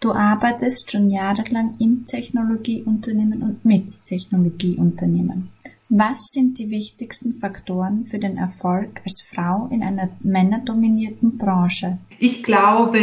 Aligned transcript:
Du 0.00 0.12
arbeitest 0.12 0.90
schon 0.90 1.10
jahrelang 1.10 1.74
in 1.78 2.06
Technologieunternehmen 2.06 3.42
und 3.42 3.66
mit 3.66 4.06
Technologieunternehmen. 4.06 5.50
Was 5.90 6.28
sind 6.30 6.58
die 6.58 6.70
wichtigsten 6.70 7.34
Faktoren 7.34 8.04
für 8.04 8.18
den 8.18 8.38
Erfolg 8.38 9.02
als 9.04 9.20
Frau 9.20 9.68
in 9.70 9.82
einer 9.82 10.08
männerdominierten 10.20 11.36
Branche? 11.36 11.98
Ich 12.18 12.42
glaube, 12.42 12.98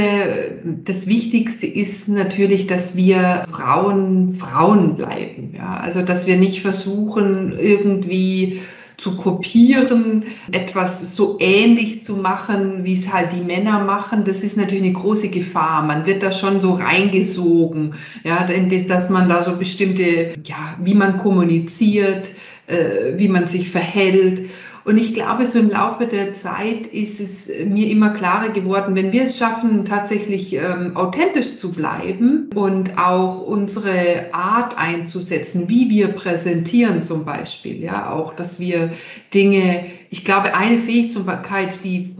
das 0.85 1.05
Wichtigste 1.05 1.67
ist 1.67 2.07
natürlich, 2.07 2.65
dass 2.65 2.95
wir 2.95 3.45
Frauen 3.51 4.31
Frauen 4.31 4.95
bleiben. 4.95 5.53
Ja? 5.55 5.77
Also, 5.77 6.01
dass 6.01 6.25
wir 6.25 6.37
nicht 6.37 6.61
versuchen, 6.61 7.59
irgendwie 7.59 8.61
zu 8.97 9.15
kopieren, 9.15 10.25
etwas 10.51 11.15
so 11.15 11.37
ähnlich 11.39 12.03
zu 12.03 12.15
machen, 12.15 12.83
wie 12.83 12.93
es 12.93 13.13
halt 13.13 13.31
die 13.31 13.43
Männer 13.43 13.83
machen, 13.83 14.23
das 14.23 14.43
ist 14.43 14.57
natürlich 14.57 14.83
eine 14.83 14.93
große 14.93 15.29
Gefahr. 15.29 15.83
Man 15.83 16.07
wird 16.07 16.23
da 16.23 16.31
schon 16.31 16.59
so 16.59 16.73
reingesogen, 16.73 17.93
ja, 18.23 18.43
dass 18.43 19.09
man 19.09 19.29
da 19.29 19.43
so 19.43 19.55
bestimmte, 19.55 20.33
ja, 20.43 20.75
wie 20.81 20.95
man 20.95 21.17
kommuniziert, 21.17 22.31
äh, 22.65 23.13
wie 23.17 23.27
man 23.27 23.47
sich 23.47 23.69
verhält. 23.69 24.49
Und 24.87 24.97
ich 24.97 25.13
glaube, 25.13 25.45
so 25.45 25.59
im 25.59 25.69
Laufe 25.69 26.07
der 26.07 26.33
Zeit 26.33 26.87
ist 26.87 27.19
es 27.19 27.51
mir 27.65 27.89
immer 27.89 28.11
klarer 28.11 28.47
geworden, 28.47 28.95
wenn 28.95 29.11
wir 29.11 29.23
es 29.23 29.37
schaffen, 29.37 29.83
tatsächlich 29.83 30.53
ähm, 30.53 30.95
authentisch 30.95 31.57
zu 31.57 31.73
bleiben 31.73 32.49
und 32.55 32.97
auch 32.97 33.41
unsere 33.41 34.33
Art 34.33 34.77
einzusetzen, 34.77 35.67
wie 35.67 35.89
wir 35.89 36.07
präsentieren 36.07 37.03
zum 37.03 37.25
Beispiel, 37.25 37.83
ja, 37.83 38.13
auch, 38.13 38.33
dass 38.33 38.61
wir 38.61 38.91
Dinge, 39.33 39.87
ich 40.09 40.23
glaube, 40.23 40.55
eine 40.55 40.77
Fähigkeit, 40.77 41.83
die 41.83 42.15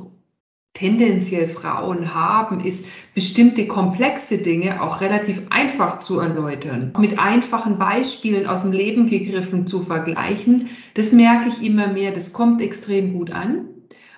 tendenziell 0.77 1.48
Frauen 1.48 2.13
haben, 2.13 2.59
ist 2.59 2.85
bestimmte 3.16 3.66
komplexe 3.66 4.38
Dinge 4.38 4.81
auch 4.81 5.02
relativ 5.02 5.41
einfach 5.49 5.99
zu 5.99 6.20
erläutern, 6.20 6.94
mit 6.99 7.18
einfachen 7.18 7.80
Beispielen 7.80 8.45
aus 8.45 8.62
dem 8.62 8.71
Leben 8.71 9.10
gegriffen 9.10 9.66
zu 9.66 9.79
vergleichen. 9.79 10.70
Das 10.93 11.12
merke 11.13 11.49
ich 11.49 11.66
immer 11.66 11.88
mehr, 11.88 12.12
das 12.12 12.32
kommt 12.32 12.62
extrem 12.62 13.13
gut 13.13 13.32
an. 13.32 13.66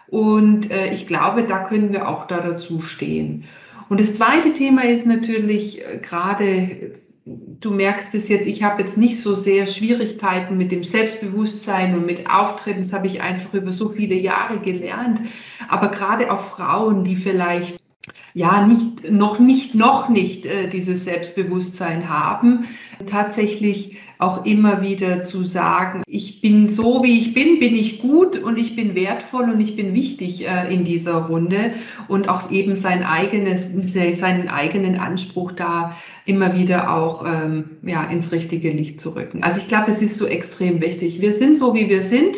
Und 0.08 0.72
äh, 0.72 0.92
ich 0.92 1.08
glaube, 1.08 1.44
da 1.44 1.64
können 1.64 1.94
wir 1.94 2.10
auch 2.10 2.26
da 2.26 2.42
dazu 2.42 2.82
stehen. 2.82 3.46
Und 3.88 4.00
das 4.00 4.16
zweite 4.16 4.54
Thema 4.54 4.84
ist 4.84 5.06
natürlich 5.06 5.82
äh, 5.82 6.00
gerade 6.00 7.00
du 7.60 7.72
merkst 7.72 8.16
es 8.16 8.30
jetzt, 8.30 8.48
ich 8.48 8.64
habe 8.64 8.82
jetzt 8.82 8.98
nicht 8.98 9.20
so 9.20 9.36
sehr 9.36 9.68
Schwierigkeiten 9.68 10.58
mit 10.58 10.72
dem 10.72 10.84
Selbstbewusstsein 10.84 11.96
und 11.96 12.06
mit 12.06 12.30
Auftreten. 12.30 12.80
Das 12.80 12.94
habe 12.94 13.08
ich 13.08 13.22
einfach 13.22 13.54
über 13.54 13.72
so 13.72 13.90
viele 13.90 14.16
Jahre 14.16 14.60
gelernt. 14.60 15.22
Aber 15.68 15.90
gerade 15.90 16.32
auch 16.32 16.40
Frauen, 16.40 17.04
die 17.04 17.16
vielleicht 17.16 17.80
ja 18.34 18.66
nicht 18.66 19.12
noch 19.12 19.40
nicht 19.40 19.76
noch 19.76 20.10
nicht 20.10 20.46
äh, 20.46 20.70
dieses 20.70 21.06
Selbstbewusstsein 21.06 22.10
haben, 22.10 22.66
tatsächlich 23.06 23.98
auch 24.20 24.46
immer 24.46 24.82
wieder 24.82 25.24
zu 25.24 25.44
sagen, 25.44 26.04
ich 26.06 26.42
bin 26.42 26.70
so 26.70 27.04
wie 27.04 27.18
ich 27.18 27.34
bin, 27.34 27.60
bin 27.60 27.74
ich 27.74 28.02
gut 28.02 28.38
und 28.38 28.60
ich 28.60 28.76
bin 28.76 28.94
wertvoll 28.94 29.50
und 29.50 29.62
ich 29.62 29.78
bin 29.78 29.94
wichtig 29.94 30.46
äh, 30.46 30.74
in 30.74 30.84
dieser 30.84 31.28
Runde 31.28 31.74
und 32.10 32.28
auch 32.28 32.52
eben 32.52 32.76
sein 32.76 33.04
eigenes, 33.04 33.70
seinen 34.20 34.50
eigenen 34.50 35.00
Anspruch 35.00 35.54
da 35.54 35.96
immer 36.26 36.54
wieder 36.54 36.94
auch 36.94 37.26
ähm, 37.26 37.78
ja, 37.82 38.04
ins 38.04 38.34
richtige 38.34 38.72
Licht 38.72 39.00
zu 39.00 39.16
rücken. 39.16 39.42
Also 39.42 39.62
ich 39.62 39.70
glaube, 39.70 39.90
es 39.90 40.02
ist 40.02 40.18
so 40.18 40.26
extrem 40.26 40.82
wichtig. 40.82 41.22
Wir 41.22 41.32
sind 41.32 41.58
so, 41.58 41.74
wie 41.74 41.88
wir 41.88 42.02
sind. 42.02 42.38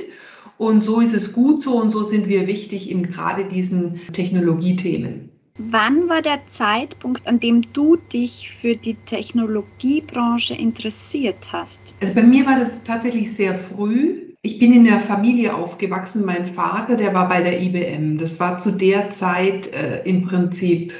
Und 0.59 0.83
so 0.83 0.99
ist 0.99 1.15
es 1.15 1.33
gut 1.33 1.63
so 1.63 1.81
und 1.81 1.89
so 1.89 2.03
sind 2.03 2.27
wir 2.27 2.45
wichtig 2.45 2.91
in 2.91 3.07
gerade 3.07 3.45
diesen 3.45 3.99
Technologiethemen. 4.13 5.30
Wann 5.57 6.07
war 6.09 6.21
der 6.21 6.47
Zeitpunkt, 6.47 7.27
an 7.27 7.39
dem 7.39 7.73
du 7.73 7.97
dich 7.97 8.51
für 8.51 8.75
die 8.75 8.95
Technologiebranche 8.95 10.53
interessiert 10.53 11.51
hast? 11.51 11.95
Also 12.01 12.13
bei 12.13 12.23
mir 12.23 12.45
war 12.45 12.57
das 12.57 12.83
tatsächlich 12.83 13.33
sehr 13.33 13.55
früh. 13.55 14.33
Ich 14.43 14.59
bin 14.59 14.73
in 14.73 14.85
der 14.85 14.99
Familie 14.99 15.53
aufgewachsen. 15.53 16.25
Mein 16.25 16.47
Vater, 16.47 16.95
der 16.95 17.13
war 17.13 17.27
bei 17.29 17.41
der 17.41 17.61
IBM. 17.61 18.17
Das 18.17 18.39
war 18.39 18.57
zu 18.57 18.71
der 18.71 19.09
Zeit 19.11 19.67
äh, 19.67 20.01
im 20.03 20.23
Prinzip 20.23 20.93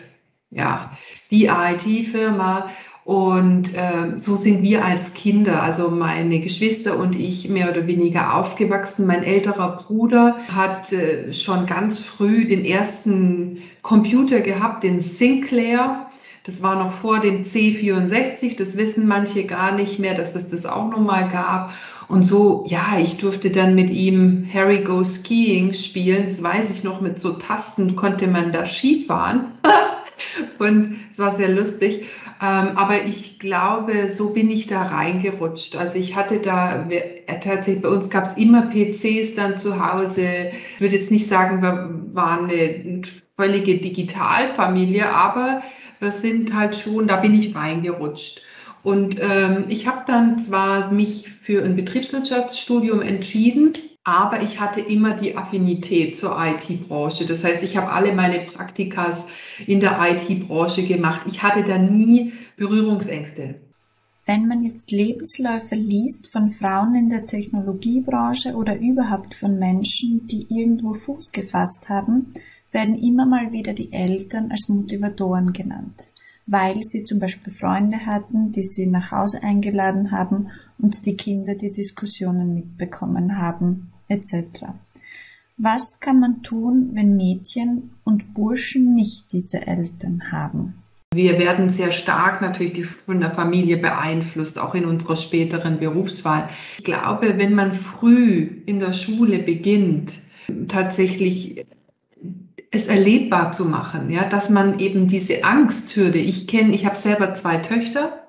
ja 0.52 0.92
die 1.32 1.46
IT-Firma 1.46 2.70
und 3.04 3.74
äh, 3.74 4.18
so 4.18 4.36
sind 4.36 4.62
wir 4.62 4.86
als 4.86 5.14
Kinder, 5.14 5.64
also 5.64 5.90
meine 5.90 6.40
Geschwister 6.40 6.98
und 6.98 7.16
ich, 7.16 7.50
mehr 7.50 7.72
oder 7.72 7.88
weniger 7.88 8.36
aufgewachsen. 8.36 9.08
Mein 9.08 9.24
älterer 9.24 9.78
Bruder 9.78 10.38
hat 10.54 10.94
äh, 10.94 11.34
schon 11.34 11.66
ganz 11.66 11.98
früh 12.00 12.48
den 12.48 12.64
ersten 12.64 13.64
Computer 13.82 14.42
gehabt, 14.42 14.84
den 14.84 15.02
Sinclair. 15.02 16.12
Das 16.44 16.62
war 16.62 16.76
noch 16.76 16.92
vor 16.92 17.20
dem 17.20 17.44
C64. 17.44 18.56
Das 18.58 18.78
wissen 18.78 19.08
manche 19.08 19.46
gar 19.46 19.72
nicht 19.72 19.98
mehr, 19.98 20.14
dass 20.14 20.36
es 20.36 20.50
das 20.50 20.68
auch 20.68 20.90
noch 20.90 21.00
mal 21.00 21.28
gab. 21.30 21.74
Und 22.08 22.24
so, 22.24 22.66
ja, 22.68 23.00
ich 23.02 23.18
durfte 23.18 23.50
dann 23.50 23.74
mit 23.74 23.90
ihm 23.90 24.48
Harry 24.54 24.84
Go 24.84 25.04
Skiing 25.04 25.74
spielen. 25.74 26.28
Das 26.30 26.44
weiß 26.44 26.70
ich 26.72 26.84
noch, 26.84 27.02
mit 27.02 27.20
so 27.20 27.34
Tasten 27.34 27.96
konnte 27.96 28.28
man 28.28 28.52
da 28.52 28.66
Skifahren. 28.66 29.52
und 30.60 30.98
es 31.10 31.18
war 31.18 31.32
sehr 31.32 31.50
lustig. 31.50 32.06
Ähm, 32.42 32.76
aber 32.76 33.06
ich 33.06 33.38
glaube, 33.38 34.10
so 34.10 34.34
bin 34.34 34.50
ich 34.50 34.66
da 34.66 34.84
reingerutscht. 34.84 35.76
Also 35.76 36.00
ich 36.00 36.16
hatte 36.16 36.40
da 36.40 36.90
äh, 36.90 37.40
tatsächlich, 37.40 37.84
bei 37.84 37.90
uns 37.90 38.10
gab 38.10 38.26
es 38.26 38.36
immer 38.36 38.64
PCs 38.64 39.36
dann 39.36 39.60
zu 39.60 39.80
Hause. 39.80 40.50
Ich 40.74 40.82
würde 40.82 40.96
jetzt 40.96 41.12
nicht 41.12 41.28
sagen, 41.28 41.62
wir 41.62 42.16
waren 42.16 42.50
eine 42.50 43.02
völlige 43.38 43.78
Digitalfamilie, 43.78 45.08
aber 45.08 45.62
wir 46.00 46.12
sind 46.12 46.56
halt 46.56 46.76
schon, 46.76 47.08
da 47.08 47.18
bin 47.18 47.40
ich 47.40 47.54
reingerutscht. 47.56 48.42
Und 48.84 49.18
ähm, 49.22 49.66
ich 49.70 49.86
habe 49.86 50.04
dann 50.08 50.40
zwar 50.40 50.92
mich 50.92 51.30
für 51.44 51.64
ein 51.64 51.76
Betriebswirtschaftsstudium 51.76 53.02
entschieden, 53.02 53.74
aber 54.04 54.42
ich 54.42 54.60
hatte 54.60 54.82
immer 54.82 55.16
die 55.16 55.38
Affinität 55.38 56.18
zur 56.18 56.36
IT-Branche. 56.40 57.26
Das 57.26 57.44
heißt, 57.44 57.64
ich 57.64 57.78
habe 57.78 57.92
alle 57.92 58.14
meine 58.14 58.40
Praktikas 58.40 59.28
in 59.68 59.80
der 59.80 60.00
IT-Branche 60.02 60.84
gemacht. 60.84 61.22
Ich 61.28 61.44
hatte 61.44 61.64
da 61.64 61.78
nie 61.78 62.34
Berührungsängste. 62.58 63.56
Wenn 64.26 64.48
man 64.48 64.64
jetzt 64.64 64.92
Lebensläufe 64.92 65.76
liest 65.76 66.32
von 66.32 66.52
Frauen 66.52 66.96
in 66.96 67.10
der 67.10 67.26
Technologiebranche 67.26 68.56
oder 68.56 68.78
überhaupt 68.78 69.36
von 69.36 69.60
Menschen, 69.60 70.28
die 70.28 70.46
irgendwo 70.50 70.94
Fuß 70.94 71.32
gefasst 71.32 71.90
haben, 71.90 72.34
werden 72.72 72.96
immer 72.96 73.26
mal 73.26 73.52
wieder 73.52 73.74
die 73.74 73.92
Eltern 73.92 74.52
als 74.52 74.70
Motivatoren 74.70 75.54
genannt, 75.54 76.12
weil 76.46 76.82
sie 76.84 77.04
zum 77.04 77.20
Beispiel 77.20 77.52
Freunde 77.52 78.06
hatten, 78.06 78.52
die 78.52 78.64
sie 78.64 78.88
nach 78.88 79.12
Hause 79.12 79.44
eingeladen 79.44 80.12
haben 80.12 80.50
und 80.82 81.06
die 81.06 81.16
Kinder 81.16 81.56
die 81.56 81.72
Diskussionen 81.72 82.54
mitbekommen 82.54 83.38
haben, 83.38 83.92
etc. 84.08 84.66
Was 85.58 86.00
kann 86.00 86.20
man 86.20 86.42
tun, 86.44 86.90
wenn 86.94 87.16
Mädchen 87.16 87.92
und 88.04 88.34
Burschen 88.34 88.96
nicht 88.96 89.32
diese 89.32 89.68
Eltern 89.68 90.32
haben? 90.32 90.76
Wir 91.14 91.38
werden 91.40 91.70
sehr 91.70 91.92
stark 91.92 92.42
natürlich 92.42 92.86
von 92.86 93.20
der 93.20 93.32
Familie 93.32 93.78
beeinflusst, 93.78 94.58
auch 94.58 94.74
in 94.76 94.86
unserer 94.86 95.18
späteren 95.18 95.78
Berufswahl. 95.78 96.48
Ich 96.78 96.86
glaube, 96.86 97.38
wenn 97.38 97.54
man 97.54 97.74
früh 97.74 98.64
in 98.66 98.80
der 98.80 98.94
Schule 98.94 99.40
beginnt, 99.40 100.14
tatsächlich 100.70 101.66
es 102.72 102.88
erlebbar 102.88 103.52
zu 103.52 103.66
machen, 103.66 104.10
ja, 104.10 104.24
dass 104.30 104.50
man 104.50 104.80
eben 104.80 105.08
diese 105.08 105.44
Angsthürde, 105.44 106.18
ich 106.18 106.48
kenne, 106.48 106.74
ich 106.74 106.86
habe 106.86 106.96
selber 106.96 107.34
zwei 107.34 107.58
Töchter 107.58 108.26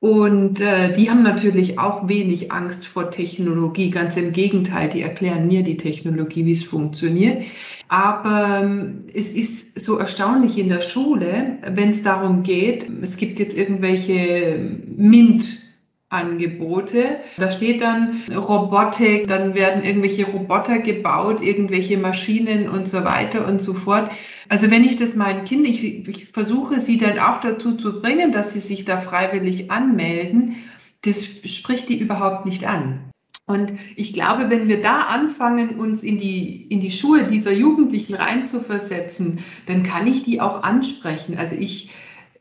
und 0.00 0.62
äh, 0.62 0.94
die 0.94 1.10
haben 1.10 1.22
natürlich 1.22 1.78
auch 1.78 2.08
wenig 2.08 2.50
Angst 2.50 2.86
vor 2.86 3.10
Technologie. 3.10 3.90
Ganz 3.90 4.16
im 4.16 4.32
Gegenteil, 4.32 4.88
die 4.88 5.02
erklären 5.02 5.46
mir 5.46 5.62
die 5.62 5.76
Technologie, 5.76 6.46
wie 6.46 6.52
es 6.52 6.64
funktioniert. 6.64 7.44
Aber 7.88 8.62
ähm, 8.62 9.04
es 9.12 9.28
ist 9.28 9.78
so 9.78 9.98
erstaunlich 9.98 10.56
in 10.56 10.70
der 10.70 10.80
Schule, 10.80 11.58
wenn 11.74 11.90
es 11.90 12.02
darum 12.02 12.42
geht, 12.42 12.90
es 13.02 13.18
gibt 13.18 13.38
jetzt 13.40 13.54
irgendwelche 13.54 14.78
MINT 14.96 15.69
Angebote. 16.10 17.20
Da 17.38 17.50
steht 17.50 17.80
dann 17.80 18.20
Robotik, 18.28 19.28
dann 19.28 19.54
werden 19.54 19.82
irgendwelche 19.84 20.26
Roboter 20.26 20.80
gebaut, 20.80 21.40
irgendwelche 21.40 21.96
Maschinen 21.96 22.68
und 22.68 22.86
so 22.86 23.04
weiter 23.04 23.46
und 23.46 23.62
so 23.62 23.72
fort. 23.72 24.10
Also 24.48 24.70
wenn 24.72 24.84
ich 24.84 24.96
das 24.96 25.14
meinen 25.14 25.44
Kindern, 25.44 25.72
ich, 25.72 26.08
ich 26.08 26.26
versuche 26.32 26.80
sie 26.80 26.98
dann 26.98 27.20
auch 27.20 27.40
dazu 27.40 27.76
zu 27.76 28.02
bringen, 28.02 28.32
dass 28.32 28.52
sie 28.52 28.60
sich 28.60 28.84
da 28.84 29.00
freiwillig 29.00 29.70
anmelden, 29.70 30.56
das 31.02 31.24
spricht 31.24 31.88
die 31.88 31.98
überhaupt 31.98 32.44
nicht 32.44 32.66
an. 32.66 33.10
Und 33.46 33.72
ich 33.96 34.12
glaube, 34.12 34.50
wenn 34.50 34.68
wir 34.68 34.80
da 34.80 35.02
anfangen, 35.02 35.80
uns 35.80 36.02
in 36.02 36.18
die, 36.18 36.66
in 36.66 36.80
die 36.80 36.90
Schuhe 36.90 37.24
dieser 37.24 37.52
Jugendlichen 37.52 38.14
reinzuversetzen, 38.14 39.44
dann 39.66 39.82
kann 39.82 40.06
ich 40.06 40.22
die 40.22 40.40
auch 40.40 40.62
ansprechen. 40.62 41.36
Also 41.36 41.56
ich 41.56 41.90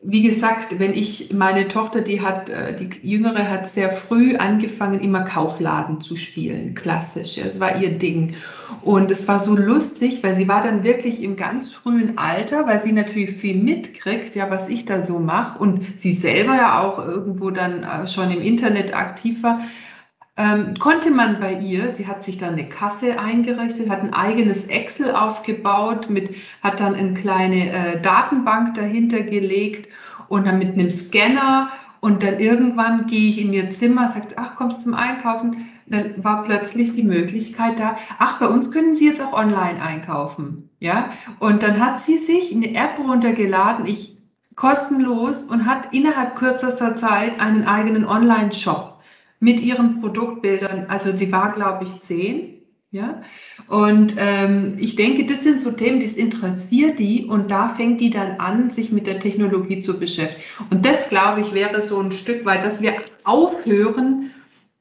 wie 0.02 0.22
gesagt, 0.22 0.80
wenn 0.80 0.94
ich, 0.94 1.34
meine 1.34 1.68
Tochter, 1.68 2.00
die 2.00 2.22
hat, 2.22 2.50
äh, 2.50 2.74
die 2.74 2.90
Jüngere 3.06 3.50
hat 3.50 3.68
sehr 3.68 3.92
früh 3.92 4.38
angefangen, 4.38 5.02
immer 5.02 5.26
Kaufladen 5.26 6.00
zu 6.00 6.16
spielen, 6.16 6.74
klassisch. 6.74 7.38
Es 7.38 7.60
war 7.60 7.82
ihr 7.82 7.98
Ding. 7.98 8.36
Und 8.82 9.12
es 9.12 9.28
war 9.28 9.40
so 9.40 9.58
lustig, 9.58 10.24
weil 10.24 10.38
sie 10.38 10.48
war 10.48 10.64
dann 10.64 10.86
wirklich 10.86 11.22
im 11.22 11.36
ganz 11.36 11.70
frühen 11.70 12.18
Alter, 12.18 12.66
weil 12.66 12.80
sie 12.80 12.94
natürlich 12.94 13.32
viel 13.32 13.62
mitkriegt, 13.62 14.36
ja, 14.36 14.50
was 14.50 14.70
ich 14.70 14.86
da 14.86 15.04
so 15.04 15.20
mache 15.20 15.60
und 15.60 16.00
sie 16.00 16.14
selber 16.14 16.56
ja 16.56 16.82
auch 16.82 17.06
irgendwo 17.06 17.50
dann 17.50 17.84
äh, 17.84 18.08
schon 18.08 18.32
im 18.32 18.42
Internet 18.42 18.96
aktiv 18.96 19.44
war, 19.44 19.60
ähm, 20.40 20.74
konnte 20.80 21.12
man 21.12 21.42
bei 21.42 21.54
ihr, 21.54 21.92
sie 21.92 22.08
hat 22.08 22.24
sich 22.24 22.38
dann 22.38 22.54
eine 22.54 22.70
Kasse 22.70 23.20
eingerichtet, 23.20 23.90
hat 23.90 24.02
ein 24.02 24.14
eigenes 24.14 24.68
Excel 24.68 25.14
aufgebaut, 25.14 26.10
mit, 26.10 26.34
hat 26.64 26.80
dann 26.80 26.96
eine 26.96 27.14
kleine 27.14 27.72
äh, 27.72 28.02
Datenbank 28.02 28.74
dahinter 28.74 29.22
gelegt 29.22 29.90
und 30.30 30.48
dann 30.48 30.60
mit 30.60 30.76
einem 30.76 30.90
Scanner 30.90 31.72
und 32.00 32.24
dann 32.24 32.40
irgendwann 32.40 33.06
gehe 33.06 33.30
ich 33.30 33.42
in 33.42 33.52
ihr 33.52 33.70
Zimmer, 33.72 34.10
sagt, 34.10 34.38
ach, 34.38 34.56
kommst 34.56 34.82
zum 34.82 34.94
Einkaufen? 34.94 35.68
Dann 35.88 36.24
war 36.24 36.44
plötzlich 36.44 36.94
die 36.94 37.04
Möglichkeit 37.04 37.78
da, 37.78 37.98
ach, 38.18 38.40
bei 38.40 38.48
uns 38.48 38.72
können 38.72 38.96
Sie 38.96 39.08
jetzt 39.08 39.22
auch 39.22 39.34
online 39.34 39.82
einkaufen. 39.82 40.70
Ja, 40.80 41.10
und 41.40 41.64
dann 41.64 41.84
hat 41.84 42.00
sie 42.00 42.18
sich 42.18 42.56
eine 42.56 42.74
App 42.74 42.98
runtergeladen, 42.98 43.86
ich 43.86 44.18
kostenlos 44.56 45.44
und 45.44 45.66
hat 45.66 45.94
innerhalb 45.94 46.38
kürzester 46.38 46.96
Zeit 46.96 47.38
einen 47.42 47.66
eigenen 47.66 48.06
Online-Shop 48.06 48.89
mit 49.40 49.62
ihren 49.62 50.02
Produktbildern. 50.02 50.86
Also 50.90 51.16
sie 51.16 51.32
war, 51.32 51.54
glaube 51.54 51.86
ich, 51.86 52.02
zehn. 52.02 52.56
Ja, 52.92 53.22
und 53.68 54.16
ähm, 54.18 54.76
ich 54.80 54.96
denke, 54.96 55.24
das 55.28 55.44
sind 55.44 55.62
so 55.62 55.70
Themen, 55.70 56.00
das 56.00 56.16
interessiert 56.16 56.98
die 56.98 57.26
und 57.26 57.52
da 57.52 57.68
fängt 57.68 58.02
die 58.02 58.10
dann 58.10 58.40
an, 58.40 58.72
sich 58.72 58.92
mit 58.92 59.06
der 59.06 59.20
Technologie 59.20 59.80
zu 59.80 60.00
beschäftigen. 60.00 60.42
Und 60.72 60.88
das, 60.88 61.08
glaube 61.08 61.42
ich, 61.42 61.54
wäre 61.54 61.84
so 61.84 62.00
ein 62.00 62.12
Stück 62.12 62.46
weit, 62.46 62.66
dass 62.66 62.82
wir 62.82 62.96
aufhören, 63.26 64.32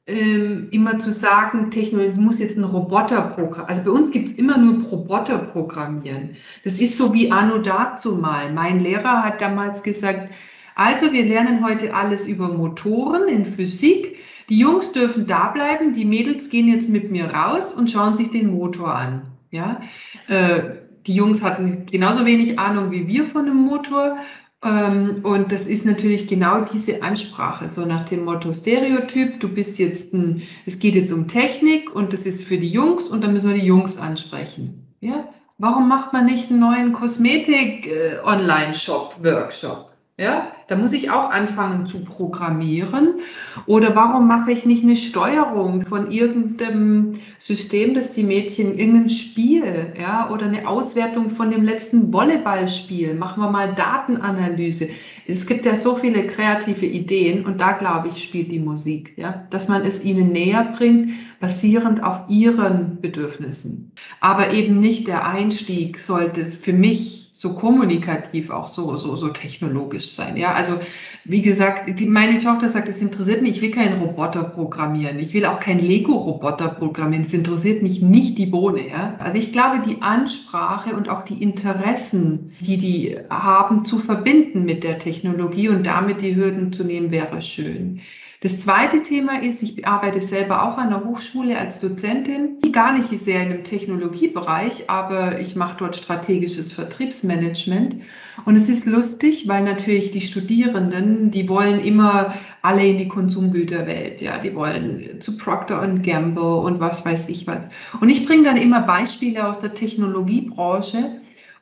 ähm, 0.07 0.69
immer 0.71 0.97
zu 0.97 1.11
sagen, 1.11 1.69
Technologie 1.69 2.19
muss 2.19 2.39
jetzt 2.39 2.57
ein 2.57 2.63
Roboter 2.63 3.21
programmieren. 3.21 3.69
Also 3.69 3.83
bei 3.83 3.91
uns 3.91 4.09
gibt 4.09 4.29
es 4.29 4.35
immer 4.37 4.57
nur 4.57 4.83
Roboter 4.85 5.37
programmieren. 5.37 6.31
Das 6.63 6.81
ist 6.81 6.97
so 6.97 7.13
wie 7.13 7.31
Anno 7.31 7.59
dazu 7.59 8.15
mal. 8.15 8.51
Mein 8.51 8.79
Lehrer 8.79 9.23
hat 9.23 9.39
damals 9.39 9.83
gesagt, 9.83 10.31
also 10.79 11.13
wir 11.13 11.25
lernen 11.25 11.63
heute 11.63 11.93
alles 11.93 12.27
über 12.27 12.49
Motoren 12.49 13.27
in 13.27 13.45
Physik 13.45 14.17
die 14.49 14.57
Jungs 14.57 14.91
dürfen 14.93 15.27
da 15.27 15.49
bleiben, 15.49 15.91
die 15.93 16.05
Mädels 16.05 16.49
gehen 16.49 16.67
jetzt 16.67 16.89
mit 16.89 17.11
mir 17.11 17.25
raus 17.25 17.71
und 17.71 17.91
schauen 17.91 18.15
sich 18.15 18.31
den 18.31 18.49
Motor 18.51 18.95
an. 18.95 19.27
Ja, 19.51 19.81
äh, 20.27 20.61
die 21.05 21.13
Jungs 21.13 21.43
hatten 21.43 21.85
genauso 21.89 22.25
wenig 22.25 22.57
Ahnung 22.59 22.91
wie 22.91 23.07
wir 23.07 23.23
von 23.25 23.45
dem 23.45 23.57
Motor. 23.57 24.17
Ähm, 24.63 25.19
und 25.23 25.51
das 25.51 25.67
ist 25.67 25.85
natürlich 25.85 26.25
genau 26.27 26.61
diese 26.61 27.03
Ansprache, 27.03 27.69
so 27.73 27.85
nach 27.85 28.05
dem 28.05 28.25
Motto 28.25 28.51
Stereotyp, 28.51 29.39
du 29.39 29.47
bist 29.47 29.77
jetzt 29.79 30.13
ein, 30.13 30.41
es 30.65 30.79
geht 30.79 30.95
jetzt 30.95 31.13
um 31.13 31.29
Technik 31.29 31.95
und 31.95 32.11
das 32.11 32.25
ist 32.25 32.43
für 32.43 32.57
die 32.57 32.69
Jungs 32.69 33.05
und 33.05 33.23
dann 33.23 33.31
müssen 33.33 33.49
wir 33.49 33.57
die 33.57 33.65
Jungs 33.65 33.97
ansprechen. 33.97 34.87
Ja? 34.99 35.29
Warum 35.59 35.87
macht 35.87 36.11
man 36.11 36.25
nicht 36.25 36.49
einen 36.49 36.59
neuen 36.59 36.91
Kosmetik-Online-Shop-Workshop? 36.93 39.91
Äh, 40.17 40.23
ja, 40.23 40.51
da 40.69 40.75
muss 40.75 40.93
ich 40.93 41.09
auch 41.09 41.31
anfangen 41.31 41.87
zu 41.87 42.03
programmieren. 42.03 43.15
Oder 43.65 43.95
warum 43.95 44.27
mache 44.27 44.51
ich 44.51 44.65
nicht 44.65 44.83
eine 44.83 44.95
Steuerung 44.95 45.83
von 45.83 46.11
irgendeinem 46.11 47.13
System, 47.39 47.95
das 47.95 48.11
die 48.11 48.23
Mädchen 48.23 48.77
irgendein 48.77 49.09
Spiel, 49.09 49.93
ja, 49.99 50.29
oder 50.29 50.45
eine 50.45 50.67
Auswertung 50.67 51.29
von 51.29 51.49
dem 51.49 51.63
letzten 51.63 52.13
Volleyballspiel. 52.13 53.15
Machen 53.15 53.41
wir 53.41 53.49
mal 53.49 53.73
Datenanalyse. 53.73 54.89
Es 55.27 55.47
gibt 55.47 55.65
ja 55.65 55.75
so 55.75 55.95
viele 55.95 56.27
kreative 56.27 56.85
Ideen 56.85 57.45
und 57.45 57.59
da 57.61 57.71
glaube 57.71 58.07
ich 58.07 58.21
spielt 58.21 58.51
die 58.51 58.59
Musik, 58.59 59.13
ja, 59.17 59.47
dass 59.49 59.69
man 59.69 59.83
es 59.83 60.05
ihnen 60.05 60.31
näher 60.31 60.71
bringt, 60.77 61.11
basierend 61.39 62.03
auf 62.03 62.21
ihren 62.29 63.01
Bedürfnissen. 63.01 63.91
Aber 64.19 64.53
eben 64.53 64.79
nicht 64.79 65.07
der 65.07 65.25
Einstieg 65.25 65.99
sollte 65.99 66.41
es 66.41 66.55
für 66.55 66.73
mich 66.73 67.18
so 67.39 67.53
kommunikativ, 67.53 68.49
auch 68.49 68.67
so, 68.67 68.97
so, 68.97 69.15
so 69.15 69.29
technologisch 69.29 70.11
sein. 70.11 70.35
Ja, 70.35 70.55
also 70.55 70.77
wie 71.23 71.41
gesagt, 71.41 71.97
die, 71.97 72.05
meine 72.05 72.37
Tochter 72.37 72.67
sagt, 72.67 72.89
es 72.89 73.01
interessiert 73.01 73.41
mich, 73.41 73.55
ich 73.55 73.61
will 73.61 73.71
keinen 73.71 74.01
Roboter 74.01 74.43
programmieren. 74.43 75.19
Ich 75.19 75.33
will 75.33 75.45
auch 75.45 75.61
keinen 75.61 75.79
Lego-Roboter 75.79 76.67
programmieren. 76.67 77.23
Es 77.23 77.33
interessiert 77.33 77.81
mich 77.81 78.01
nicht 78.01 78.37
die 78.37 78.47
Bohne. 78.47 78.89
Ja? 78.89 79.15
Also 79.19 79.37
ich 79.37 79.53
glaube, 79.53 79.81
die 79.87 80.01
Ansprache 80.01 80.93
und 80.93 81.07
auch 81.07 81.23
die 81.23 81.41
Interessen, 81.41 82.51
die 82.59 82.77
die 82.77 83.15
haben, 83.29 83.85
zu 83.85 83.99
verbinden 83.99 84.65
mit 84.65 84.83
der 84.83 84.99
Technologie 84.99 85.69
und 85.69 85.85
damit 85.85 86.19
die 86.19 86.35
Hürden 86.35 86.73
zu 86.73 86.83
nehmen, 86.83 87.09
wäre 87.09 87.41
schön. 87.41 88.01
Das 88.41 88.57
zweite 88.57 89.03
Thema 89.03 89.43
ist, 89.43 89.61
ich 89.63 89.85
arbeite 89.85 90.21
selber 90.21 90.63
auch 90.63 90.77
an 90.77 90.91
der 90.91 91.03
Hochschule 91.03 91.57
als 91.57 91.81
Dozentin, 91.81 92.59
gar 92.71 92.97
nicht 92.97 93.09
sehr 93.09 93.43
in 93.43 93.49
dem 93.49 93.63
Technologiebereich, 93.65 94.89
aber 94.89 95.41
ich 95.41 95.57
mache 95.57 95.75
dort 95.77 95.97
strategisches 95.97 96.71
Vertriebsmanagement. 96.71 97.97
Und 98.45 98.55
es 98.55 98.69
ist 98.69 98.85
lustig, 98.85 99.49
weil 99.49 99.65
natürlich 99.65 100.11
die 100.11 100.21
Studierenden, 100.21 101.31
die 101.31 101.49
wollen 101.49 101.81
immer 101.81 102.33
alle 102.61 102.87
in 102.87 102.97
die 102.97 103.09
Konsumgüterwelt, 103.09 104.21
ja, 104.21 104.37
die 104.37 104.55
wollen 104.55 105.19
zu 105.19 105.35
Procter 105.35 105.85
Gamble 106.01 106.59
und 106.59 106.79
was 106.79 107.05
weiß 107.05 107.27
ich 107.27 107.45
was. 107.45 107.59
Und 107.99 108.07
ich 108.07 108.25
bringe 108.25 108.43
dann 108.43 108.55
immer 108.55 108.79
Beispiele 108.79 109.49
aus 109.49 109.59
der 109.59 109.73
Technologiebranche, 109.73 111.19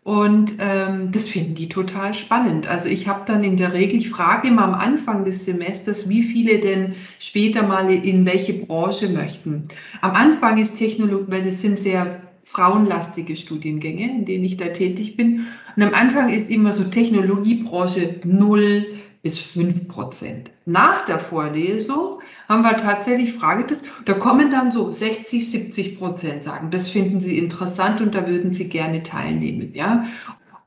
und 0.07 0.53
ähm, 0.59 1.11
das 1.11 1.27
finden 1.27 1.53
die 1.55 1.67
total 1.67 2.13
spannend. 2.13 2.65
Also 2.65 2.87
ich 2.87 3.09
habe 3.09 3.23
dann 3.25 3.43
in 3.43 3.57
der 3.57 3.73
Regel, 3.73 3.99
ich 3.99 4.09
frage 4.09 4.47
immer 4.47 4.63
am 4.63 4.73
Anfang 4.73 5.25
des 5.25 5.43
Semesters, 5.43 6.07
wie 6.07 6.23
viele 6.23 6.59
denn 6.59 6.93
später 7.19 7.67
mal 7.67 7.91
in 7.91 8.25
welche 8.25 8.53
Branche 8.53 9.09
möchten. 9.09 9.67
Am 9.99 10.11
Anfang 10.11 10.59
ist 10.59 10.77
Technologie, 10.77 11.25
weil 11.27 11.43
das 11.43 11.59
sind 11.59 11.77
sehr 11.77 12.21
frauenlastige 12.45 13.35
Studiengänge, 13.35 14.09
in 14.09 14.23
denen 14.23 14.45
ich 14.45 14.55
da 14.55 14.67
tätig 14.67 15.17
bin. 15.17 15.45
Und 15.75 15.83
am 15.83 15.93
Anfang 15.93 16.29
ist 16.29 16.49
immer 16.49 16.71
so 16.71 16.85
Technologiebranche 16.85 18.21
null 18.23 18.85
bis 19.27 19.39
fünf 19.39 19.89
Prozent. 19.89 20.51
Nach 20.65 21.03
der 21.03 21.19
Vorlesung 21.19 22.21
haben 22.47 22.63
wir 22.63 22.77
tatsächlich 22.77 23.33
Fragetest. 23.33 23.83
Da 24.05 24.13
kommen 24.13 24.51
dann 24.51 24.71
so 24.71 24.89
60, 24.89 25.51
70 25.51 25.99
Prozent 25.99 26.45
sagen, 26.45 26.69
das 26.71 26.87
finden 26.87 27.19
sie 27.19 27.37
interessant 27.37 27.99
und 27.99 28.15
da 28.15 28.25
würden 28.25 28.53
sie 28.53 28.69
gerne 28.69 29.03
teilnehmen. 29.03 29.73
Ja? 29.73 30.05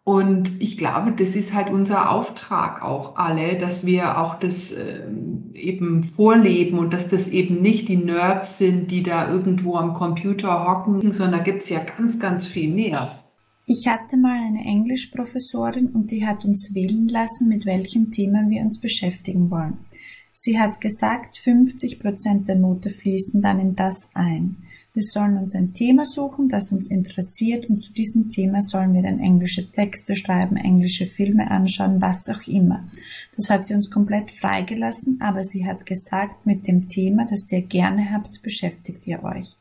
Und 0.04 0.60
ich 0.60 0.76
glaube, 0.76 1.12
das 1.12 1.36
ist 1.36 1.54
halt 1.54 1.70
unser 1.70 2.10
Auftrag 2.10 2.82
auch 2.82 3.16
alle, 3.16 3.56
dass 3.56 3.86
wir 3.86 4.18
auch 4.18 4.34
das 4.34 4.72
äh, 4.72 5.00
eben 5.54 6.04
vorleben 6.04 6.78
und 6.78 6.92
dass 6.92 7.08
das 7.08 7.28
eben 7.28 7.62
nicht 7.62 7.88
die 7.88 7.96
Nerds 7.96 8.58
sind, 8.58 8.90
die 8.90 9.02
da 9.02 9.32
irgendwo 9.32 9.76
am 9.76 9.94
Computer 9.94 10.68
hocken, 10.68 11.12
sondern 11.12 11.38
da 11.38 11.44
gibt 11.44 11.62
es 11.62 11.70
ja 11.70 11.80
ganz, 11.96 12.18
ganz 12.18 12.46
viel 12.46 12.74
mehr. 12.74 13.19
Ich 13.72 13.86
hatte 13.86 14.16
mal 14.16 14.44
eine 14.44 14.64
Englischprofessorin 14.64 15.90
und 15.90 16.10
die 16.10 16.26
hat 16.26 16.44
uns 16.44 16.74
wählen 16.74 17.06
lassen, 17.06 17.48
mit 17.48 17.66
welchem 17.66 18.10
Thema 18.10 18.50
wir 18.50 18.62
uns 18.62 18.80
beschäftigen 18.80 19.48
wollen. 19.48 19.78
Sie 20.32 20.58
hat 20.58 20.80
gesagt, 20.80 21.38
50 21.38 22.00
Prozent 22.00 22.48
der 22.48 22.56
Note 22.56 22.90
fließen 22.90 23.40
dann 23.40 23.60
in 23.60 23.76
das 23.76 24.10
ein. 24.14 24.56
Wir 24.92 25.04
sollen 25.04 25.36
uns 25.36 25.54
ein 25.54 25.72
Thema 25.72 26.04
suchen, 26.04 26.48
das 26.48 26.72
uns 26.72 26.90
interessiert 26.90 27.70
und 27.70 27.80
zu 27.80 27.92
diesem 27.92 28.28
Thema 28.28 28.60
sollen 28.60 28.92
wir 28.92 29.02
dann 29.02 29.20
englische 29.20 29.70
Texte 29.70 30.16
schreiben, 30.16 30.56
englische 30.56 31.06
Filme 31.06 31.48
anschauen, 31.48 32.00
was 32.00 32.28
auch 32.28 32.48
immer. 32.48 32.88
Das 33.36 33.50
hat 33.50 33.66
sie 33.66 33.74
uns 33.74 33.88
komplett 33.88 34.32
freigelassen, 34.32 35.20
aber 35.20 35.44
sie 35.44 35.64
hat 35.64 35.86
gesagt, 35.86 36.44
mit 36.44 36.66
dem 36.66 36.88
Thema, 36.88 37.24
das 37.24 37.52
ihr 37.52 37.62
gerne 37.62 38.10
habt, 38.10 38.42
beschäftigt 38.42 39.06
ihr 39.06 39.22
euch. 39.22 39.59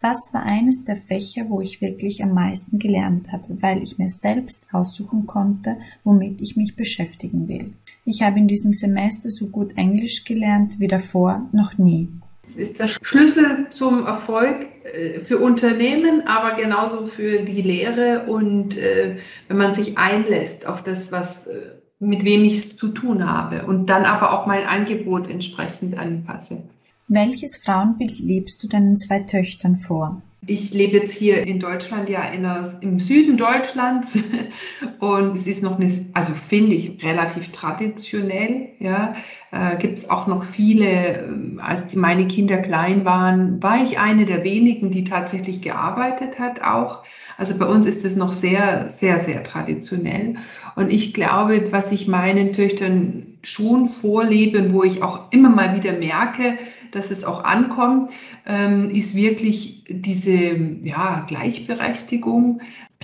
Das 0.00 0.30
war 0.32 0.42
eines 0.42 0.84
der 0.84 0.96
Fächer, 0.96 1.46
wo 1.48 1.60
ich 1.60 1.80
wirklich 1.80 2.22
am 2.22 2.34
meisten 2.34 2.78
gelernt 2.78 3.32
habe, 3.32 3.60
weil 3.60 3.82
ich 3.82 3.98
mir 3.98 4.08
selbst 4.08 4.66
aussuchen 4.72 5.26
konnte, 5.26 5.78
womit 6.04 6.42
ich 6.42 6.56
mich 6.56 6.76
beschäftigen 6.76 7.48
will. 7.48 7.72
Ich 8.04 8.22
habe 8.22 8.38
in 8.38 8.46
diesem 8.46 8.74
Semester 8.74 9.30
so 9.30 9.46
gut 9.48 9.76
Englisch 9.76 10.24
gelernt 10.24 10.78
wie 10.78 10.86
davor 10.86 11.48
noch 11.52 11.78
nie. 11.78 12.08
Es 12.44 12.54
ist 12.54 12.78
der 12.78 12.88
Schlüssel 12.88 13.66
zum 13.70 14.04
Erfolg 14.04 14.66
äh, 14.84 15.18
für 15.18 15.38
Unternehmen, 15.38 16.26
aber 16.28 16.54
genauso 16.54 17.04
für 17.04 17.42
die 17.42 17.62
Lehre 17.62 18.26
und 18.28 18.76
äh, 18.76 19.16
wenn 19.48 19.56
man 19.56 19.72
sich 19.72 19.98
einlässt 19.98 20.68
auf 20.68 20.82
das, 20.82 21.10
was 21.10 21.48
äh, 21.48 21.72
mit 21.98 22.24
wem 22.24 22.44
ich 22.44 22.54
es 22.54 22.76
zu 22.76 22.88
tun 22.88 23.28
habe 23.28 23.66
und 23.66 23.90
dann 23.90 24.04
aber 24.04 24.32
auch 24.32 24.46
mein 24.46 24.66
Angebot 24.66 25.28
entsprechend 25.28 25.98
anpasse. 25.98 26.68
Welches 27.08 27.56
Frauenbild 27.58 28.18
lebst 28.18 28.62
du 28.62 28.68
deinen 28.68 28.96
zwei 28.96 29.20
Töchtern 29.20 29.76
vor? 29.76 30.22
Ich 30.48 30.72
lebe 30.74 30.98
jetzt 30.98 31.12
hier 31.12 31.44
in 31.46 31.58
Deutschland, 31.58 32.08
ja 32.08 32.24
in 32.28 32.42
der, 32.42 32.78
im 32.80 33.00
Süden 33.00 33.36
Deutschlands 33.36 34.18
und 35.00 35.36
es 35.36 35.46
ist 35.46 35.62
noch 35.62 35.78
eine, 35.78 35.90
also 36.14 36.32
finde 36.32 36.74
ich 36.74 37.04
relativ 37.04 37.50
traditionell. 37.50 38.70
Ja, 38.78 39.14
äh, 39.50 39.76
gibt 39.78 39.98
es 39.98 40.10
auch 40.10 40.26
noch 40.26 40.44
viele. 40.44 41.24
Ähm, 41.24 41.60
als 41.62 41.86
die, 41.86 41.96
meine 41.96 42.26
Kinder 42.26 42.58
klein 42.58 43.04
waren, 43.04 43.62
war 43.62 43.82
ich 43.82 43.98
eine 43.98 44.24
der 44.24 44.44
wenigen, 44.44 44.90
die 44.90 45.04
tatsächlich 45.04 45.62
gearbeitet 45.62 46.38
hat 46.38 46.62
auch. 46.62 47.04
Also 47.38 47.58
bei 47.58 47.66
uns 47.66 47.86
ist 47.86 48.04
es 48.04 48.16
noch 48.16 48.32
sehr, 48.32 48.90
sehr, 48.90 49.18
sehr 49.18 49.42
traditionell. 49.42 50.34
Und 50.74 50.92
ich 50.92 51.14
glaube, 51.14 51.68
was 51.72 51.92
ich 51.92 52.06
meinen 52.06 52.52
Töchtern 52.52 53.35
schon 53.46 53.86
vorlebe, 53.86 54.72
wo 54.72 54.82
ich 54.82 55.02
auch 55.02 55.30
immer 55.30 55.48
mal 55.48 55.76
wieder 55.76 55.92
merke, 55.92 56.58
dass 56.90 57.10
es 57.10 57.24
auch 57.24 57.44
ankommt, 57.44 58.10
ähm, 58.44 58.90
ist 58.90 59.14
wirklich 59.14 59.84
diese 59.88 60.56
ja, 60.82 61.24
Gleichberechtigung, 61.28 62.60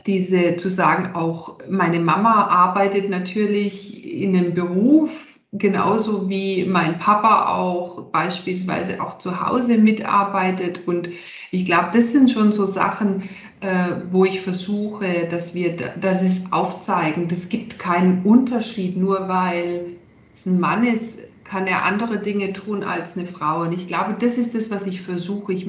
diese 0.07 0.57
zu 0.57 0.69
sagen, 0.69 1.15
auch 1.15 1.59
meine 1.69 2.01
Mama 2.01 2.47
arbeitet 2.47 3.09
natürlich 3.09 4.05
in 4.21 4.37
einem 4.37 4.55
Beruf, 4.55 5.39
genauso 5.53 6.29
wie 6.29 6.65
mein 6.65 6.99
Papa 6.99 7.55
auch 7.55 8.11
beispielsweise 8.11 9.01
auch 9.01 9.19
zu 9.19 9.47
Hause 9.47 9.79
mitarbeitet. 9.79 10.89
Und 10.89 11.11
ich 11.53 11.67
glaube, 11.67 11.91
das 11.93 12.11
sind 12.11 12.33
schon 12.33 12.53
so 12.53 12.67
Sachen, 12.67 13.23
äh, 13.61 13.93
wo 14.11 14.25
ich 14.25 14.41
versuche, 14.41 15.29
dass 15.31 15.55
wir 15.55 15.77
das 16.01 16.25
aufzeigen. 16.51 17.29
Das 17.29 17.49
gibt 17.49 17.79
keinen 17.79 18.25
Unterschied, 18.25 18.97
nur 18.97 19.29
weil 19.29 19.99
ein 20.47 20.61
Mann 20.61 20.85
ist, 20.85 21.21
kann 21.45 21.67
er 21.67 21.85
andere 21.85 22.19
Dinge 22.19 22.53
tun 22.53 22.83
als 22.83 23.17
eine 23.17 23.27
Frau. 23.27 23.63
Und 23.63 23.75
ich 23.75 23.87
glaube, 23.87 24.17
das 24.19 24.39
ist 24.39 24.55
das, 24.55 24.71
was 24.71 24.87
ich 24.87 25.03
versuche. 25.03 25.53
Ich, 25.53 25.67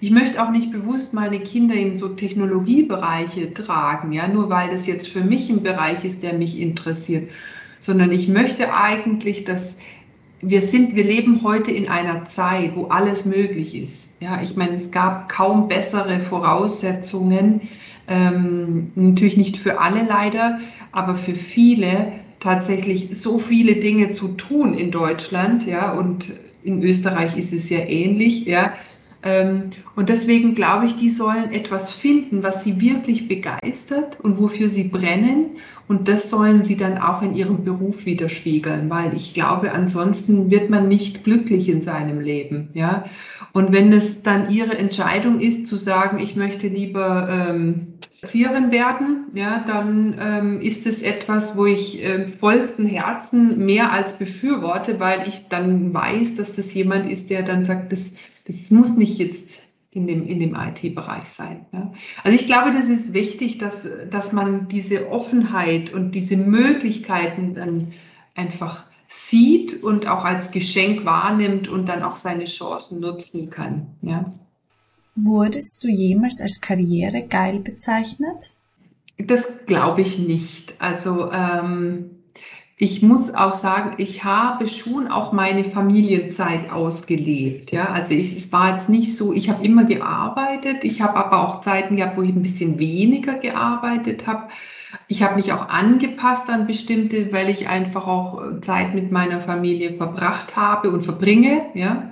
ich 0.00 0.10
möchte 0.10 0.42
auch 0.42 0.50
nicht 0.50 0.70
bewusst 0.72 1.14
meine 1.14 1.40
Kinder 1.40 1.74
in 1.74 1.96
so 1.96 2.08
Technologiebereiche 2.08 3.54
tragen, 3.54 4.12
ja, 4.12 4.28
nur 4.28 4.50
weil 4.50 4.68
das 4.70 4.86
jetzt 4.86 5.08
für 5.08 5.22
mich 5.22 5.48
ein 5.48 5.62
Bereich 5.62 6.04
ist, 6.04 6.22
der 6.22 6.34
mich 6.34 6.60
interessiert, 6.60 7.30
sondern 7.78 8.12
ich 8.12 8.28
möchte 8.28 8.74
eigentlich, 8.74 9.44
dass 9.44 9.78
wir 10.42 10.60
sind, 10.60 10.96
wir 10.96 11.04
leben 11.04 11.42
heute 11.44 11.70
in 11.70 11.88
einer 11.88 12.24
Zeit, 12.24 12.72
wo 12.74 12.86
alles 12.86 13.24
möglich 13.24 13.76
ist. 13.76 14.20
Ja, 14.20 14.42
ich 14.42 14.56
meine, 14.56 14.74
es 14.74 14.90
gab 14.90 15.28
kaum 15.28 15.68
bessere 15.68 16.18
Voraussetzungen, 16.18 17.60
ähm, 18.08 18.90
natürlich 18.96 19.36
nicht 19.36 19.56
für 19.56 19.78
alle 19.80 20.04
leider, 20.04 20.58
aber 20.90 21.14
für 21.14 21.36
viele 21.36 22.12
tatsächlich 22.42 23.08
so 23.12 23.38
viele 23.38 23.76
Dinge 23.76 24.08
zu 24.08 24.28
tun 24.28 24.74
in 24.74 24.90
Deutschland, 24.90 25.66
ja, 25.66 25.92
und 25.92 26.28
in 26.64 26.82
Österreich 26.82 27.36
ist 27.36 27.52
es 27.52 27.70
ja 27.70 27.78
ähnlich, 27.78 28.46
ja. 28.46 28.72
Ähm, 29.24 29.70
und 29.94 30.08
deswegen 30.08 30.56
glaube 30.56 30.86
ich, 30.86 30.96
die 30.96 31.08
sollen 31.08 31.52
etwas 31.52 31.92
finden, 31.92 32.42
was 32.42 32.64
sie 32.64 32.80
wirklich 32.80 33.28
begeistert 33.28 34.18
und 34.20 34.38
wofür 34.38 34.68
sie 34.68 34.84
brennen. 34.84 35.50
Und 35.86 36.08
das 36.08 36.28
sollen 36.28 36.64
sie 36.64 36.76
dann 36.76 36.98
auch 36.98 37.22
in 37.22 37.34
ihrem 37.34 37.64
Beruf 37.64 38.04
widerspiegeln, 38.04 38.90
weil 38.90 39.14
ich 39.14 39.34
glaube, 39.34 39.72
ansonsten 39.72 40.50
wird 40.50 40.70
man 40.70 40.88
nicht 40.88 41.22
glücklich 41.22 41.68
in 41.68 41.82
seinem 41.82 42.18
Leben. 42.18 42.70
Ja? 42.74 43.04
Und 43.52 43.72
wenn 43.72 43.92
es 43.92 44.22
dann 44.22 44.50
ihre 44.50 44.76
Entscheidung 44.76 45.38
ist, 45.38 45.68
zu 45.68 45.76
sagen, 45.76 46.18
ich 46.18 46.34
möchte 46.34 46.66
lieber 46.66 47.28
ähm, 47.30 47.94
Erzieherin 48.22 48.70
werden, 48.70 49.26
ja, 49.34 49.64
dann 49.66 50.14
ähm, 50.16 50.60
ist 50.60 50.86
es 50.86 51.02
etwas, 51.02 51.56
wo 51.56 51.66
ich 51.66 52.04
äh, 52.04 52.28
vollsten 52.28 52.86
Herzen 52.86 53.66
mehr 53.66 53.90
als 53.90 54.16
befürworte, 54.16 55.00
weil 55.00 55.26
ich 55.26 55.48
dann 55.48 55.92
weiß, 55.92 56.36
dass 56.36 56.54
das 56.54 56.72
jemand 56.72 57.10
ist, 57.10 57.30
der 57.30 57.42
dann 57.42 57.64
sagt, 57.64 57.90
das, 57.90 58.14
das 58.46 58.70
muss 58.70 58.96
nicht 58.96 59.18
jetzt 59.18 59.62
in 59.90 60.06
dem, 60.06 60.24
in 60.24 60.38
dem 60.38 60.54
IT-Bereich 60.54 61.24
sein. 61.24 61.66
Ja. 61.72 61.92
Also 62.22 62.38
ich 62.38 62.46
glaube, 62.46 62.70
das 62.70 62.88
ist 62.88 63.12
wichtig, 63.12 63.58
dass, 63.58 63.74
dass 64.08 64.32
man 64.32 64.68
diese 64.68 65.10
Offenheit 65.10 65.92
und 65.92 66.12
diese 66.12 66.36
Möglichkeiten 66.36 67.54
dann 67.54 67.88
einfach 68.36 68.84
sieht 69.08 69.82
und 69.82 70.06
auch 70.06 70.24
als 70.24 70.52
Geschenk 70.52 71.04
wahrnimmt 71.04 71.66
und 71.66 71.88
dann 71.88 72.04
auch 72.04 72.14
seine 72.14 72.44
Chancen 72.44 73.00
nutzen 73.00 73.50
kann. 73.50 73.96
Ja. 74.00 74.32
Wurdest 75.14 75.84
du 75.84 75.88
jemals 75.88 76.40
als 76.40 76.60
karrieregeil 76.60 77.58
bezeichnet? 77.58 78.52
Das 79.18 79.66
glaube 79.66 80.00
ich 80.00 80.18
nicht. 80.18 80.74
Also 80.78 81.30
ähm, 81.30 82.10
ich 82.78 83.02
muss 83.02 83.32
auch 83.32 83.52
sagen, 83.52 83.94
ich 83.98 84.24
habe 84.24 84.66
schon 84.66 85.06
auch 85.06 85.32
meine 85.32 85.62
Familienzeit 85.62 86.72
ausgelebt. 86.72 87.70
Ja, 87.70 87.90
also 87.90 88.14
ich, 88.14 88.36
es 88.36 88.52
war 88.52 88.72
jetzt 88.72 88.88
nicht 88.88 89.14
so, 89.14 89.32
ich 89.32 89.48
habe 89.50 89.64
immer 89.64 89.84
gearbeitet. 89.84 90.82
Ich 90.82 91.00
habe 91.00 91.16
aber 91.16 91.46
auch 91.46 91.60
Zeiten 91.60 91.96
gehabt, 91.96 92.16
wo 92.16 92.22
ich 92.22 92.30
ein 92.30 92.42
bisschen 92.42 92.80
weniger 92.80 93.34
gearbeitet 93.34 94.26
habe. 94.26 94.48
Ich 95.06 95.22
habe 95.22 95.36
mich 95.36 95.52
auch 95.52 95.68
angepasst 95.68 96.50
an 96.50 96.66
bestimmte, 96.66 97.32
weil 97.32 97.50
ich 97.50 97.68
einfach 97.68 98.06
auch 98.06 98.60
Zeit 98.60 98.94
mit 98.94 99.12
meiner 99.12 99.40
Familie 99.40 99.92
verbracht 99.92 100.56
habe 100.56 100.90
und 100.90 101.02
verbringe. 101.02 101.66
Ja. 101.74 102.10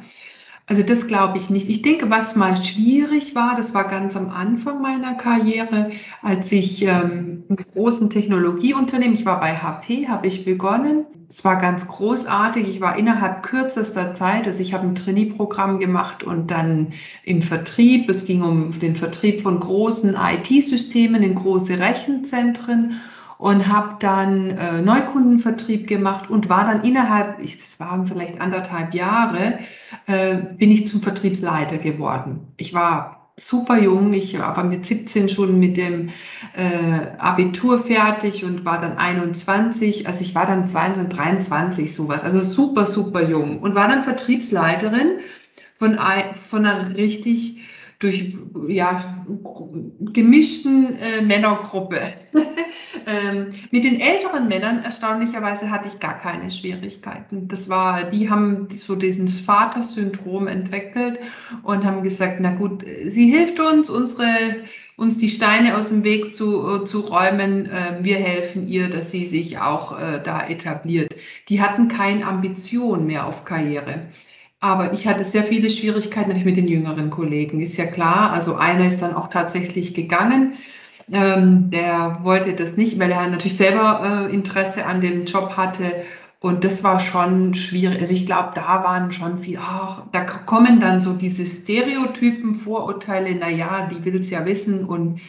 Also 0.71 0.85
das 0.85 1.09
glaube 1.09 1.37
ich 1.37 1.51
nicht. 1.51 1.69
Ich 1.69 1.83
denke, 1.83 2.11
was 2.11 2.37
mal 2.37 2.57
schwierig 2.57 3.35
war, 3.35 3.57
das 3.57 3.75
war 3.75 3.89
ganz 3.89 4.15
am 4.15 4.31
Anfang 4.31 4.81
meiner 4.81 5.15
Karriere, 5.15 5.91
als 6.23 6.53
ich 6.53 6.85
ähm, 6.85 7.43
im 7.49 7.57
großen 7.57 8.09
Technologieunternehmen, 8.09 9.15
ich 9.15 9.27
war 9.27 9.41
bei 9.41 9.57
HP, 9.57 10.07
habe 10.07 10.29
ich 10.29 10.45
begonnen. 10.45 11.07
Es 11.29 11.45
war 11.45 11.61
ganz 11.61 11.89
großartig. 11.89 12.69
Ich 12.69 12.81
war 12.81 12.97
innerhalb 12.97 13.43
kürzester 13.43 14.15
Zeit, 14.15 14.47
also 14.47 14.61
ich 14.61 14.73
habe 14.73 14.87
ein 14.87 14.95
Trainee-Programm 14.95 15.81
gemacht 15.81 16.23
und 16.23 16.53
dann 16.53 16.91
im 17.25 17.43
Vertrieb. 17.43 18.09
Es 18.09 18.25
ging 18.25 18.43
um 18.43 18.79
den 18.79 18.95
Vertrieb 18.95 19.41
von 19.41 19.59
großen 19.59 20.15
IT-Systemen 20.15 21.25
in 21.25 21.35
große 21.35 21.81
Rechenzentren 21.81 23.01
und 23.41 23.69
habe 23.69 23.97
dann 24.01 24.51
äh, 24.51 24.83
Neukundenvertrieb 24.83 25.87
gemacht 25.87 26.29
und 26.29 26.51
war 26.51 26.67
dann 26.67 26.85
innerhalb, 26.85 27.41
ich, 27.43 27.59
das 27.59 27.81
waren 27.81 28.07
vielleicht 28.07 28.39
anderthalb 28.39 28.93
Jahre, 28.93 29.59
äh, 30.07 30.37
bin 30.59 30.71
ich 30.71 30.87
zum 30.87 31.01
Vertriebsleiter 31.01 31.79
geworden. 31.79 32.53
Ich 32.59 32.75
war 32.75 33.31
super 33.39 33.79
jung, 33.79 34.13
ich 34.13 34.39
war 34.39 34.45
aber 34.45 34.65
mit 34.65 34.85
17 34.85 35.31
schon 35.31 35.59
mit 35.59 35.79
dem 35.79 36.11
äh, 36.55 37.17
Abitur 37.17 37.79
fertig 37.79 38.45
und 38.45 38.67
war 38.67 38.79
dann 38.79 38.99
21, 38.99 40.07
also 40.07 40.21
ich 40.21 40.35
war 40.35 40.45
dann 40.45 40.69
22, 40.69 41.17
23 41.17 41.95
sowas, 41.95 42.23
also 42.23 42.41
super, 42.41 42.85
super 42.85 43.27
jung 43.27 43.61
und 43.61 43.75
war 43.75 43.89
dann 43.89 44.05
Vertriebsleiterin 44.05 45.21
von, 45.79 45.99
von 46.35 46.67
einer 46.67 46.95
richtig 46.95 47.63
durch 48.01 48.35
ja, 48.67 49.25
gemischten 50.01 50.97
äh, 50.99 51.21
Männergruppe. 51.21 52.01
ähm, 53.07 53.49
mit 53.71 53.85
den 53.85 54.01
älteren 54.01 54.49
Männern, 54.49 54.83
erstaunlicherweise, 54.83 55.71
hatte 55.71 55.89
ich 55.89 56.01
gar 56.01 56.19
keine 56.19 56.51
Schwierigkeiten. 56.51 57.47
Das 57.47 57.69
war, 57.69 58.11
die 58.11 58.31
haben 58.31 58.69
so 58.77 58.97
dieses 58.97 59.41
Vatersyndrom 59.41 60.49
entwickelt 60.49 61.21
und 61.63 61.85
haben 61.85 62.03
gesagt, 62.03 62.39
na 62.41 62.55
gut, 62.55 62.85
sie 63.05 63.31
hilft 63.31 63.61
uns, 63.61 63.91
unsere, 63.91 64.27
uns 64.97 65.19
die 65.19 65.29
Steine 65.29 65.77
aus 65.77 65.91
dem 65.91 66.03
Weg 66.03 66.35
zu, 66.35 66.87
zu 66.87 67.01
räumen. 67.01 67.67
Äh, 67.67 67.99
wir 68.01 68.17
helfen 68.17 68.67
ihr, 68.67 68.89
dass 68.89 69.11
sie 69.11 69.27
sich 69.27 69.59
auch 69.59 70.01
äh, 70.01 70.23
da 70.25 70.49
etabliert. 70.49 71.15
Die 71.51 71.61
hatten 71.61 71.89
keine 71.89 72.27
Ambition 72.27 73.07
mehr 73.07 73.27
auf 73.27 73.45
Karriere. 73.45 74.07
Aber 74.61 74.93
ich 74.93 75.07
hatte 75.07 75.25
sehr 75.25 75.45
viele 75.45 75.71
Schwierigkeiten 75.71 76.45
mit 76.45 76.57
den 76.57 76.69
jüngeren 76.69 77.09
Kollegen, 77.09 77.61
ist 77.61 77.79
ja 77.79 77.87
klar. 77.87 78.31
Also 78.33 78.57
einer 78.57 78.87
ist 78.87 79.01
dann 79.01 79.15
auch 79.15 79.29
tatsächlich 79.29 79.95
gegangen. 79.95 80.53
Ähm, 81.11 81.71
der 81.71 82.21
wollte 82.23 82.55
das 82.55 82.77
nicht, 82.77 82.99
weil 82.99 83.11
er 83.11 83.27
natürlich 83.27 83.57
selber 83.57 84.29
äh, 84.31 84.35
Interesse 84.35 84.85
an 84.85 85.01
dem 85.01 85.25
Job 85.25 85.57
hatte. 85.57 86.05
Und 86.41 86.65
das 86.65 86.85
war 86.85 87.01
schon 87.01 87.55
schwierig. 87.55 88.01
Also 88.01 88.13
ich 88.13 88.27
glaube, 88.27 88.51
da 88.55 88.85
waren 88.85 89.13
schon 89.13 89.39
viel, 89.39 89.59
ach, 89.61 90.03
da 90.13 90.25
kommen 90.25 90.79
dann 90.79 91.01
so 91.01 91.15
diese 91.15 91.45
Stereotypen, 91.47 92.55
Vorurteile, 92.55 93.35
naja, 93.35 93.89
die 93.91 94.05
will 94.05 94.17
es 94.17 94.31
ja 94.31 94.45
wissen. 94.45 94.85
Und 94.85 95.21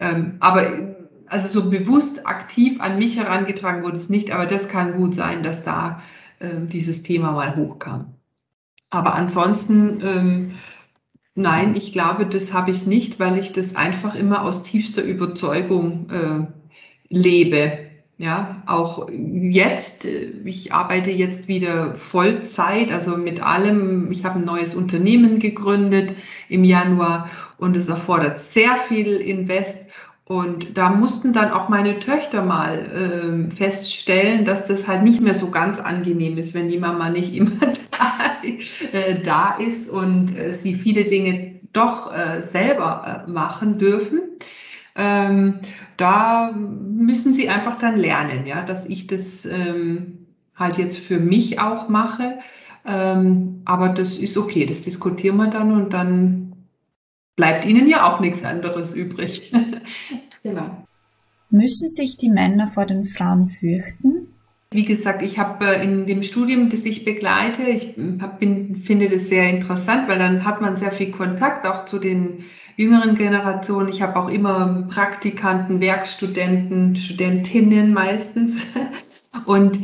ähm, 0.00 0.36
aber 0.40 0.96
also 1.26 1.60
so 1.60 1.70
bewusst 1.70 2.26
aktiv 2.26 2.80
an 2.80 2.98
mich 2.98 3.16
herangetragen 3.16 3.82
wurde 3.82 3.96
es 3.96 4.08
nicht, 4.08 4.30
aber 4.30 4.46
das 4.46 4.68
kann 4.68 4.96
gut 4.96 5.14
sein, 5.14 5.42
dass 5.42 5.64
da 5.64 6.02
äh, 6.40 6.66
dieses 6.66 7.02
Thema 7.02 7.32
mal 7.32 7.56
hochkam. 7.56 8.13
Aber 8.94 9.14
ansonsten, 9.14 10.00
ähm, 10.02 10.50
nein, 11.34 11.74
ich 11.74 11.92
glaube, 11.92 12.26
das 12.26 12.52
habe 12.52 12.70
ich 12.70 12.86
nicht, 12.86 13.18
weil 13.18 13.38
ich 13.38 13.52
das 13.52 13.74
einfach 13.74 14.14
immer 14.14 14.42
aus 14.42 14.62
tiefster 14.62 15.02
Überzeugung 15.02 16.06
äh, 16.10 16.46
lebe. 17.08 17.78
Ja, 18.16 18.62
auch 18.66 19.08
jetzt, 19.10 20.04
äh, 20.04 20.30
ich 20.44 20.72
arbeite 20.72 21.10
jetzt 21.10 21.48
wieder 21.48 21.96
Vollzeit, 21.96 22.92
also 22.92 23.16
mit 23.16 23.42
allem. 23.42 24.12
Ich 24.12 24.24
habe 24.24 24.38
ein 24.38 24.44
neues 24.44 24.76
Unternehmen 24.76 25.40
gegründet 25.40 26.14
im 26.48 26.62
Januar 26.62 27.28
und 27.58 27.76
es 27.76 27.88
erfordert 27.88 28.38
sehr 28.38 28.76
viel 28.76 29.16
Invest. 29.16 29.83
Und 30.26 30.78
da 30.78 30.88
mussten 30.88 31.34
dann 31.34 31.50
auch 31.50 31.68
meine 31.68 32.00
Töchter 32.00 32.42
mal 32.42 32.78
äh, 33.50 33.54
feststellen, 33.54 34.46
dass 34.46 34.66
das 34.66 34.88
halt 34.88 35.02
nicht 35.02 35.20
mehr 35.20 35.34
so 35.34 35.50
ganz 35.50 35.80
angenehm 35.80 36.38
ist, 36.38 36.54
wenn 36.54 36.68
die 36.68 36.78
Mama 36.78 37.10
nicht 37.10 37.34
immer 37.36 37.50
da, 37.90 38.42
äh, 38.92 39.20
da 39.20 39.56
ist 39.56 39.90
und 39.90 40.36
äh, 40.36 40.54
sie 40.54 40.74
viele 40.74 41.04
Dinge 41.04 41.60
doch 41.74 42.10
äh, 42.14 42.40
selber 42.40 43.26
äh, 43.26 43.30
machen 43.30 43.78
dürfen. 43.78 44.22
Ähm, 44.96 45.58
da 45.96 46.52
müssen 46.52 47.34
sie 47.34 47.48
einfach 47.50 47.78
dann 47.78 47.98
lernen, 47.98 48.46
ja, 48.46 48.62
dass 48.62 48.86
ich 48.86 49.06
das 49.06 49.44
ähm, 49.44 50.26
halt 50.54 50.78
jetzt 50.78 50.98
für 50.98 51.18
mich 51.18 51.60
auch 51.60 51.88
mache. 51.88 52.38
Ähm, 52.86 53.62
aber 53.64 53.88
das 53.88 54.18
ist 54.18 54.36
okay, 54.36 54.66
das 54.66 54.82
diskutieren 54.82 55.36
wir 55.36 55.48
dann 55.48 55.72
und 55.72 55.92
dann 55.92 56.43
bleibt 57.36 57.64
ihnen 57.64 57.88
ja 57.88 58.12
auch 58.12 58.20
nichts 58.20 58.44
anderes 58.44 58.94
übrig. 58.94 59.52
genau. 60.42 60.84
Müssen 61.50 61.88
sich 61.88 62.16
die 62.16 62.30
Männer 62.30 62.66
vor 62.66 62.86
den 62.86 63.04
Frauen 63.04 63.48
fürchten? 63.48 64.28
Wie 64.70 64.84
gesagt, 64.84 65.22
ich 65.22 65.38
habe 65.38 65.66
äh, 65.66 65.84
in 65.84 66.04
dem 66.04 66.24
Studium, 66.24 66.68
das 66.68 66.84
ich 66.84 67.04
begleite, 67.04 67.62
ich 67.62 67.94
bin, 67.94 68.74
finde 68.74 69.08
das 69.08 69.28
sehr 69.28 69.48
interessant, 69.48 70.08
weil 70.08 70.18
dann 70.18 70.44
hat 70.44 70.60
man 70.60 70.76
sehr 70.76 70.90
viel 70.90 71.12
Kontakt 71.12 71.66
auch 71.66 71.84
zu 71.84 72.00
den 72.00 72.44
jüngeren 72.76 73.14
Generationen. 73.14 73.88
Ich 73.88 74.02
habe 74.02 74.16
auch 74.16 74.28
immer 74.28 74.88
Praktikanten, 74.90 75.80
Werkstudenten, 75.80 76.96
Studentinnen 76.96 77.92
meistens. 77.92 78.66
Und 79.46 79.78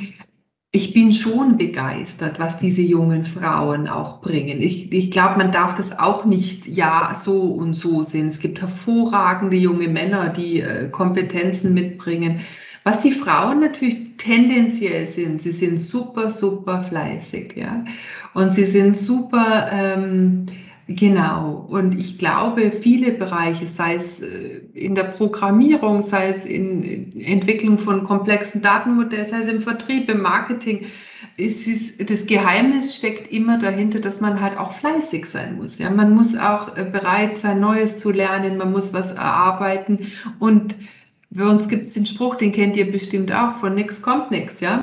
ich 0.72 0.94
bin 0.94 1.12
schon 1.12 1.56
begeistert, 1.56 2.38
was 2.38 2.56
diese 2.56 2.82
jungen 2.82 3.24
Frauen 3.24 3.88
auch 3.88 4.20
bringen. 4.20 4.60
Ich, 4.60 4.92
ich 4.92 5.10
glaube, 5.10 5.38
man 5.38 5.50
darf 5.50 5.74
das 5.74 5.98
auch 5.98 6.24
nicht 6.24 6.66
ja 6.66 7.12
so 7.14 7.42
und 7.42 7.74
so 7.74 8.04
sehen. 8.04 8.28
Es 8.28 8.38
gibt 8.38 8.60
hervorragende 8.60 9.56
junge 9.56 9.88
Männer, 9.88 10.28
die 10.28 10.60
äh, 10.60 10.88
Kompetenzen 10.88 11.74
mitbringen. 11.74 12.40
Was 12.84 13.00
die 13.00 13.10
Frauen 13.10 13.60
natürlich 13.60 14.16
tendenziell 14.16 15.06
sind, 15.06 15.42
sie 15.42 15.50
sind 15.50 15.78
super, 15.78 16.30
super 16.30 16.80
fleißig, 16.80 17.54
ja. 17.56 17.84
Und 18.34 18.54
sie 18.54 18.64
sind 18.64 18.96
super, 18.96 19.70
ähm, 19.72 20.46
Genau. 20.92 21.66
Und 21.68 21.96
ich 21.96 22.18
glaube, 22.18 22.72
viele 22.72 23.12
Bereiche, 23.12 23.68
sei 23.68 23.94
es 23.94 24.20
äh, 24.22 24.60
in 24.74 24.96
der 24.96 25.04
Programmierung, 25.04 26.02
sei 26.02 26.28
es 26.28 26.46
in 26.46 27.12
Entwicklung 27.20 27.78
von 27.78 28.02
komplexen 28.02 28.60
Datenmodellen, 28.60 29.24
sei 29.24 29.38
es 29.38 29.46
im 29.46 29.60
Vertrieb, 29.60 30.10
im 30.10 30.20
Marketing, 30.20 30.86
ist 31.36 31.68
es, 31.68 31.96
das 31.98 32.26
Geheimnis 32.26 32.96
steckt 32.96 33.32
immer 33.32 33.58
dahinter, 33.58 34.00
dass 34.00 34.20
man 34.20 34.40
halt 34.40 34.58
auch 34.58 34.72
fleißig 34.72 35.26
sein 35.26 35.58
muss. 35.58 35.78
Ja, 35.78 35.90
man 35.90 36.12
muss 36.12 36.36
auch 36.36 36.76
äh, 36.76 36.82
bereit 36.82 37.38
sein, 37.38 37.60
Neues 37.60 37.96
zu 37.96 38.10
lernen, 38.10 38.56
man 38.56 38.72
muss 38.72 38.92
was 38.92 39.12
erarbeiten. 39.12 39.98
Und 40.40 40.74
bei 41.30 41.48
uns 41.48 41.68
gibt 41.68 41.82
es 41.82 41.94
den 41.94 42.06
Spruch, 42.06 42.34
den 42.34 42.50
kennt 42.50 42.76
ihr 42.76 42.90
bestimmt 42.90 43.32
auch, 43.32 43.58
von 43.58 43.76
nichts 43.76 44.02
kommt 44.02 44.32
nichts, 44.32 44.58
ja. 44.58 44.79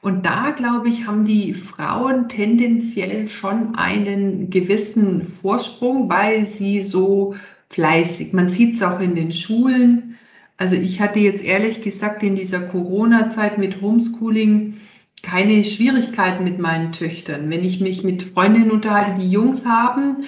Und 0.00 0.26
da, 0.26 0.50
glaube 0.50 0.88
ich, 0.88 1.06
haben 1.06 1.24
die 1.24 1.54
Frauen 1.54 2.28
tendenziell 2.28 3.28
schon 3.28 3.74
einen 3.74 4.50
gewissen 4.50 5.24
Vorsprung, 5.24 6.08
weil 6.08 6.46
sie 6.46 6.80
so 6.80 7.34
fleißig, 7.70 8.32
man 8.32 8.48
sieht 8.48 8.76
es 8.76 8.82
auch 8.82 9.00
in 9.00 9.14
den 9.14 9.32
Schulen. 9.32 10.16
Also 10.56 10.74
ich 10.76 11.00
hatte 11.00 11.18
jetzt 11.18 11.44
ehrlich 11.44 11.82
gesagt 11.82 12.22
in 12.22 12.36
dieser 12.36 12.60
Corona-Zeit 12.60 13.58
mit 13.58 13.80
Homeschooling 13.80 14.74
keine 15.22 15.64
Schwierigkeiten 15.64 16.44
mit 16.44 16.58
meinen 16.58 16.92
Töchtern. 16.92 17.50
Wenn 17.50 17.64
ich 17.64 17.80
mich 17.80 18.04
mit 18.04 18.22
Freundinnen 18.22 18.70
unterhalte, 18.70 19.20
die 19.20 19.30
Jungs 19.30 19.66
haben, 19.66 20.24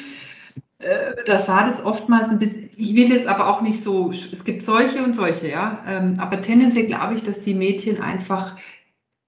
äh, 0.81 1.15
da 1.27 1.39
sah 1.39 1.67
das 1.67 1.85
oftmals 1.85 2.29
ein 2.29 2.39
bisschen, 2.39 2.71
ich 2.77 2.95
will 2.97 3.13
es 3.13 3.27
aber 3.27 3.49
auch 3.49 3.61
nicht 3.61 3.83
so, 3.83 4.11
es 4.11 4.45
gibt 4.45 4.63
solche 4.63 5.05
und 5.05 5.15
solche, 5.15 5.49
ja. 5.49 5.85
Ähm, 5.87 6.17
aber 6.19 6.41
tendenziell 6.41 6.87
glaube 6.87 7.15
ich, 7.15 7.23
dass 7.23 7.41
die 7.41 7.55
Mädchen 7.55 8.01
einfach 8.01 8.57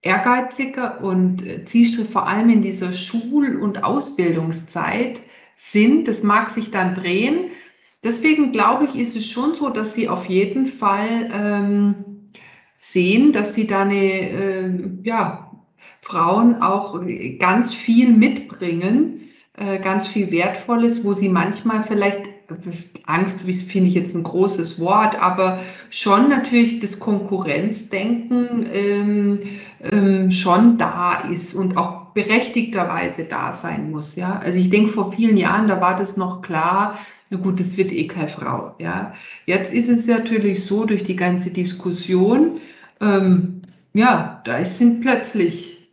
ehrgeiziger 0.03 1.03
und 1.03 1.47
äh, 1.47 1.65
zielstrebig, 1.65 2.11
vor 2.11 2.27
allem 2.27 2.51
in 2.51 2.63
dieser 2.63 2.93
Schul- 2.93 3.57
und 3.57 3.85
Ausbildungszeit 3.85 5.21
sind. 5.57 6.09
Das 6.09 6.23
mag 6.23 6.51
sich 6.51 6.71
dann 6.71 6.95
drehen. 6.95 7.51
Deswegen 8.05 8.51
glaube 8.51 8.85
ich, 8.85 8.97
ist 8.97 9.17
es 9.17 9.27
schon 9.27 9.55
so, 9.55 9.71
dass 9.71 9.95
sie 9.95 10.09
auf 10.09 10.27
jeden 10.27 10.67
Fall 10.67 11.31
ähm, 11.33 11.95
sehen, 12.79 13.33
dass 13.33 13.55
sie 13.55 13.69
da 13.69 13.83
eine, 13.83 13.95
äh, 13.95 14.91
ja, 15.05 15.49
Frauen 16.01 16.61
auch 16.63 17.01
ganz 17.39 17.73
viel 17.73 18.13
mitbringen, 18.13 19.31
äh, 19.57 19.79
ganz 19.79 20.09
viel 20.09 20.33
Wertvolles, 20.33 21.05
wo 21.05 21.13
sie 21.13 21.29
manchmal 21.29 21.85
vielleicht 21.85 22.32
Angst 23.07 23.41
finde 23.41 23.89
ich 23.89 23.95
jetzt 23.95 24.15
ein 24.15 24.23
großes 24.23 24.81
Wort, 24.81 25.21
aber 25.21 25.61
schon 25.91 26.29
natürlich 26.29 26.81
das 26.81 26.99
Konkurrenzdenken 26.99 28.67
ähm, 28.73 29.39
ähm, 29.81 30.31
schon 30.31 30.79
da 30.79 31.29
ist 31.29 31.55
und 31.55 31.77
auch 31.77 32.13
berechtigterweise 32.15 33.25
da 33.25 33.53
sein 33.53 33.91
muss. 33.91 34.17
Ja, 34.17 34.39
also 34.39 34.59
ich 34.59 34.71
denke 34.71 34.91
vor 34.91 35.13
vielen 35.13 35.37
Jahren, 35.37 35.69
da 35.69 35.81
war 35.81 35.97
das 35.97 36.17
noch 36.17 36.43
klar. 36.43 36.99
Na 37.31 37.39
gut, 37.39 37.59
das 37.59 37.77
wird 37.77 37.93
eh 37.93 38.07
keine 38.07 38.29
Frau. 38.29 38.75
Ja, 38.79 39.13
jetzt 39.47 39.73
ist 39.73 39.89
es 39.89 40.07
natürlich 40.07 40.65
so 40.65 40.85
durch 40.85 41.03
die 41.03 41.17
ganze 41.17 41.51
Diskussion. 41.51 42.59
Ähm, 43.01 43.63
ja, 43.95 44.43
da 44.45 44.65
sind 44.65 45.01
plötzlich 45.01 45.89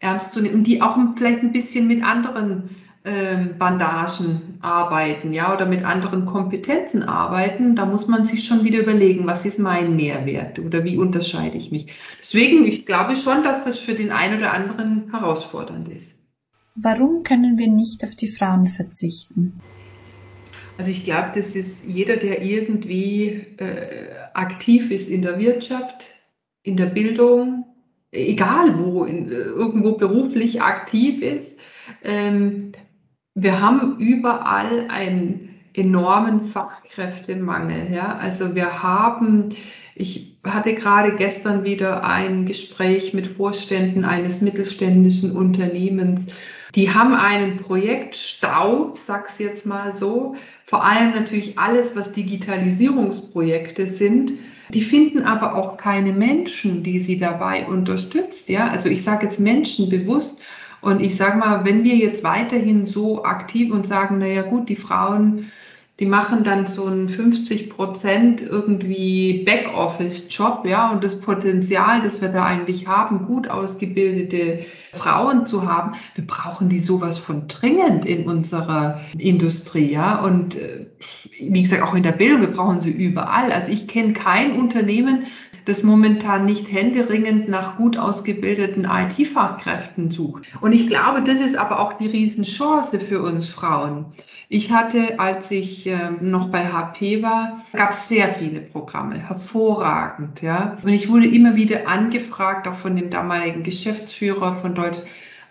ernst 0.00 0.32
zu 0.32 0.40
nehmen 0.40 0.56
und 0.56 0.66
die 0.66 0.82
auch 0.82 0.96
vielleicht 1.16 1.40
ein 1.40 1.52
bisschen 1.52 1.86
mit 1.86 2.02
anderen 2.02 2.70
ähm, 3.04 3.56
Bandagen 3.58 4.51
arbeiten, 4.62 5.32
ja, 5.32 5.52
oder 5.52 5.66
mit 5.66 5.84
anderen 5.84 6.24
Kompetenzen 6.24 7.02
arbeiten, 7.02 7.74
da 7.74 7.84
muss 7.84 8.06
man 8.06 8.24
sich 8.24 8.44
schon 8.44 8.64
wieder 8.64 8.80
überlegen, 8.80 9.26
was 9.26 9.44
ist 9.44 9.58
mein 9.58 9.96
Mehrwert 9.96 10.58
oder 10.58 10.84
wie 10.84 10.96
unterscheide 10.96 11.58
ich 11.58 11.72
mich. 11.72 11.92
Deswegen, 12.20 12.64
ich 12.64 12.86
glaube 12.86 13.16
schon, 13.16 13.42
dass 13.42 13.64
das 13.64 13.78
für 13.78 13.94
den 13.94 14.10
einen 14.10 14.38
oder 14.38 14.52
anderen 14.52 15.10
herausfordernd 15.10 15.88
ist. 15.88 16.18
Warum 16.74 17.22
können 17.22 17.58
wir 17.58 17.68
nicht 17.68 18.02
auf 18.04 18.16
die 18.16 18.28
Frauen 18.28 18.68
verzichten? 18.68 19.60
Also 20.78 20.90
ich 20.90 21.04
glaube, 21.04 21.32
das 21.34 21.54
ist 21.54 21.86
jeder, 21.86 22.16
der 22.16 22.42
irgendwie 22.42 23.46
äh, 23.58 24.08
aktiv 24.32 24.90
ist 24.90 25.08
in 25.08 25.22
der 25.22 25.38
Wirtschaft, 25.38 26.06
in 26.62 26.76
der 26.76 26.86
Bildung, 26.86 27.66
egal 28.10 28.78
wo, 28.78 29.04
in, 29.04 29.30
äh, 29.30 29.34
irgendwo 29.34 29.96
beruflich 29.96 30.62
aktiv 30.62 31.20
ist, 31.20 31.60
ähm, 32.02 32.72
wir 33.34 33.60
haben 33.60 33.98
überall 33.98 34.88
einen 34.88 35.52
enormen 35.74 36.42
Fachkräftemangel. 36.42 37.92
Ja? 37.92 38.16
Also 38.16 38.54
wir 38.54 38.82
haben, 38.82 39.48
ich 39.94 40.36
hatte 40.44 40.74
gerade 40.74 41.16
gestern 41.16 41.64
wieder 41.64 42.04
ein 42.04 42.44
Gespräch 42.46 43.14
mit 43.14 43.26
Vorständen 43.26 44.04
eines 44.04 44.40
mittelständischen 44.40 45.32
Unternehmens. 45.32 46.34
Die 46.74 46.92
haben 46.92 47.14
einen 47.14 47.56
Projektstau, 47.56 48.94
sag's 48.96 49.38
jetzt 49.38 49.66
mal 49.66 49.94
so, 49.94 50.36
vor 50.64 50.84
allem 50.84 51.10
natürlich 51.10 51.58
alles, 51.58 51.96
was 51.96 52.12
Digitalisierungsprojekte 52.12 53.86
sind. 53.86 54.32
Die 54.70 54.80
finden 54.80 55.22
aber 55.22 55.54
auch 55.54 55.76
keine 55.76 56.12
Menschen, 56.12 56.82
die 56.82 56.98
sie 56.98 57.18
dabei 57.18 57.66
unterstützt. 57.66 58.48
Ja, 58.48 58.68
also 58.68 58.88
ich 58.88 59.02
sage 59.02 59.26
jetzt 59.26 59.38
Menschen 59.38 59.90
bewusst 59.90 60.40
und 60.82 61.00
ich 61.00 61.16
sage 61.16 61.38
mal, 61.38 61.64
wenn 61.64 61.84
wir 61.84 61.96
jetzt 61.96 62.24
weiterhin 62.24 62.86
so 62.86 63.24
aktiv 63.24 63.72
und 63.72 63.86
sagen, 63.86 64.18
naja 64.18 64.42
gut, 64.42 64.68
die 64.68 64.76
Frauen, 64.76 65.50
die 66.00 66.06
machen 66.06 66.42
dann 66.42 66.66
so 66.66 66.86
einen 66.86 67.08
50 67.08 67.70
Prozent 67.70 68.40
irgendwie 68.42 69.44
Backoffice-Job, 69.44 70.66
ja, 70.66 70.90
und 70.90 71.04
das 71.04 71.20
Potenzial, 71.20 72.02
das 72.02 72.20
wir 72.20 72.30
da 72.30 72.44
eigentlich 72.44 72.88
haben, 72.88 73.26
gut 73.26 73.48
ausgebildete 73.48 74.64
Frauen 74.92 75.46
zu 75.46 75.70
haben, 75.70 75.92
wir 76.16 76.26
brauchen 76.26 76.68
die 76.68 76.80
sowas 76.80 77.18
von 77.18 77.46
dringend 77.46 78.04
in 78.04 78.26
unserer 78.26 79.00
Industrie, 79.16 79.92
ja, 79.92 80.20
und 80.24 80.56
äh, 80.56 80.86
wie 81.38 81.62
gesagt, 81.62 81.82
auch 81.82 81.94
in 81.94 82.02
der 82.02 82.12
Bildung, 82.12 82.40
wir 82.40 82.50
brauchen 82.50 82.80
sie 82.80 82.90
überall. 82.90 83.52
Also 83.52 83.70
ich 83.70 83.86
kenne 83.86 84.12
kein 84.12 84.58
Unternehmen, 84.58 85.24
das 85.64 85.82
momentan 85.82 86.44
nicht 86.44 86.72
händeringend 86.72 87.48
nach 87.48 87.76
gut 87.76 87.96
ausgebildeten 87.96 88.84
IT-Fachkräften 88.84 90.10
sucht. 90.10 90.44
Und 90.60 90.72
ich 90.72 90.88
glaube, 90.88 91.22
das 91.22 91.40
ist 91.40 91.56
aber 91.56 91.80
auch 91.80 91.94
die 91.94 92.08
Riesenchance 92.08 92.98
für 92.98 93.22
uns 93.22 93.46
Frauen. 93.46 94.06
Ich 94.48 94.72
hatte, 94.72 95.18
als 95.18 95.50
ich 95.50 95.86
äh, 95.86 96.10
noch 96.20 96.48
bei 96.48 96.66
HP 96.66 97.22
war, 97.22 97.62
gab 97.72 97.90
es 97.90 98.08
sehr 98.08 98.28
viele 98.28 98.60
Programme, 98.60 99.18
hervorragend, 99.18 100.42
ja. 100.42 100.76
Und 100.82 100.92
ich 100.92 101.08
wurde 101.08 101.26
immer 101.26 101.56
wieder 101.56 101.88
angefragt, 101.88 102.68
auch 102.68 102.74
von 102.74 102.96
dem 102.96 103.10
damaligen 103.10 103.62
Geschäftsführer 103.62 104.56
von 104.56 104.74
Deutsch, 104.74 104.98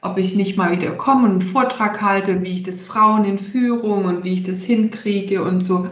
ob 0.01 0.17
ich 0.17 0.35
nicht 0.35 0.57
mal 0.57 0.71
wieder 0.71 0.91
komme 0.91 1.25
und 1.25 1.31
einen 1.31 1.41
Vortrag 1.41 2.01
halte, 2.01 2.41
wie 2.43 2.53
ich 2.53 2.63
das 2.63 2.83
Frauen 2.83 3.23
in 3.23 3.37
Führung 3.37 4.05
und 4.05 4.25
wie 4.25 4.33
ich 4.33 4.43
das 4.43 4.63
hinkriege 4.65 5.43
und 5.43 5.61
so. 5.61 5.89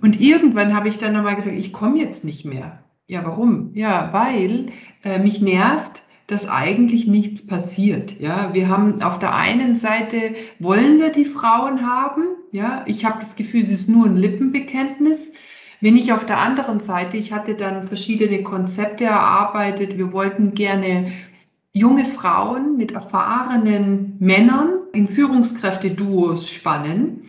Und 0.00 0.20
irgendwann 0.20 0.74
habe 0.74 0.88
ich 0.88 0.98
dann 0.98 1.12
nochmal 1.12 1.36
gesagt, 1.36 1.56
ich 1.56 1.72
komme 1.72 1.98
jetzt 1.98 2.24
nicht 2.24 2.44
mehr. 2.44 2.78
Ja, 3.08 3.24
warum? 3.24 3.70
Ja, 3.74 4.12
weil 4.12 4.66
äh, 5.04 5.18
mich 5.20 5.40
nervt, 5.40 6.02
dass 6.26 6.48
eigentlich 6.48 7.06
nichts 7.06 7.46
passiert. 7.46 8.18
Ja, 8.20 8.52
wir 8.52 8.68
haben 8.68 9.00
auf 9.00 9.18
der 9.18 9.34
einen 9.34 9.76
Seite 9.76 10.34
wollen 10.58 10.98
wir 10.98 11.10
die 11.10 11.24
Frauen 11.24 11.86
haben. 11.86 12.24
Ja, 12.50 12.84
ich 12.86 13.04
habe 13.04 13.20
das 13.20 13.36
Gefühl, 13.36 13.60
es 13.60 13.70
ist 13.70 13.88
nur 13.88 14.06
ein 14.06 14.16
Lippenbekenntnis. 14.16 15.34
Wenn 15.80 15.96
ich 15.96 16.12
auf 16.12 16.26
der 16.26 16.38
anderen 16.38 16.80
Seite, 16.80 17.16
ich 17.16 17.32
hatte 17.32 17.54
dann 17.54 17.84
verschiedene 17.84 18.42
Konzepte 18.42 19.04
erarbeitet. 19.04 19.98
Wir 19.98 20.12
wollten 20.12 20.54
gerne 20.54 21.06
junge 21.72 22.06
Frauen 22.06 22.76
mit 22.76 22.92
erfahrenen 22.92 24.16
Männern 24.18 24.70
in 24.92 25.06
Führungskräfte-Duos 25.06 26.50
spannen 26.50 27.22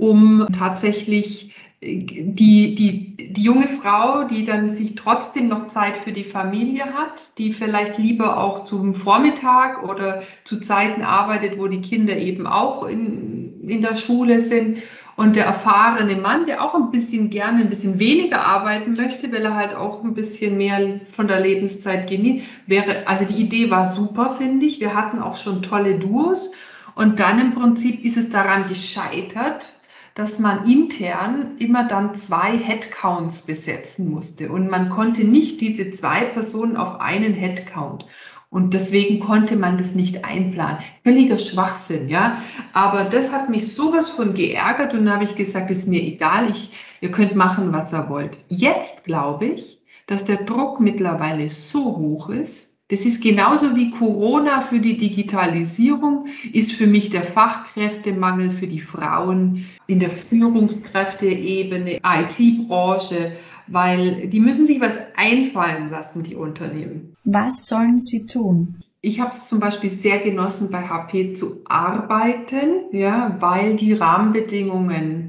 um 0.00 0.46
tatsächlich 0.58 1.54
die, 1.82 2.74
die, 2.74 3.16
die 3.32 3.42
junge 3.42 3.66
Frau, 3.66 4.24
die 4.24 4.44
dann 4.44 4.70
sich 4.70 4.96
trotzdem 4.96 5.48
noch 5.48 5.68
Zeit 5.68 5.96
für 5.96 6.12
die 6.12 6.24
Familie 6.24 6.92
hat, 6.92 7.38
die 7.38 7.52
vielleicht 7.52 7.96
lieber 7.96 8.38
auch 8.38 8.64
zum 8.64 8.94
Vormittag 8.94 9.82
oder 9.88 10.22
zu 10.44 10.60
Zeiten 10.60 11.02
arbeitet, 11.02 11.58
wo 11.58 11.68
die 11.68 11.80
Kinder 11.80 12.16
eben 12.16 12.46
auch 12.46 12.86
in, 12.86 13.62
in 13.66 13.80
der 13.80 13.96
Schule 13.96 14.40
sind. 14.40 14.78
Und 15.16 15.36
der 15.36 15.44
erfahrene 15.44 16.16
Mann, 16.16 16.46
der 16.46 16.62
auch 16.62 16.74
ein 16.74 16.90
bisschen 16.90 17.30
gerne 17.30 17.60
ein 17.60 17.68
bisschen 17.70 17.98
weniger 17.98 18.44
arbeiten 18.44 18.94
möchte, 18.94 19.30
weil 19.32 19.44
er 19.44 19.54
halt 19.54 19.74
auch 19.74 20.02
ein 20.02 20.14
bisschen 20.14 20.56
mehr 20.56 21.00
von 21.04 21.28
der 21.28 21.40
Lebenszeit 21.40 22.08
genießt, 22.08 22.46
wäre, 22.66 23.06
also 23.06 23.26
die 23.26 23.40
Idee 23.40 23.70
war 23.70 23.90
super, 23.90 24.34
finde 24.36 24.66
ich. 24.66 24.80
Wir 24.80 24.94
hatten 24.94 25.18
auch 25.18 25.36
schon 25.36 25.62
tolle 25.62 25.98
Duos. 25.98 26.52
Und 26.94 27.20
dann 27.20 27.38
im 27.38 27.54
Prinzip 27.54 28.04
ist 28.04 28.16
es 28.16 28.30
daran 28.30 28.66
gescheitert, 28.66 29.74
dass 30.14 30.38
man 30.38 30.70
intern 30.70 31.54
immer 31.58 31.86
dann 31.86 32.14
zwei 32.14 32.56
Headcounts 32.56 33.42
besetzen 33.42 34.10
musste 34.10 34.50
und 34.50 34.70
man 34.70 34.88
konnte 34.88 35.24
nicht 35.24 35.60
diese 35.60 35.90
zwei 35.90 36.20
Personen 36.24 36.76
auf 36.76 37.00
einen 37.00 37.34
Headcount. 37.34 38.06
Und 38.50 38.74
deswegen 38.74 39.20
konnte 39.20 39.54
man 39.54 39.78
das 39.78 39.94
nicht 39.94 40.24
einplanen. 40.24 40.78
Völliger 41.04 41.38
Schwachsinn, 41.38 42.08
ja. 42.08 42.36
Aber 42.72 43.04
das 43.04 43.32
hat 43.32 43.48
mich 43.48 43.72
sowas 43.72 44.10
von 44.10 44.34
geärgert 44.34 44.92
und 44.92 45.04
dann 45.04 45.14
habe 45.14 45.24
ich 45.24 45.36
gesagt, 45.36 45.70
ist 45.70 45.86
mir 45.86 46.02
egal, 46.02 46.50
ich, 46.50 46.70
ihr 47.00 47.12
könnt 47.12 47.36
machen, 47.36 47.72
was 47.72 47.92
ihr 47.92 48.08
wollt. 48.08 48.36
Jetzt 48.48 49.04
glaube 49.04 49.46
ich, 49.46 49.80
dass 50.06 50.24
der 50.24 50.38
Druck 50.38 50.80
mittlerweile 50.80 51.48
so 51.48 51.96
hoch 51.96 52.28
ist, 52.28 52.69
das 52.90 53.06
ist 53.06 53.22
genauso 53.22 53.76
wie 53.76 53.90
Corona 53.90 54.60
für 54.60 54.80
die 54.80 54.96
Digitalisierung, 54.96 56.26
ist 56.52 56.72
für 56.72 56.86
mich 56.86 57.10
der 57.10 57.22
Fachkräftemangel 57.22 58.50
für 58.50 58.66
die 58.66 58.80
Frauen 58.80 59.64
in 59.86 60.00
der 60.00 60.10
Führungskräfteebene, 60.10 62.00
IT-Branche, 62.04 63.32
weil 63.68 64.28
die 64.28 64.40
müssen 64.40 64.66
sich 64.66 64.80
was 64.80 64.98
einfallen 65.16 65.90
lassen, 65.90 66.24
die 66.24 66.34
Unternehmen. 66.34 67.16
Was 67.24 67.66
sollen 67.66 68.00
sie 68.00 68.26
tun? 68.26 68.82
Ich 69.02 69.20
habe 69.20 69.30
es 69.30 69.46
zum 69.46 69.60
Beispiel 69.60 69.88
sehr 69.88 70.18
genossen, 70.18 70.70
bei 70.70 70.82
HP 70.82 71.32
zu 71.32 71.62
arbeiten, 71.66 72.86
ja, 72.92 73.36
weil 73.40 73.76
die 73.76 73.94
Rahmenbedingungen 73.94 75.28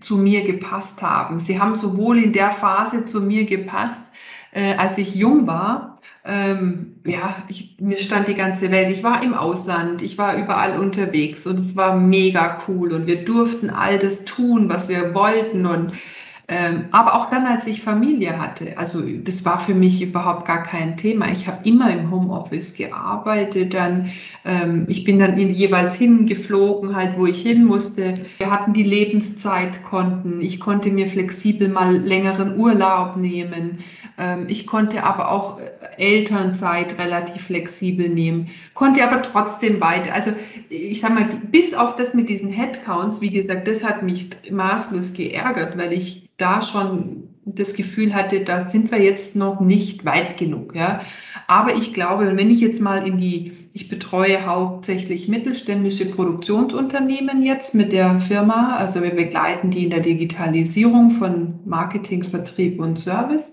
zu 0.00 0.18
mir 0.18 0.42
gepasst 0.42 1.00
haben. 1.02 1.38
Sie 1.38 1.60
haben 1.60 1.74
sowohl 1.74 2.18
in 2.18 2.32
der 2.32 2.50
Phase 2.50 3.04
zu 3.04 3.20
mir 3.20 3.44
gepasst, 3.44 4.12
äh, 4.52 4.74
als 4.74 4.98
ich 4.98 5.14
jung 5.14 5.46
war, 5.46 5.95
ähm, 6.26 6.96
ja, 7.06 7.36
ich, 7.48 7.76
mir 7.78 7.98
stand 7.98 8.28
die 8.28 8.34
ganze 8.34 8.70
Welt. 8.70 8.90
Ich 8.90 9.04
war 9.04 9.22
im 9.22 9.34
Ausland, 9.34 10.02
ich 10.02 10.18
war 10.18 10.36
überall 10.36 10.78
unterwegs 10.78 11.46
und 11.46 11.58
es 11.58 11.76
war 11.76 11.96
mega 11.96 12.58
cool. 12.66 12.92
Und 12.92 13.06
wir 13.06 13.24
durften 13.24 13.70
all 13.70 13.98
das 13.98 14.24
tun, 14.24 14.68
was 14.68 14.88
wir 14.88 15.14
wollten. 15.14 15.66
Und 15.66 15.92
aber 16.92 17.14
auch 17.14 17.28
dann, 17.28 17.44
als 17.44 17.66
ich 17.66 17.82
Familie 17.82 18.38
hatte, 18.38 18.78
also 18.78 19.02
das 19.02 19.44
war 19.44 19.58
für 19.58 19.74
mich 19.74 20.00
überhaupt 20.00 20.46
gar 20.46 20.62
kein 20.62 20.96
Thema. 20.96 21.28
Ich 21.32 21.48
habe 21.48 21.68
immer 21.68 21.92
im 21.92 22.08
Homeoffice 22.10 22.76
gearbeitet, 22.76 23.74
dann 23.74 24.10
ähm, 24.44 24.86
ich 24.88 25.02
bin 25.02 25.18
dann 25.18 25.36
jeweils 25.36 25.96
hingeflogen, 25.96 26.94
halt 26.94 27.18
wo 27.18 27.26
ich 27.26 27.42
hin 27.42 27.64
musste. 27.64 28.14
Wir 28.38 28.50
hatten 28.50 28.72
die 28.72 28.84
Lebenszeitkonten. 28.84 30.40
Ich 30.40 30.60
konnte 30.60 30.90
mir 30.90 31.08
flexibel 31.08 31.68
mal 31.68 31.96
längeren 31.96 32.56
Urlaub 32.56 33.16
nehmen. 33.16 33.78
Ähm, 34.16 34.46
ich 34.48 34.68
konnte 34.68 35.02
aber 35.02 35.32
auch 35.32 35.58
äh, 35.58 35.62
Elternzeit 35.98 36.98
relativ 36.98 37.42
flexibel 37.42 38.08
nehmen, 38.08 38.48
konnte 38.74 39.02
aber 39.02 39.22
trotzdem 39.22 39.80
weiter. 39.80 40.14
Also 40.14 40.32
ich 40.68 41.00
sag 41.00 41.14
mal, 41.14 41.28
bis 41.50 41.74
auf 41.74 41.96
das 41.96 42.14
mit 42.14 42.28
diesen 42.28 42.50
Headcounts, 42.50 43.20
wie 43.20 43.30
gesagt, 43.30 43.66
das 43.66 43.82
hat 43.84 44.02
mich 44.02 44.30
maßlos 44.50 45.12
geärgert, 45.12 45.76
weil 45.76 45.92
ich 45.92 46.26
da 46.36 46.60
schon 46.62 47.28
das 47.46 47.74
Gefühl 47.74 48.14
hatte, 48.14 48.40
da 48.40 48.66
sind 48.66 48.90
wir 48.90 49.00
jetzt 49.00 49.36
noch 49.36 49.60
nicht 49.60 50.04
weit 50.04 50.36
genug. 50.36 50.74
Ja. 50.74 51.00
Aber 51.46 51.76
ich 51.76 51.94
glaube, 51.94 52.36
wenn 52.36 52.50
ich 52.50 52.60
jetzt 52.60 52.80
mal 52.80 53.06
in 53.06 53.18
die, 53.18 53.52
ich 53.72 53.88
betreue 53.88 54.44
hauptsächlich 54.44 55.28
mittelständische 55.28 56.06
Produktionsunternehmen 56.06 57.44
jetzt 57.44 57.74
mit 57.74 57.92
der 57.92 58.18
Firma, 58.18 58.76
also 58.76 59.02
wir 59.02 59.10
begleiten 59.10 59.70
die 59.70 59.84
in 59.84 59.90
der 59.90 60.00
Digitalisierung 60.00 61.12
von 61.12 61.60
Marketing, 61.64 62.24
Vertrieb 62.24 62.80
und 62.80 62.98
Service. 62.98 63.52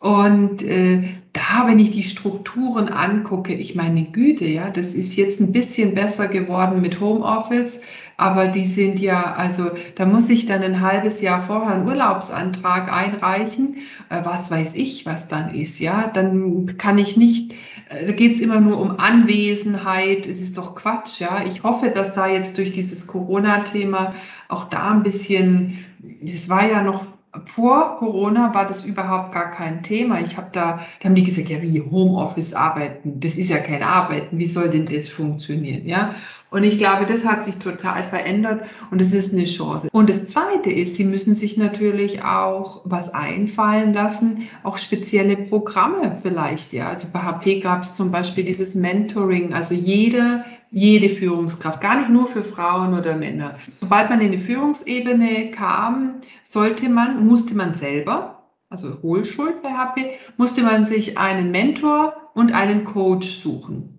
Und 0.00 0.62
äh, 0.62 1.02
da, 1.32 1.66
wenn 1.66 1.78
ich 1.78 1.90
die 1.90 2.02
Strukturen 2.02 2.88
angucke, 2.88 3.54
ich 3.54 3.74
meine 3.74 4.04
Güte, 4.04 4.44
ja, 4.44 4.68
das 4.68 4.94
ist 4.94 5.16
jetzt 5.16 5.40
ein 5.40 5.50
bisschen 5.50 5.94
besser 5.94 6.28
geworden 6.28 6.82
mit 6.82 7.00
Homeoffice, 7.00 7.80
aber 8.16 8.46
die 8.48 8.64
sind 8.64 9.00
ja, 9.00 9.34
also 9.34 9.70
da 9.96 10.06
muss 10.06 10.28
ich 10.30 10.46
dann 10.46 10.62
ein 10.62 10.80
halbes 10.80 11.20
Jahr 11.20 11.38
vorher 11.38 11.74
einen 11.74 11.86
Urlaubsantrag 11.86 12.92
einreichen, 12.92 13.76
äh, 14.10 14.20
was 14.24 14.50
weiß 14.50 14.74
ich, 14.74 15.06
was 15.06 15.28
dann 15.28 15.54
ist, 15.54 15.80
ja, 15.80 16.10
dann 16.12 16.76
kann 16.78 16.98
ich 16.98 17.16
nicht, 17.16 17.52
äh, 17.88 18.06
da 18.06 18.12
geht 18.12 18.34
es 18.34 18.40
immer 18.40 18.60
nur 18.60 18.80
um 18.80 18.98
Anwesenheit, 18.98 20.26
es 20.26 20.40
ist 20.40 20.58
doch 20.58 20.74
Quatsch, 20.74 21.20
ja. 21.20 21.44
Ich 21.46 21.62
hoffe, 21.62 21.90
dass 21.90 22.14
da 22.14 22.26
jetzt 22.26 22.58
durch 22.58 22.72
dieses 22.72 23.06
Corona-Thema 23.06 24.14
auch 24.48 24.68
da 24.68 24.92
ein 24.92 25.02
bisschen, 25.02 25.78
es 26.22 26.48
war 26.48 26.68
ja 26.68 26.82
noch 26.82 27.06
vor 27.46 27.96
Corona 27.96 28.54
war 28.54 28.66
das 28.66 28.84
überhaupt 28.84 29.32
gar 29.32 29.50
kein 29.50 29.82
Thema. 29.82 30.20
Ich 30.20 30.36
habe 30.36 30.50
da, 30.52 30.84
da 31.00 31.04
haben 31.04 31.14
die 31.14 31.24
gesagt, 31.24 31.48
ja, 31.48 31.60
wie 31.62 31.82
Homeoffice 31.82 32.54
arbeiten, 32.54 33.20
das 33.20 33.36
ist 33.36 33.50
ja 33.50 33.58
kein 33.58 33.82
Arbeiten, 33.82 34.38
wie 34.38 34.46
soll 34.46 34.68
denn 34.68 34.86
das 34.86 35.08
funktionieren, 35.08 35.86
ja? 35.86 36.14
Und 36.54 36.62
ich 36.62 36.78
glaube, 36.78 37.04
das 37.04 37.24
hat 37.24 37.42
sich 37.42 37.56
total 37.56 38.04
verändert 38.04 38.66
und 38.92 39.00
es 39.00 39.12
ist 39.12 39.32
eine 39.32 39.42
Chance. 39.42 39.88
Und 39.90 40.08
das 40.08 40.28
Zweite 40.28 40.70
ist, 40.70 40.94
Sie 40.94 41.02
müssen 41.02 41.34
sich 41.34 41.56
natürlich 41.56 42.22
auch 42.22 42.82
was 42.84 43.12
einfallen 43.12 43.92
lassen, 43.92 44.46
auch 44.62 44.78
spezielle 44.78 45.36
Programme 45.36 46.16
vielleicht. 46.22 46.72
Ja, 46.72 46.90
also 46.90 47.08
bei 47.12 47.18
HP 47.18 47.58
gab 47.58 47.82
es 47.82 47.92
zum 47.92 48.12
Beispiel 48.12 48.44
dieses 48.44 48.76
Mentoring, 48.76 49.52
also 49.52 49.74
jede 49.74 50.44
jede 50.70 51.08
Führungskraft, 51.08 51.80
gar 51.80 51.98
nicht 51.98 52.10
nur 52.10 52.28
für 52.28 52.44
Frauen 52.44 52.96
oder 52.96 53.16
Männer. 53.16 53.56
Sobald 53.80 54.10
man 54.10 54.20
in 54.20 54.30
die 54.30 54.38
Führungsebene 54.38 55.50
kam, 55.50 56.20
sollte 56.44 56.88
man, 56.88 57.26
musste 57.26 57.56
man 57.56 57.74
selber, 57.74 58.44
also 58.70 59.02
Hohlschuld 59.02 59.60
bei 59.62 59.70
HP, 59.70 60.10
musste 60.36 60.62
man 60.62 60.84
sich 60.84 61.18
einen 61.18 61.50
Mentor 61.50 62.14
und 62.34 62.52
einen 62.52 62.84
Coach 62.84 63.28
suchen. 63.28 63.93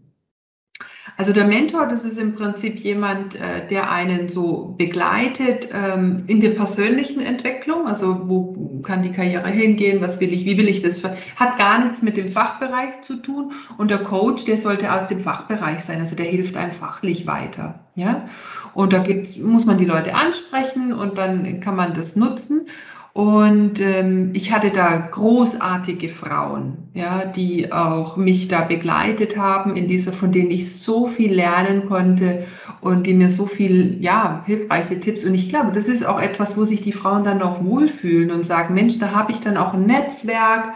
Also 1.17 1.31
der 1.31 1.45
Mentor, 1.45 1.87
das 1.87 2.03
ist 2.03 2.17
im 2.17 2.33
Prinzip 2.33 2.79
jemand, 2.79 3.35
äh, 3.35 3.65
der 3.69 3.89
einen 3.89 4.27
so 4.27 4.75
begleitet 4.77 5.69
ähm, 5.73 6.23
in 6.27 6.41
der 6.41 6.49
persönlichen 6.49 7.21
Entwicklung. 7.21 7.87
Also 7.87 8.27
wo 8.27 8.81
kann 8.81 9.01
die 9.01 9.11
Karriere 9.11 9.47
hingehen? 9.47 10.01
Was 10.01 10.19
will 10.19 10.33
ich? 10.33 10.45
Wie 10.45 10.57
will 10.57 10.67
ich 10.67 10.81
das? 10.81 11.03
Hat 11.03 11.57
gar 11.57 11.79
nichts 11.79 12.01
mit 12.01 12.17
dem 12.17 12.27
Fachbereich 12.27 13.01
zu 13.03 13.15
tun. 13.15 13.53
Und 13.77 13.91
der 13.91 13.99
Coach, 13.99 14.43
der 14.43 14.57
sollte 14.57 14.91
aus 14.91 15.07
dem 15.07 15.21
Fachbereich 15.21 15.79
sein. 15.85 15.99
Also 15.99 16.17
der 16.17 16.25
hilft 16.25 16.57
einem 16.57 16.73
fachlich 16.73 17.25
weiter. 17.25 17.79
Ja. 17.95 18.27
Und 18.73 18.91
da 18.91 18.99
gibt's, 18.99 19.37
muss 19.37 19.65
man 19.65 19.77
die 19.77 19.85
Leute 19.85 20.15
ansprechen 20.15 20.91
und 20.91 21.17
dann 21.17 21.61
kann 21.61 21.77
man 21.77 21.93
das 21.93 22.17
nutzen. 22.17 22.67
Und 23.15 23.79
ähm, 23.79 24.31
ich 24.33 24.51
hatte 24.51 24.71
da 24.71 24.97
großartige 24.97 26.09
Frauen, 26.09 26.89
ja, 26.93 27.23
die 27.23 27.71
auch 27.71 28.17
mich 28.17 28.49
da 28.49 28.59
begleitet 28.59 29.37
haben 29.37 29.77
in 29.77 29.87
dieser, 29.87 30.11
von 30.11 30.33
denen 30.33 30.51
ich 30.51 30.75
so 30.75 31.07
viel 31.07 31.33
lernen 31.33 31.85
konnte 31.85 32.45
und 32.81 33.07
die 33.07 33.13
mir 33.13 33.29
so 33.29 33.45
viel, 33.45 34.03
ja, 34.03 34.43
hilfreiche 34.45 34.99
Tipps. 34.99 35.23
Und 35.23 35.33
ich 35.33 35.47
glaube, 35.47 35.71
das 35.71 35.87
ist 35.87 36.05
auch 36.05 36.19
etwas, 36.19 36.57
wo 36.57 36.65
sich 36.65 36.81
die 36.81 36.91
Frauen 36.91 37.23
dann 37.23 37.41
auch 37.41 37.63
wohlfühlen 37.63 38.31
und 38.31 38.45
sagen, 38.45 38.73
Mensch, 38.73 38.99
da 38.99 39.11
habe 39.11 39.31
ich 39.31 39.39
dann 39.39 39.55
auch 39.55 39.73
ein 39.73 39.85
Netzwerk 39.85 40.73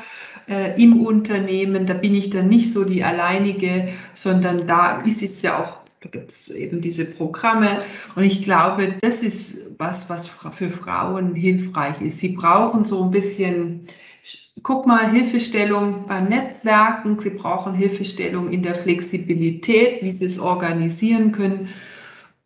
äh, 0.47 0.82
im 0.82 1.06
Unternehmen, 1.06 1.88
da 1.88 1.93
bin 1.93 2.15
ich 2.15 2.30
dann 2.30 2.47
nicht 2.47 2.71
so 2.71 2.86
die 2.86 3.04
alleinige, 3.04 3.89
sondern 4.15 4.65
da 4.65 5.02
ist 5.02 5.21
es 5.21 5.41
ja 5.41 5.60
auch 5.60 5.88
da 6.02 6.10
gibt 6.10 6.32
es 6.32 6.50
eben 6.50 6.80
diese 6.82 7.06
Programme. 7.06 7.84
Und 8.16 8.24
ich 8.24 8.42
glaube, 8.42 8.96
das 9.02 9.22
ist 9.22 9.66
was, 9.78 10.10
was 10.10 10.28
für 10.28 10.70
Frauen 10.70 11.36
hilfreich 11.36 12.02
ist. 12.02 12.20
Sie 12.20 12.30
brauchen 12.30 12.86
so 12.86 13.04
ein 13.04 13.12
bisschen, 13.12 13.86
guck 14.64 14.88
mal, 14.88 15.12
Hilfestellung 15.12 16.06
beim 16.08 16.30
Netzwerken. 16.30 17.20
Sie 17.20 17.32
brauchen 17.32 17.74
Hilfestellung 17.74 18.50
in 18.50 18.62
der 18.62 18.76
Flexibilität, 18.76 20.02
wie 20.02 20.12
sie 20.12 20.26
es 20.26 20.40
organisieren 20.40 21.34
können. 21.34 21.70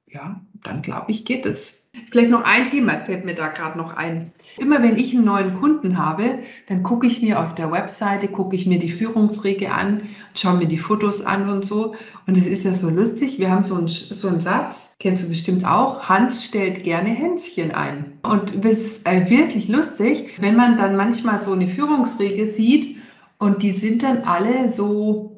Ja, 0.08 0.42
dann 0.63 0.82
glaube 0.82 1.12
ich, 1.12 1.26
geht 1.26 1.46
es. 1.46 1.83
Vielleicht 2.10 2.32
noch 2.32 2.43
ein 2.43 2.65
Thema 2.65 3.06
fällt 3.06 3.23
mir 3.23 3.36
da 3.36 3.49
gerade 3.49 3.77
noch 3.77 3.95
ein. 3.95 4.29
Immer 4.58 4.82
wenn 4.82 4.97
ich 4.97 5.13
einen 5.13 5.25
neuen 5.25 5.60
Kunden 5.60 5.99
habe, 5.99 6.39
dann 6.67 6.82
gucke 6.82 7.06
ich 7.06 7.21
mir 7.21 7.39
auf 7.39 7.53
der 7.53 7.71
Webseite, 7.71 8.27
gucke 8.27 8.56
ich 8.56 8.65
mir 8.65 8.79
die 8.79 8.89
Führungsregel 8.89 9.67
an, 9.67 10.01
schaue 10.36 10.58
mir 10.58 10.67
die 10.67 10.79
Fotos 10.79 11.23
an 11.23 11.49
und 11.49 11.63
so. 11.63 11.93
Und 12.25 12.36
es 12.36 12.47
ist 12.47 12.65
ja 12.65 12.73
so 12.73 12.89
lustig, 12.89 13.38
wir 13.38 13.51
haben 13.51 13.63
so 13.63 13.75
einen, 13.75 13.88
so 13.88 14.27
einen 14.27 14.41
Satz, 14.41 14.95
kennst 14.99 15.25
du 15.25 15.29
bestimmt 15.29 15.65
auch, 15.65 16.10
Hans 16.10 16.43
stellt 16.43 16.84
gerne 16.84 17.10
Hänschen 17.10 17.71
ein. 17.71 18.13
Und 18.23 18.65
es 18.65 18.82
ist 18.82 19.08
äh, 19.08 19.29
wirklich 19.29 19.67
lustig, 19.67 20.41
wenn 20.41 20.56
man 20.56 20.77
dann 20.77 20.95
manchmal 20.95 21.39
so 21.39 21.53
eine 21.53 21.67
Führungsregel 21.67 22.47
sieht 22.47 22.97
und 23.38 23.62
die 23.62 23.71
sind 23.71 24.01
dann 24.01 24.23
alle 24.23 24.67
so 24.67 25.33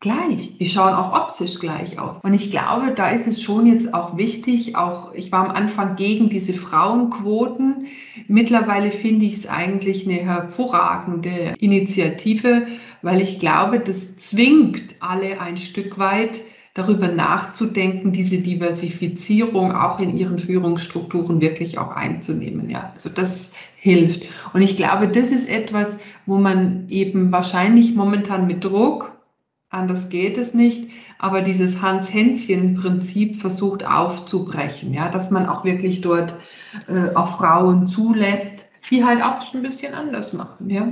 gleich. 0.00 0.56
Die 0.58 0.68
schauen 0.68 0.94
auch 0.94 1.12
optisch 1.12 1.58
gleich 1.58 1.98
aus. 1.98 2.18
Und 2.22 2.32
ich 2.32 2.50
glaube, 2.50 2.92
da 2.94 3.10
ist 3.10 3.26
es 3.26 3.42
schon 3.42 3.66
jetzt 3.66 3.92
auch 3.92 4.16
wichtig, 4.16 4.74
auch 4.76 5.12
ich 5.14 5.30
war 5.30 5.48
am 5.48 5.54
Anfang 5.54 5.96
gegen 5.96 6.30
diese 6.30 6.54
Frauenquoten. 6.54 7.86
Mittlerweile 8.26 8.90
finde 8.90 9.26
ich 9.26 9.34
es 9.34 9.46
eigentlich 9.46 10.06
eine 10.06 10.18
hervorragende 10.18 11.54
Initiative, 11.60 12.66
weil 13.02 13.20
ich 13.20 13.38
glaube, 13.38 13.78
das 13.78 14.16
zwingt 14.16 14.94
alle 15.00 15.40
ein 15.40 15.58
Stück 15.58 15.98
weit 15.98 16.40
darüber 16.72 17.08
nachzudenken, 17.08 18.12
diese 18.12 18.38
Diversifizierung 18.38 19.72
auch 19.72 19.98
in 19.98 20.16
ihren 20.16 20.38
Führungsstrukturen 20.38 21.40
wirklich 21.40 21.78
auch 21.78 21.90
einzunehmen. 21.90 22.70
Ja, 22.70 22.90
also 22.94 23.10
das 23.10 23.52
hilft. 23.76 24.22
Und 24.54 24.62
ich 24.62 24.76
glaube, 24.76 25.08
das 25.08 25.30
ist 25.30 25.48
etwas, 25.48 25.98
wo 26.26 26.38
man 26.38 26.86
eben 26.88 27.32
wahrscheinlich 27.32 27.94
momentan 27.94 28.46
mit 28.46 28.64
Druck 28.64 29.09
Anders 29.70 30.08
geht 30.08 30.36
es 30.36 30.52
nicht. 30.52 30.90
Aber 31.18 31.42
dieses 31.42 31.80
Hans-Hänschen-Prinzip 31.80 33.36
versucht 33.36 33.86
aufzubrechen, 33.86 34.92
ja, 34.92 35.10
dass 35.10 35.30
man 35.30 35.46
auch 35.46 35.64
wirklich 35.64 36.00
dort 36.00 36.34
äh, 36.88 37.14
auch 37.14 37.28
Frauen 37.28 37.86
zulässt, 37.86 38.66
die 38.90 39.04
halt 39.04 39.22
auch 39.22 39.54
ein 39.54 39.62
bisschen 39.62 39.94
anders 39.94 40.32
machen, 40.32 40.70
ja. 40.70 40.88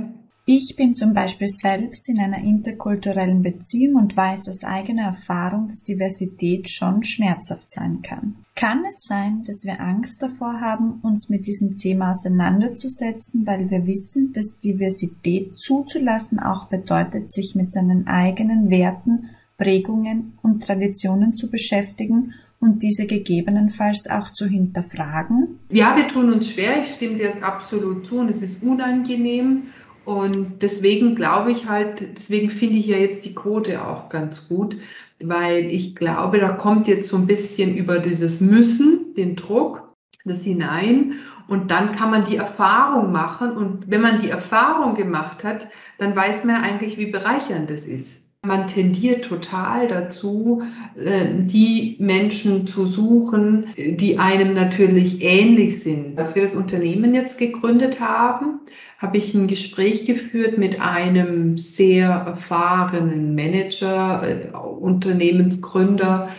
Ich 0.51 0.75
bin 0.75 0.95
zum 0.95 1.13
Beispiel 1.13 1.47
selbst 1.47 2.09
in 2.09 2.17
einer 2.17 2.39
interkulturellen 2.39 3.43
Beziehung 3.43 4.01
und 4.01 4.17
weiß 4.17 4.49
aus 4.49 4.63
eigener 4.63 5.03
Erfahrung, 5.03 5.67
dass 5.67 5.83
Diversität 5.83 6.71
schon 6.71 7.03
schmerzhaft 7.03 7.69
sein 7.69 8.01
kann. 8.01 8.33
Kann 8.55 8.83
es 8.89 9.03
sein, 9.03 9.43
dass 9.45 9.63
wir 9.63 9.79
Angst 9.79 10.23
davor 10.23 10.59
haben, 10.59 11.01
uns 11.03 11.29
mit 11.29 11.45
diesem 11.45 11.77
Thema 11.77 12.09
auseinanderzusetzen, 12.09 13.45
weil 13.45 13.69
wir 13.69 13.85
wissen, 13.85 14.33
dass 14.33 14.59
Diversität 14.59 15.55
zuzulassen 15.55 16.39
auch 16.39 16.65
bedeutet, 16.65 17.31
sich 17.31 17.53
mit 17.53 17.71
seinen 17.71 18.07
eigenen 18.07 18.71
Werten, 18.71 19.29
Prägungen 19.55 20.39
und 20.41 20.63
Traditionen 20.63 21.35
zu 21.35 21.51
beschäftigen 21.51 22.33
und 22.59 22.81
diese 22.81 23.05
gegebenenfalls 23.05 24.09
auch 24.09 24.31
zu 24.31 24.47
hinterfragen? 24.47 25.59
Ja, 25.69 25.95
wir 25.95 26.07
tun 26.07 26.33
uns 26.33 26.49
schwer. 26.49 26.81
Ich 26.81 26.95
stimme 26.95 27.17
dir 27.19 27.43
absolut 27.43 28.07
zu 28.07 28.17
und 28.17 28.31
es 28.31 28.41
ist 28.41 28.63
unangenehm. 28.63 29.65
Und 30.09 30.63
deswegen 30.63 31.13
glaube 31.13 31.51
ich 31.51 31.69
halt, 31.69 32.17
deswegen 32.17 32.49
finde 32.49 32.79
ich 32.79 32.87
ja 32.87 32.97
jetzt 32.97 33.25
die 33.25 33.35
Quote 33.35 33.85
auch 33.85 34.09
ganz 34.09 34.47
gut, 34.47 34.75
weil 35.21 35.67
ich 35.67 35.95
glaube, 35.95 36.39
da 36.39 36.53
kommt 36.53 36.87
jetzt 36.87 37.09
so 37.09 37.17
ein 37.17 37.27
bisschen 37.27 37.75
über 37.75 37.99
dieses 37.99 38.41
Müssen, 38.41 39.13
den 39.13 39.35
Druck, 39.35 39.93
das 40.25 40.43
hinein. 40.43 41.19
Und 41.47 41.69
dann 41.69 41.91
kann 41.91 42.09
man 42.09 42.23
die 42.23 42.37
Erfahrung 42.37 43.11
machen. 43.11 43.51
Und 43.51 43.91
wenn 43.91 44.01
man 44.01 44.17
die 44.17 44.31
Erfahrung 44.31 44.95
gemacht 44.95 45.43
hat, 45.43 45.67
dann 45.99 46.15
weiß 46.15 46.43
man 46.43 46.55
eigentlich, 46.55 46.97
wie 46.97 47.11
bereichernd 47.11 47.69
das 47.69 47.85
ist. 47.85 48.18
Man 48.45 48.67
tendiert 48.67 49.25
total 49.25 49.87
dazu, 49.87 50.61
äh, 50.95 51.41
die 51.41 51.97
Menschen 51.99 52.67
zu 52.67 52.85
suchen, 52.85 53.65
die 53.75 54.17
einem 54.17 54.53
natürlich 54.53 55.21
ähnlich 55.21 55.83
sind. 55.83 56.17
Als 56.17 56.35
wir 56.35 56.43
das 56.43 56.55
Unternehmen 56.55 57.13
jetzt 57.13 57.37
gegründet 57.37 57.99
haben, 57.99 58.61
habe 58.97 59.17
ich 59.17 59.33
ein 59.33 59.47
Gespräch 59.47 60.05
geführt 60.05 60.57
mit 60.57 60.79
einem 60.79 61.57
sehr 61.57 62.07
erfahrenen 62.07 63.35
Manager, 63.35 64.23
äh, 64.23 64.57
Unternehmensgründer. 64.57 66.29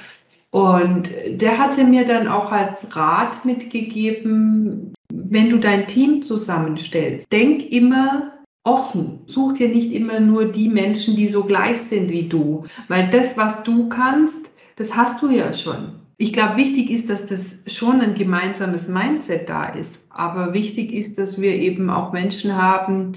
Und 0.51 1.11
der 1.29 1.59
hatte 1.59 1.85
mir 1.85 2.07
dann 2.07 2.29
auch 2.29 2.51
als 2.51 2.97
Rat 2.97 3.45
mitgegeben, 3.45 4.95
wenn 5.13 5.51
du 5.51 5.59
dein 5.59 5.87
Team 5.87 6.23
zusammenstellst, 6.23 7.31
denk 7.31 7.71
immer 7.71 8.40
offen. 8.63 9.21
Such 9.27 9.55
dir 9.55 9.69
nicht 9.69 9.93
immer 9.93 10.21
nur 10.21 10.47
die 10.47 10.69
Menschen, 10.69 11.17
die 11.17 11.29
so 11.29 11.45
gleich 11.45 11.79
sind 11.81 12.11
wie 12.11 12.29
du, 12.29 12.65
weil 12.89 13.09
das, 13.09 13.37
was 13.37 13.63
du 13.63 13.89
kannst, 13.89 14.51
das 14.77 14.97
hast 14.97 15.23
du 15.23 15.31
ja 15.31 15.53
schon. 15.53 16.01
Ich 16.17 16.35
glaube, 16.35 16.57
wichtig 16.57 16.91
ist, 16.91 17.09
dass 17.09 17.27
das 17.27 17.65
schon 17.67 18.03
ein 18.03 18.15
gemeinsames 18.15 18.89
Mindset 18.89 19.49
da 19.49 19.65
ist. 19.65 20.01
Aber 20.11 20.53
wichtig 20.53 20.93
ist, 20.93 21.17
dass 21.17 21.41
wir 21.41 21.55
eben 21.55 21.89
auch 21.89 22.13
Menschen 22.13 22.57
haben, 22.57 23.13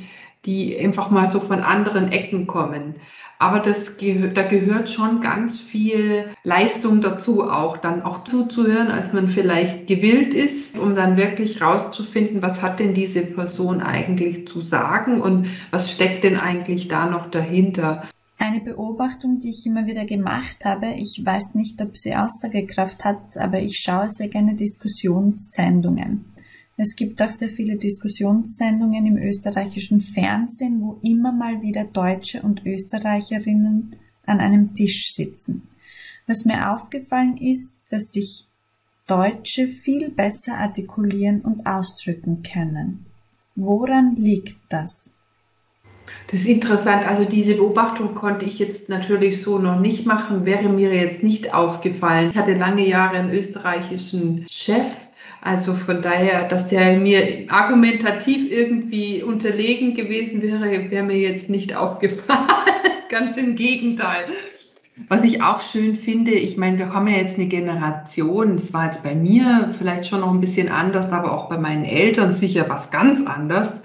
die 0.45 0.77
einfach 0.77 1.09
mal 1.09 1.27
so 1.27 1.39
von 1.39 1.61
anderen 1.61 2.11
Ecken 2.11 2.47
kommen. 2.47 2.95
Aber 3.39 3.59
das 3.59 3.97
da 3.97 4.43
gehört 4.43 4.89
schon 4.89 5.21
ganz 5.21 5.59
viel 5.59 6.25
Leistung 6.43 7.01
dazu, 7.01 7.43
auch 7.43 7.77
dann 7.77 8.01
auch 8.01 8.23
zuzuhören, 8.23 8.89
als 8.89 9.13
man 9.13 9.27
vielleicht 9.27 9.87
gewillt 9.87 10.33
ist, 10.33 10.77
um 10.77 10.95
dann 10.95 11.17
wirklich 11.17 11.61
rauszufinden, 11.61 12.41
was 12.41 12.61
hat 12.61 12.79
denn 12.79 12.93
diese 12.93 13.25
Person 13.25 13.81
eigentlich 13.81 14.47
zu 14.47 14.61
sagen 14.61 15.21
und 15.21 15.47
was 15.71 15.91
steckt 15.91 16.23
denn 16.23 16.39
eigentlich 16.39 16.87
da 16.87 17.09
noch 17.09 17.29
dahinter. 17.29 18.03
Eine 18.37 18.61
Beobachtung, 18.61 19.39
die 19.39 19.49
ich 19.51 19.65
immer 19.65 19.85
wieder 19.85 20.05
gemacht 20.05 20.65
habe, 20.65 20.93
ich 20.97 21.21
weiß 21.23 21.55
nicht, 21.55 21.81
ob 21.81 21.97
sie 21.97 22.15
Aussagekraft 22.15 23.03
hat, 23.05 23.37
aber 23.39 23.59
ich 23.59 23.77
schaue 23.77 24.09
sehr 24.09 24.27
gerne 24.27 24.55
Diskussionssendungen. 24.55 26.32
Es 26.75 26.95
gibt 26.95 27.21
auch 27.21 27.29
sehr 27.29 27.49
viele 27.49 27.75
Diskussionssendungen 27.75 29.05
im 29.05 29.17
österreichischen 29.17 30.01
Fernsehen, 30.01 30.81
wo 30.81 30.99
immer 31.03 31.31
mal 31.31 31.61
wieder 31.61 31.83
Deutsche 31.83 32.41
und 32.41 32.65
Österreicherinnen 32.65 33.95
an 34.25 34.39
einem 34.39 34.73
Tisch 34.73 35.13
sitzen. 35.13 35.67
Was 36.25 36.45
mir 36.45 36.73
aufgefallen 36.73 37.37
ist, 37.37 37.79
dass 37.89 38.11
sich 38.11 38.47
Deutsche 39.05 39.67
viel 39.67 40.09
besser 40.09 40.57
artikulieren 40.57 41.41
und 41.41 41.67
ausdrücken 41.67 42.41
können. 42.41 43.05
Woran 43.55 44.15
liegt 44.15 44.57
das? 44.69 45.13
Das 46.27 46.39
ist 46.39 46.47
interessant. 46.47 47.05
Also 47.07 47.25
diese 47.25 47.55
Beobachtung 47.55 48.15
konnte 48.15 48.45
ich 48.45 48.59
jetzt 48.59 48.89
natürlich 48.89 49.41
so 49.41 49.59
noch 49.59 49.79
nicht 49.79 50.05
machen, 50.05 50.45
wäre 50.45 50.69
mir 50.69 50.93
jetzt 50.93 51.23
nicht 51.23 51.53
aufgefallen. 51.53 52.31
Ich 52.31 52.37
hatte 52.37 52.53
lange 52.53 52.87
Jahre 52.87 53.17
einen 53.17 53.29
österreichischen 53.29 54.45
Chef, 54.49 54.85
also 55.45 55.73
von 55.73 56.01
daher, 56.01 56.47
dass 56.47 56.67
der 56.67 56.97
mir 56.97 57.47
argumentativ 57.49 58.49
irgendwie 58.49 59.21
unterlegen 59.21 59.93
gewesen 59.93 60.41
wäre, 60.41 60.89
wäre 60.89 61.03
mir 61.03 61.17
jetzt 61.17 61.49
nicht 61.49 61.75
aufgefallen. 61.75 62.39
Ganz 63.09 63.35
im 63.35 63.57
Gegenteil. 63.57 64.23
Was 65.09 65.25
ich 65.25 65.41
auch 65.41 65.59
schön 65.59 65.95
finde, 65.95 66.31
ich 66.31 66.55
meine, 66.55 66.77
wir 66.77 66.93
haben 66.93 67.07
ja 67.07 67.17
jetzt 67.17 67.37
eine 67.37 67.47
Generation, 67.47 68.55
es 68.55 68.73
war 68.73 68.85
jetzt 68.85 69.03
bei 69.03 69.15
mir 69.15 69.73
vielleicht 69.77 70.07
schon 70.07 70.21
noch 70.21 70.31
ein 70.31 70.39
bisschen 70.39 70.69
anders, 70.69 71.11
aber 71.11 71.33
auch 71.33 71.49
bei 71.49 71.57
meinen 71.57 71.83
Eltern 71.83 72.33
sicher 72.33 72.69
was 72.69 72.89
ganz 72.89 73.21
anders. 73.25 73.81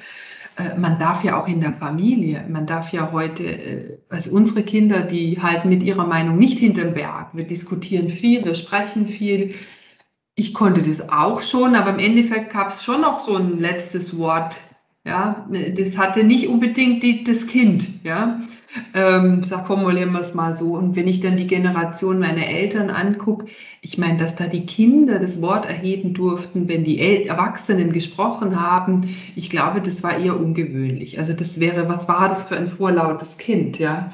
Äh, 0.56 0.78
man 0.78 1.00
darf 1.00 1.24
ja 1.24 1.42
auch 1.42 1.48
in 1.48 1.60
der 1.60 1.72
Familie, 1.72 2.44
man 2.48 2.66
darf 2.66 2.92
ja 2.92 3.10
heute, 3.10 3.42
äh, 3.42 3.98
also 4.10 4.30
unsere 4.30 4.62
Kinder, 4.62 5.02
die 5.02 5.40
halten 5.42 5.70
mit 5.70 5.82
ihrer 5.82 6.06
Meinung 6.06 6.38
nicht 6.38 6.60
hinterm 6.60 6.94
Berg. 6.94 7.30
Wir 7.32 7.46
diskutieren 7.46 8.10
viel, 8.10 8.44
wir 8.44 8.54
sprechen 8.54 9.08
viel, 9.08 9.54
ich 10.38 10.54
konnte 10.54 10.82
das 10.82 11.08
auch 11.10 11.40
schon, 11.40 11.74
aber 11.74 11.90
im 11.90 11.98
Endeffekt 11.98 12.52
gab 12.52 12.68
es 12.68 12.84
schon 12.84 13.00
noch 13.00 13.18
so 13.18 13.36
ein 13.36 13.58
letztes 13.58 14.16
Wort. 14.18 14.60
Ja, 15.04 15.46
das 15.74 15.96
hatte 15.96 16.22
nicht 16.22 16.48
unbedingt 16.48 17.02
die, 17.02 17.24
das 17.24 17.46
Kind. 17.46 17.88
Ja, 18.04 18.40
ähm, 18.94 19.42
sag, 19.42 19.66
formulieren 19.66 20.12
wir 20.12 20.20
es 20.20 20.34
mal 20.34 20.56
so. 20.56 20.76
Und 20.76 20.94
wenn 20.94 21.08
ich 21.08 21.18
dann 21.20 21.36
die 21.36 21.46
Generation 21.46 22.20
meiner 22.20 22.46
Eltern 22.46 22.90
angucke, 22.90 23.46
ich 23.80 23.98
meine, 23.98 24.18
dass 24.18 24.36
da 24.36 24.46
die 24.46 24.66
Kinder 24.66 25.18
das 25.18 25.42
Wort 25.42 25.66
erheben 25.66 26.14
durften, 26.14 26.68
wenn 26.68 26.84
die 26.84 27.00
El 27.00 27.26
Erwachsenen 27.26 27.92
gesprochen 27.92 28.60
haben, 28.60 29.00
ich 29.34 29.50
glaube, 29.50 29.80
das 29.80 30.02
war 30.04 30.18
eher 30.18 30.38
ungewöhnlich. 30.38 31.18
Also 31.18 31.32
das 31.32 31.58
wäre, 31.58 31.88
was 31.88 32.06
war 32.06 32.28
das 32.28 32.44
für 32.44 32.56
ein 32.56 32.68
vorlautes 32.68 33.38
Kind? 33.38 33.78
Ja, 33.78 34.10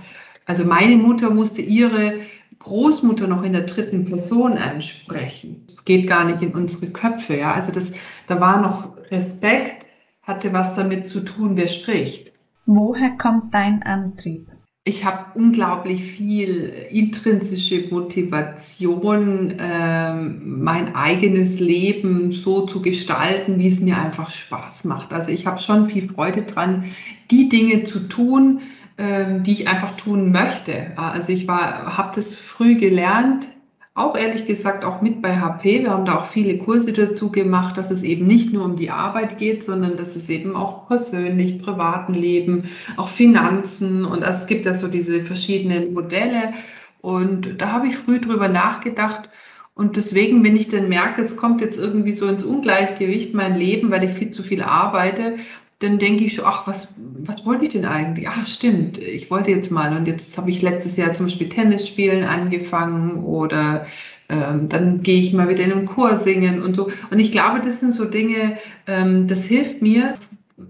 also 0.47 0.65
meine 0.65 0.97
Mutter 0.97 1.31
musste 1.31 1.61
ihre 1.61 2.21
Großmutter 2.59 3.27
noch 3.27 3.43
in 3.43 3.53
der 3.53 3.63
dritten 3.63 4.05
Person 4.05 4.53
ansprechen. 4.59 5.65
Das 5.67 5.85
geht 5.85 6.07
gar 6.07 6.25
nicht 6.25 6.43
in 6.43 6.55
unsere 6.55 6.93
Köpfe. 6.93 7.37
Ja? 7.37 7.53
Also 7.53 7.73
das, 7.73 7.93
da 8.27 8.41
war 8.41 8.61
noch 8.61 8.97
Respekt, 9.11 9.89
hatte 10.23 10.53
was 10.53 10.75
damit 10.75 11.07
zu 11.07 11.21
tun, 11.21 11.57
wer 11.57 11.69
spricht. 11.69 12.33
Woher 12.67 13.11
kommt 13.19 13.53
dein 13.53 13.83
Antrieb? 13.83 14.47
Ich 14.87 15.07
habe 15.07 15.39
unglaublich 15.39 16.03
viel 16.03 16.71
intrinsische 16.91 17.89
Motivation, 17.91 19.53
äh, 19.59 20.15
mein 20.15 20.95
eigenes 20.95 21.59
Leben 21.59 22.33
so 22.33 22.67
zu 22.67 22.83
gestalten, 22.83 23.59
wie 23.59 23.67
es 23.67 23.81
mir 23.81 23.97
einfach 23.97 24.29
Spaß 24.29 24.85
macht. 24.85 25.15
Also 25.15 25.31
ich 25.31 25.47
habe 25.47 25.59
schon 25.59 25.89
viel 25.89 26.07
Freude 26.07 26.43
dran, 26.43 26.85
die 27.31 27.49
Dinge 27.49 27.85
zu 27.85 28.01
tun, 28.01 28.61
die 28.99 29.53
ich 29.53 29.69
einfach 29.69 29.97
tun 29.97 30.31
möchte. 30.31 30.93
Also 30.97 31.33
ich 31.33 31.49
habe 31.49 32.13
das 32.15 32.35
früh 32.35 32.77
gelernt, 32.77 33.49
auch 33.97 34.17
ehrlich 34.17 34.45
gesagt 34.45 34.85
auch 34.85 35.03
mit 35.03 35.23
bei 35.23 35.37
HP. 35.37 35.83
Wir 35.83 35.91
haben 35.91 36.05
da 36.05 36.19
auch 36.19 36.25
viele 36.27 36.59
Kurse 36.59 36.93
dazu 36.93 37.31
gemacht, 37.31 37.77
dass 37.77 37.91
es 37.91 38.03
eben 38.03 38.27
nicht 38.27 38.53
nur 38.53 38.65
um 38.65 38.77
die 38.77 38.91
Arbeit 38.91 39.39
geht, 39.39 39.65
sondern 39.65 39.97
dass 39.97 40.17
es 40.17 40.29
eben 40.29 40.57
auch 40.57 40.89
persönlich, 40.89 41.63
privaten 41.63 42.15
Leben, 42.15 42.65
auch 42.97 43.09
Finanzen 43.09 44.05
und 44.05 44.23
es 44.23 44.47
gibt 44.47 44.67
da 44.67 44.75
so 44.75 44.89
diese 44.89 45.25
verschiedenen 45.25 45.93
Modelle. 45.93 46.53
Und 47.01 47.61
da 47.61 47.73
habe 47.73 47.87
ich 47.87 47.97
früh 47.97 48.21
drüber 48.21 48.49
nachgedacht. 48.49 49.29
Und 49.75 49.97
deswegen, 49.97 50.43
wenn 50.45 50.57
ich 50.57 50.69
dann 50.69 50.89
merke, 50.89 51.23
es 51.23 51.37
kommt 51.37 51.61
jetzt 51.61 51.79
irgendwie 51.79 52.13
so 52.13 52.27
ins 52.27 52.45
Ungleichgewicht 52.45 53.35
mein 53.35 53.57
Leben, 53.57 53.91
weil 53.91 54.05
ich 54.05 54.13
viel 54.13 54.31
zu 54.31 54.43
viel 54.43 54.63
arbeite, 54.63 55.37
dann 55.85 55.99
denke 55.99 56.25
ich 56.25 56.35
schon, 56.35 56.45
ach, 56.47 56.67
was, 56.67 56.95
was 56.97 57.45
wollte 57.47 57.65
ich 57.65 57.73
denn 57.73 57.85
eigentlich? 57.85 58.29
Ach, 58.29 58.47
stimmt, 58.47 58.99
ich 58.99 59.31
wollte 59.31 59.51
jetzt 59.51 59.71
mal. 59.71 59.97
Und 59.97 60.09
jetzt 60.09 60.37
habe 60.39 60.51
ich 60.51 60.63
letztes 60.63 60.97
Jahr 60.97 61.13
zum 61.13 61.27
Beispiel 61.27 61.49
Tennis 61.49 61.87
spielen 61.87 62.25
angefangen 62.25 63.23
oder 63.25 63.87
ähm, 64.29 64.69
dann 64.69 65.03
gehe 65.03 65.21
ich 65.21 65.33
mal 65.33 65.49
wieder 65.49 65.65
in 65.65 65.73
einen 65.73 65.87
Chor 65.87 66.17
singen 66.17 66.63
und 66.63 66.75
so. 66.75 66.91
Und 67.11 67.19
ich 67.19 67.31
glaube, 67.31 67.61
das 67.61 67.81
sind 67.81 67.93
so 67.93 68.05
Dinge, 68.05 68.57
ähm, 68.87 69.29
das 69.29 69.45
hilft 69.45 69.83
mir, 69.83 70.15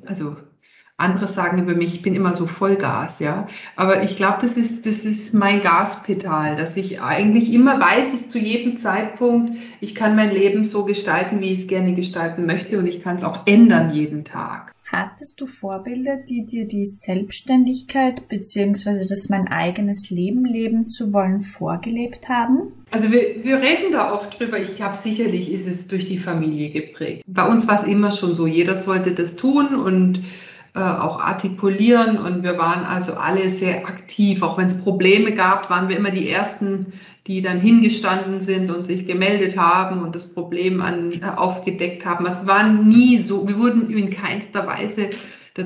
also 0.06 0.36
andere 0.96 1.26
sagen 1.26 1.58
über 1.60 1.74
mich, 1.74 1.94
ich 1.94 2.02
bin 2.02 2.14
immer 2.14 2.34
so 2.34 2.46
Vollgas, 2.46 3.18
ja. 3.18 3.46
Aber 3.74 4.04
ich 4.04 4.14
glaube, 4.14 4.38
das 4.42 4.56
ist, 4.56 4.86
das 4.86 5.04
ist 5.04 5.34
mein 5.34 5.60
Gaspedal, 5.60 6.54
dass 6.54 6.76
ich 6.76 7.00
eigentlich 7.00 7.52
immer 7.52 7.80
weiß, 7.80 8.14
ich 8.14 8.28
zu 8.28 8.38
jedem 8.38 8.76
Zeitpunkt, 8.76 9.54
ich 9.80 9.94
kann 9.94 10.14
mein 10.14 10.30
Leben 10.30 10.64
so 10.64 10.84
gestalten, 10.84 11.40
wie 11.40 11.50
ich 11.52 11.60
es 11.60 11.66
gerne 11.66 11.94
gestalten 11.94 12.46
möchte 12.46 12.78
und 12.78 12.86
ich 12.86 13.02
kann 13.02 13.16
es 13.16 13.24
auch 13.24 13.46
ändern 13.46 13.90
jeden 13.92 14.24
Tag. 14.24 14.74
Hattest 14.96 15.40
du 15.40 15.48
Vorbilder, 15.48 16.18
die 16.18 16.46
dir 16.46 16.68
die 16.68 16.84
Selbstständigkeit 16.84 18.28
bzw. 18.28 19.06
das 19.08 19.28
mein 19.28 19.48
eigenes 19.48 20.08
Leben 20.10 20.44
leben 20.44 20.86
zu 20.86 21.12
wollen 21.12 21.40
vorgelebt 21.40 22.28
haben? 22.28 22.72
Also 22.92 23.10
wir, 23.10 23.42
wir 23.42 23.56
reden 23.60 23.90
da 23.90 24.14
oft 24.14 24.38
drüber. 24.38 24.60
Ich 24.60 24.76
glaube, 24.76 24.94
sicherlich 24.94 25.50
ist 25.50 25.66
es 25.66 25.88
durch 25.88 26.04
die 26.04 26.18
Familie 26.18 26.70
geprägt. 26.70 27.24
Bei 27.26 27.44
uns 27.44 27.66
war 27.66 27.74
es 27.74 27.82
immer 27.82 28.12
schon 28.12 28.36
so, 28.36 28.46
jeder 28.46 28.76
sollte 28.76 29.10
das 29.10 29.34
tun 29.34 29.74
und 29.74 30.20
äh, 30.76 30.78
auch 30.78 31.20
artikulieren 31.20 32.16
und 32.16 32.44
wir 32.44 32.56
waren 32.56 32.84
also 32.84 33.14
alle 33.14 33.50
sehr 33.50 33.88
aktiv. 33.88 34.42
Auch 34.42 34.58
wenn 34.58 34.66
es 34.66 34.80
Probleme 34.80 35.34
gab, 35.34 35.70
waren 35.70 35.88
wir 35.88 35.96
immer 35.96 36.12
die 36.12 36.30
Ersten, 36.30 36.92
die 37.26 37.40
dann 37.40 37.58
hingestanden 37.58 38.40
sind 38.40 38.70
und 38.70 38.86
sich 38.86 39.06
gemeldet 39.06 39.56
haben 39.56 40.02
und 40.02 40.14
das 40.14 40.34
Problem 40.34 40.82
an, 40.82 41.12
äh, 41.12 41.24
aufgedeckt 41.24 42.04
haben. 42.04 42.24
Wir 42.24 42.46
waren 42.46 42.86
nie 42.86 43.18
so, 43.18 43.48
wir 43.48 43.58
wurden 43.58 43.90
in 43.90 44.10
keinster 44.10 44.66
Weise, 44.66 45.10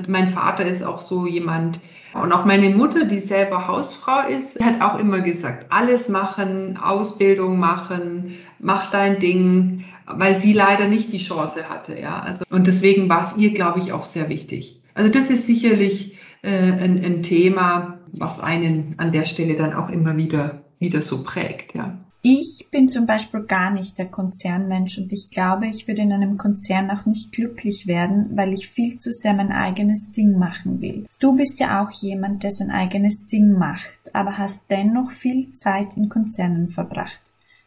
mein 0.07 0.29
Vater 0.29 0.65
ist 0.65 0.83
auch 0.83 1.01
so 1.01 1.25
jemand 1.25 1.79
und 2.13 2.31
auch 2.31 2.45
meine 2.45 2.69
Mutter, 2.69 3.05
die 3.05 3.19
selber 3.19 3.67
Hausfrau 3.67 4.27
ist, 4.27 4.63
hat 4.63 4.81
auch 4.81 4.99
immer 4.99 5.21
gesagt, 5.21 5.67
alles 5.69 6.09
machen, 6.09 6.77
Ausbildung 6.77 7.59
machen, 7.59 8.35
mach 8.59 8.89
dein 8.89 9.19
Ding, 9.19 9.85
weil 10.05 10.33
sie 10.33 10.53
leider 10.53 10.87
nicht 10.87 11.11
die 11.13 11.19
Chance 11.19 11.69
hatte. 11.69 11.99
Ja, 11.99 12.19
also, 12.19 12.45
und 12.49 12.65
deswegen 12.67 13.09
war 13.09 13.25
es 13.25 13.37
ihr, 13.37 13.53
glaube 13.53 13.79
ich, 13.79 13.91
auch 13.93 14.05
sehr 14.05 14.29
wichtig. 14.29 14.81
Also 14.95 15.11
das 15.11 15.29
ist 15.29 15.45
sicherlich 15.45 16.17
äh, 16.41 16.49
ein, 16.49 17.03
ein, 17.03 17.23
Thema, 17.23 17.99
was 18.11 18.39
einen 18.39 18.95
an 18.97 19.11
der 19.11 19.25
Stelle 19.25 19.55
dann 19.55 19.73
auch 19.73 19.89
immer 19.89 20.17
wieder, 20.17 20.58
wieder 20.79 21.01
so 21.01 21.23
prägt, 21.23 21.75
ja. 21.75 21.97
Ich 22.21 22.67
bin 22.69 22.89
zum 22.89 23.05
Beispiel 23.05 23.43
gar 23.43 23.71
nicht 23.71 23.97
der 23.97 24.07
Konzernmensch 24.07 24.97
und 24.97 25.13
ich 25.13 25.31
glaube, 25.31 25.67
ich 25.67 25.87
würde 25.87 26.01
in 26.01 26.11
einem 26.11 26.37
Konzern 26.37 26.91
auch 26.91 27.05
nicht 27.05 27.31
glücklich 27.31 27.87
werden, 27.87 28.31
weil 28.35 28.53
ich 28.53 28.67
viel 28.67 28.97
zu 28.97 29.13
sehr 29.13 29.33
mein 29.33 29.53
eigenes 29.53 30.11
Ding 30.11 30.37
machen 30.37 30.81
will. 30.81 31.05
Du 31.19 31.37
bist 31.37 31.61
ja 31.61 31.81
auch 31.81 31.91
jemand, 31.91 32.43
der 32.43 32.51
sein 32.51 32.71
eigenes 32.71 33.27
Ding 33.27 33.53
macht, 33.53 33.99
aber 34.11 34.37
hast 34.37 34.69
dennoch 34.69 35.11
viel 35.11 35.53
Zeit 35.53 35.95
in 35.95 36.09
Konzernen 36.09 36.67
verbracht. 36.67 37.21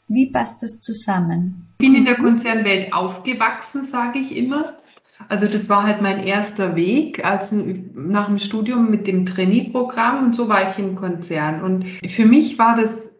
Wie 0.07 0.27
passt 0.27 0.63
das 0.63 0.83
zusammen? 0.83 1.69
Ich 1.79 1.87
bin 1.87 1.95
in 1.95 2.05
der 2.05 2.17
Konzernwelt 2.17 2.93
aufgewachsen, 2.93 3.83
sage 3.85 4.19
ich 4.19 4.37
immer. 4.37 4.75
Also 5.29 5.47
das 5.47 5.69
war 5.69 5.85
halt 5.85 6.03
mein 6.03 6.25
erster 6.25 6.77
Weg 6.77 7.25
als 7.25 7.53
nach 7.95 8.27
dem 8.27 8.39
Studium 8.39 8.91
mit 8.91 9.07
dem 9.07 9.27
Trainee-Programm 9.27 10.25
und 10.25 10.35
so 10.35 10.49
war 10.49 10.69
ich 10.69 10.79
im 10.79 10.95
Konzern. 10.95 11.63
Und 11.63 11.87
für 12.09 12.27
mich 12.27 12.59
war 12.59 12.77
das 12.77 13.13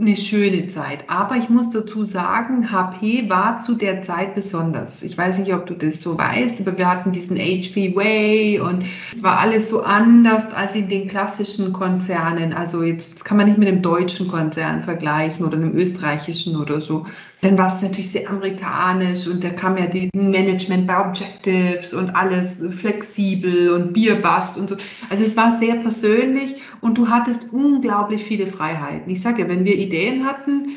eine 0.00 0.16
schöne 0.16 0.68
Zeit. 0.68 1.04
Aber 1.08 1.36
ich 1.36 1.48
muss 1.48 1.70
dazu 1.70 2.04
sagen, 2.04 2.70
HP 2.70 3.28
war 3.28 3.60
zu 3.60 3.74
der 3.74 4.00
Zeit 4.02 4.34
besonders. 4.34 5.02
Ich 5.02 5.18
weiß 5.18 5.40
nicht, 5.40 5.52
ob 5.52 5.66
du 5.66 5.74
das 5.74 6.00
so 6.00 6.16
weißt, 6.16 6.60
aber 6.60 6.78
wir 6.78 6.88
hatten 6.88 7.10
diesen 7.10 7.36
HP 7.36 7.96
Way 7.96 8.60
und 8.60 8.84
es 9.12 9.22
war 9.22 9.40
alles 9.40 9.68
so 9.68 9.82
anders 9.82 10.52
als 10.52 10.76
in 10.76 10.88
den 10.88 11.08
klassischen 11.08 11.72
Konzernen. 11.72 12.52
Also 12.52 12.82
jetzt 12.82 13.24
kann 13.24 13.36
man 13.36 13.46
nicht 13.46 13.58
mit 13.58 13.68
dem 13.68 13.82
deutschen 13.82 14.28
Konzern 14.28 14.84
vergleichen 14.84 15.44
oder 15.44 15.56
einem 15.56 15.74
österreichischen 15.74 16.56
oder 16.56 16.80
so 16.80 17.04
dann 17.40 17.56
war 17.56 17.74
es 17.74 17.82
natürlich 17.82 18.10
sehr 18.10 18.28
amerikanisch 18.28 19.26
und 19.28 19.44
da 19.44 19.50
kam 19.50 19.76
ja 19.76 19.86
die 19.86 20.10
Management 20.12 20.86
by 20.86 20.94
Objectives 20.94 21.94
und 21.94 22.14
alles 22.16 22.64
flexibel 22.72 23.70
und 23.70 23.92
Bierbast 23.92 24.58
und 24.58 24.68
so. 24.68 24.76
Also 25.08 25.22
es 25.22 25.36
war 25.36 25.56
sehr 25.56 25.76
persönlich 25.76 26.56
und 26.80 26.98
du 26.98 27.08
hattest 27.08 27.52
unglaublich 27.52 28.24
viele 28.24 28.46
Freiheiten. 28.46 29.10
Ich 29.10 29.20
sage 29.20 29.42
ja, 29.42 29.48
wenn 29.48 29.64
wir 29.64 29.76
Ideen 29.76 30.26
hatten, 30.26 30.76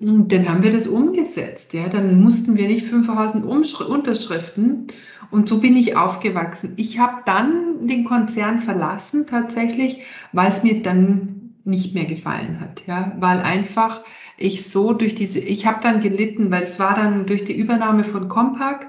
dann 0.00 0.48
haben 0.48 0.62
wir 0.62 0.72
das 0.72 0.86
umgesetzt. 0.86 1.72
Ja, 1.74 1.88
dann 1.88 2.20
mussten 2.20 2.56
wir 2.56 2.66
nicht 2.66 2.86
5000 2.86 3.44
Unterschriften. 3.44 4.88
Und 5.30 5.48
so 5.48 5.60
bin 5.60 5.76
ich 5.76 5.96
aufgewachsen. 5.96 6.74
Ich 6.76 6.98
habe 6.98 7.22
dann 7.24 7.86
den 7.86 8.04
Konzern 8.04 8.58
verlassen 8.58 9.26
tatsächlich, 9.26 10.02
weil 10.32 10.48
es 10.48 10.62
mir 10.62 10.82
dann 10.82 11.54
nicht 11.64 11.94
mehr 11.94 12.04
gefallen 12.04 12.60
hat. 12.60 12.82
Ja, 12.86 13.12
weil 13.18 13.38
einfach 13.38 14.02
ich 14.42 14.68
so 14.68 14.92
durch 14.92 15.14
diese, 15.14 15.40
ich 15.40 15.66
habe 15.66 15.78
dann 15.82 16.00
gelitten, 16.00 16.50
weil 16.50 16.62
es 16.62 16.78
war 16.78 16.94
dann 16.94 17.26
durch 17.26 17.44
die 17.44 17.56
Übernahme 17.56 18.04
von 18.04 18.28
Compaq, 18.28 18.88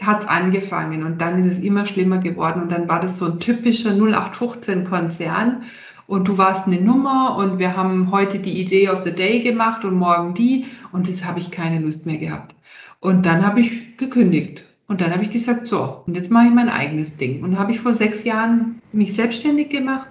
hat 0.00 0.22
es 0.22 0.28
angefangen 0.28 1.04
und 1.04 1.20
dann 1.20 1.44
ist 1.44 1.58
es 1.58 1.64
immer 1.64 1.86
schlimmer 1.86 2.18
geworden 2.18 2.62
und 2.62 2.72
dann 2.72 2.88
war 2.88 3.00
das 3.00 3.18
so 3.18 3.26
ein 3.26 3.38
typischer 3.38 3.90
0815-Konzern 3.90 5.62
und 6.06 6.26
du 6.26 6.38
warst 6.38 6.66
eine 6.66 6.80
Nummer 6.80 7.36
und 7.36 7.58
wir 7.58 7.76
haben 7.76 8.10
heute 8.10 8.38
die 8.40 8.60
Idee 8.60 8.88
of 8.88 9.02
the 9.04 9.12
Day 9.12 9.40
gemacht 9.40 9.84
und 9.84 9.94
morgen 9.94 10.34
die 10.34 10.66
und 10.90 11.08
jetzt 11.08 11.24
habe 11.24 11.38
ich 11.38 11.50
keine 11.50 11.80
Lust 11.84 12.06
mehr 12.06 12.18
gehabt. 12.18 12.54
Und 13.00 13.26
dann 13.26 13.46
habe 13.46 13.60
ich 13.60 13.96
gekündigt 13.96 14.64
und 14.88 15.00
dann 15.00 15.12
habe 15.12 15.22
ich 15.22 15.30
gesagt, 15.30 15.68
so, 15.68 16.02
und 16.06 16.16
jetzt 16.16 16.32
mache 16.32 16.46
ich 16.46 16.52
mein 16.52 16.68
eigenes 16.68 17.16
Ding 17.16 17.42
und 17.44 17.58
habe 17.58 17.72
ich 17.72 17.80
vor 17.80 17.92
sechs 17.92 18.24
Jahren 18.24 18.80
mich 18.92 19.14
selbstständig 19.14 19.70
gemacht 19.70 20.08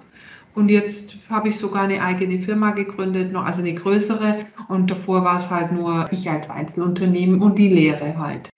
und 0.54 0.68
jetzt 0.68 1.16
habe 1.30 1.48
ich 1.48 1.56
sogar 1.56 1.84
eine 1.84 2.02
eigene 2.02 2.40
Firma 2.40 2.72
gegründet, 2.72 3.34
also 3.34 3.62
eine 3.62 3.74
größere. 3.74 4.46
Und 4.68 4.90
davor 4.90 5.24
war 5.24 5.38
es 5.38 5.50
halt 5.50 5.72
nur 5.72 6.08
ich 6.12 6.28
als 6.28 6.50
Einzelunternehmen 6.50 7.40
und 7.40 7.58
die 7.58 7.68
Lehre 7.68 8.18
halt. 8.18 8.50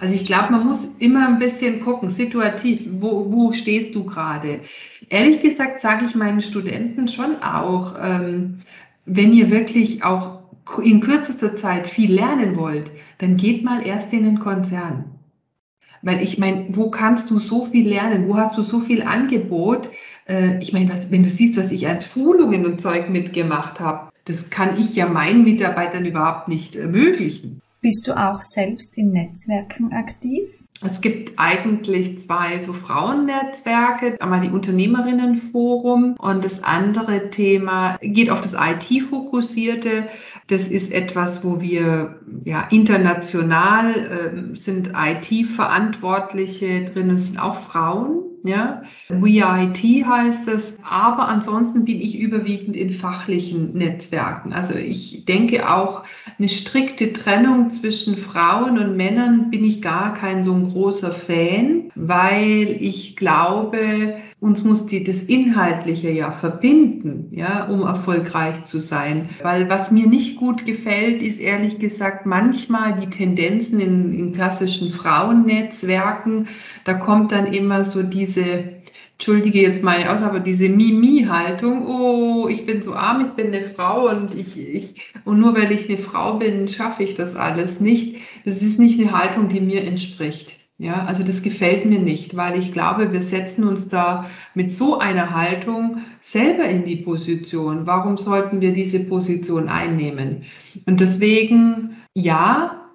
Also 0.00 0.14
ich 0.14 0.26
glaube, 0.26 0.52
man 0.52 0.66
muss 0.66 0.96
immer 0.98 1.28
ein 1.28 1.38
bisschen 1.38 1.80
gucken, 1.80 2.08
situativ, 2.08 2.80
wo, 3.00 3.30
wo 3.30 3.52
stehst 3.52 3.94
du 3.94 4.04
gerade? 4.04 4.60
Ehrlich 5.10 5.40
gesagt 5.40 5.80
sage 5.80 6.06
ich 6.06 6.14
meinen 6.14 6.40
Studenten 6.40 7.06
schon 7.06 7.40
auch, 7.42 7.94
ähm, 8.02 8.62
wenn 9.04 9.32
ihr 9.32 9.50
wirklich 9.50 10.02
auch 10.02 10.40
in 10.82 11.00
kürzester 11.00 11.54
Zeit 11.54 11.86
viel 11.86 12.14
lernen 12.14 12.56
wollt, 12.56 12.90
dann 13.18 13.36
geht 13.36 13.62
mal 13.62 13.86
erst 13.86 14.12
in 14.12 14.24
den 14.24 14.38
Konzern. 14.40 15.04
Weil 16.02 16.22
ich 16.22 16.38
meine, 16.38 16.66
wo 16.70 16.90
kannst 16.90 17.30
du 17.30 17.38
so 17.38 17.62
viel 17.62 17.88
lernen? 17.88 18.28
Wo 18.28 18.36
hast 18.36 18.58
du 18.58 18.62
so 18.62 18.80
viel 18.80 19.02
Angebot? 19.02 19.88
Äh, 20.28 20.58
ich 20.58 20.72
meine, 20.72 20.90
wenn 21.10 21.22
du 21.22 21.30
siehst, 21.30 21.56
was 21.56 21.70
ich 21.70 21.86
an 21.86 22.02
Schulungen 22.02 22.66
und 22.66 22.80
Zeug 22.80 23.08
mitgemacht 23.08 23.80
habe, 23.80 24.10
das 24.24 24.50
kann 24.50 24.78
ich 24.78 24.94
ja 24.94 25.08
meinen 25.08 25.44
Mitarbeitern 25.44 26.04
überhaupt 26.04 26.48
nicht 26.48 26.76
ermöglichen. 26.76 27.60
Bist 27.80 28.06
du 28.06 28.16
auch 28.16 28.40
selbst 28.42 28.96
in 28.96 29.10
Netzwerken 29.10 29.92
aktiv? 29.92 30.44
Es 30.84 31.00
gibt 31.00 31.32
eigentlich 31.36 32.18
zwei 32.18 32.58
so 32.60 32.72
Frauennetzwerke. 32.72 34.20
Einmal 34.20 34.40
die 34.40 34.50
Unternehmerinnenforum 34.50 36.14
und 36.18 36.44
das 36.44 36.62
andere 36.62 37.30
Thema 37.30 37.98
geht 38.00 38.30
auf 38.30 38.40
das 38.40 38.54
IT-Fokussierte. 38.54 40.06
Das 40.48 40.68
ist 40.68 40.92
etwas, 40.92 41.44
wo 41.44 41.60
wir 41.60 42.20
ja 42.44 42.66
international 42.70 44.50
äh, 44.52 44.54
sind 44.54 44.92
IT-Verantwortliche 44.94 46.84
drin. 46.84 47.10
Es 47.10 47.26
sind 47.26 47.38
auch 47.40 47.56
Frauen. 47.56 48.22
Ja, 48.44 48.82
WeIT 49.08 50.04
heißt 50.04 50.48
es. 50.48 50.78
Aber 50.82 51.28
ansonsten 51.28 51.84
bin 51.84 52.00
ich 52.00 52.18
überwiegend 52.18 52.76
in 52.76 52.90
fachlichen 52.90 53.72
Netzwerken. 53.74 54.52
Also 54.52 54.74
ich 54.74 55.24
denke 55.26 55.70
auch 55.70 56.02
eine 56.38 56.48
strikte 56.48 57.12
Trennung 57.12 57.70
zwischen 57.70 58.16
Frauen 58.16 58.78
und 58.78 58.96
Männern 58.96 59.50
bin 59.50 59.64
ich 59.64 59.80
gar 59.80 60.14
kein 60.14 60.42
so 60.42 60.52
ein 60.54 60.72
großer 60.72 61.12
Fan, 61.12 61.92
weil 61.94 62.76
ich 62.80 63.14
glaube, 63.14 63.78
uns 64.42 64.64
muss 64.64 64.86
die, 64.86 65.04
das 65.04 65.22
Inhaltliche 65.22 66.10
ja 66.10 66.32
verbinden, 66.32 67.28
ja, 67.30 67.68
um 67.68 67.82
erfolgreich 67.82 68.64
zu 68.64 68.80
sein. 68.80 69.30
Weil 69.40 69.68
was 69.70 69.92
mir 69.92 70.08
nicht 70.08 70.36
gut 70.36 70.66
gefällt, 70.66 71.22
ist 71.22 71.40
ehrlich 71.40 71.78
gesagt 71.78 72.26
manchmal 72.26 72.98
die 73.00 73.08
Tendenzen 73.08 73.78
in, 73.78 74.12
in 74.18 74.32
klassischen 74.32 74.90
Frauennetzwerken. 74.90 76.48
Da 76.82 76.94
kommt 76.94 77.30
dann 77.30 77.46
immer 77.46 77.84
so 77.84 78.02
diese, 78.02 78.64
entschuldige 79.12 79.62
jetzt 79.62 79.84
meine 79.84 80.12
Aus, 80.12 80.22
aber 80.22 80.40
diese 80.40 80.68
Mimi-Haltung, 80.68 81.86
oh, 81.86 82.48
ich 82.48 82.66
bin 82.66 82.82
so 82.82 82.94
arm, 82.94 83.24
ich 83.24 83.32
bin 83.34 83.54
eine 83.54 83.62
Frau 83.62 84.10
und 84.10 84.34
ich, 84.34 84.58
ich, 84.58 85.12
und 85.24 85.38
nur 85.38 85.54
weil 85.54 85.70
ich 85.70 85.88
eine 85.88 85.98
Frau 85.98 86.38
bin, 86.38 86.66
schaffe 86.66 87.04
ich 87.04 87.14
das 87.14 87.36
alles 87.36 87.78
nicht. 87.78 88.16
Das 88.44 88.60
ist 88.60 88.80
nicht 88.80 88.98
eine 88.98 89.12
Haltung, 89.12 89.46
die 89.46 89.60
mir 89.60 89.84
entspricht. 89.84 90.61
Ja, 90.78 91.04
also 91.04 91.22
das 91.22 91.42
gefällt 91.42 91.84
mir 91.86 92.00
nicht, 92.00 92.36
weil 92.36 92.58
ich 92.58 92.72
glaube, 92.72 93.12
wir 93.12 93.20
setzen 93.20 93.64
uns 93.64 93.88
da 93.88 94.28
mit 94.54 94.72
so 94.72 94.98
einer 94.98 95.32
Haltung 95.34 95.98
selber 96.20 96.64
in 96.64 96.82
die 96.84 96.96
Position. 96.96 97.86
Warum 97.86 98.16
sollten 98.16 98.60
wir 98.60 98.72
diese 98.72 99.00
Position 99.00 99.68
einnehmen? 99.68 100.44
Und 100.86 101.00
deswegen, 101.00 101.96
ja, 102.14 102.90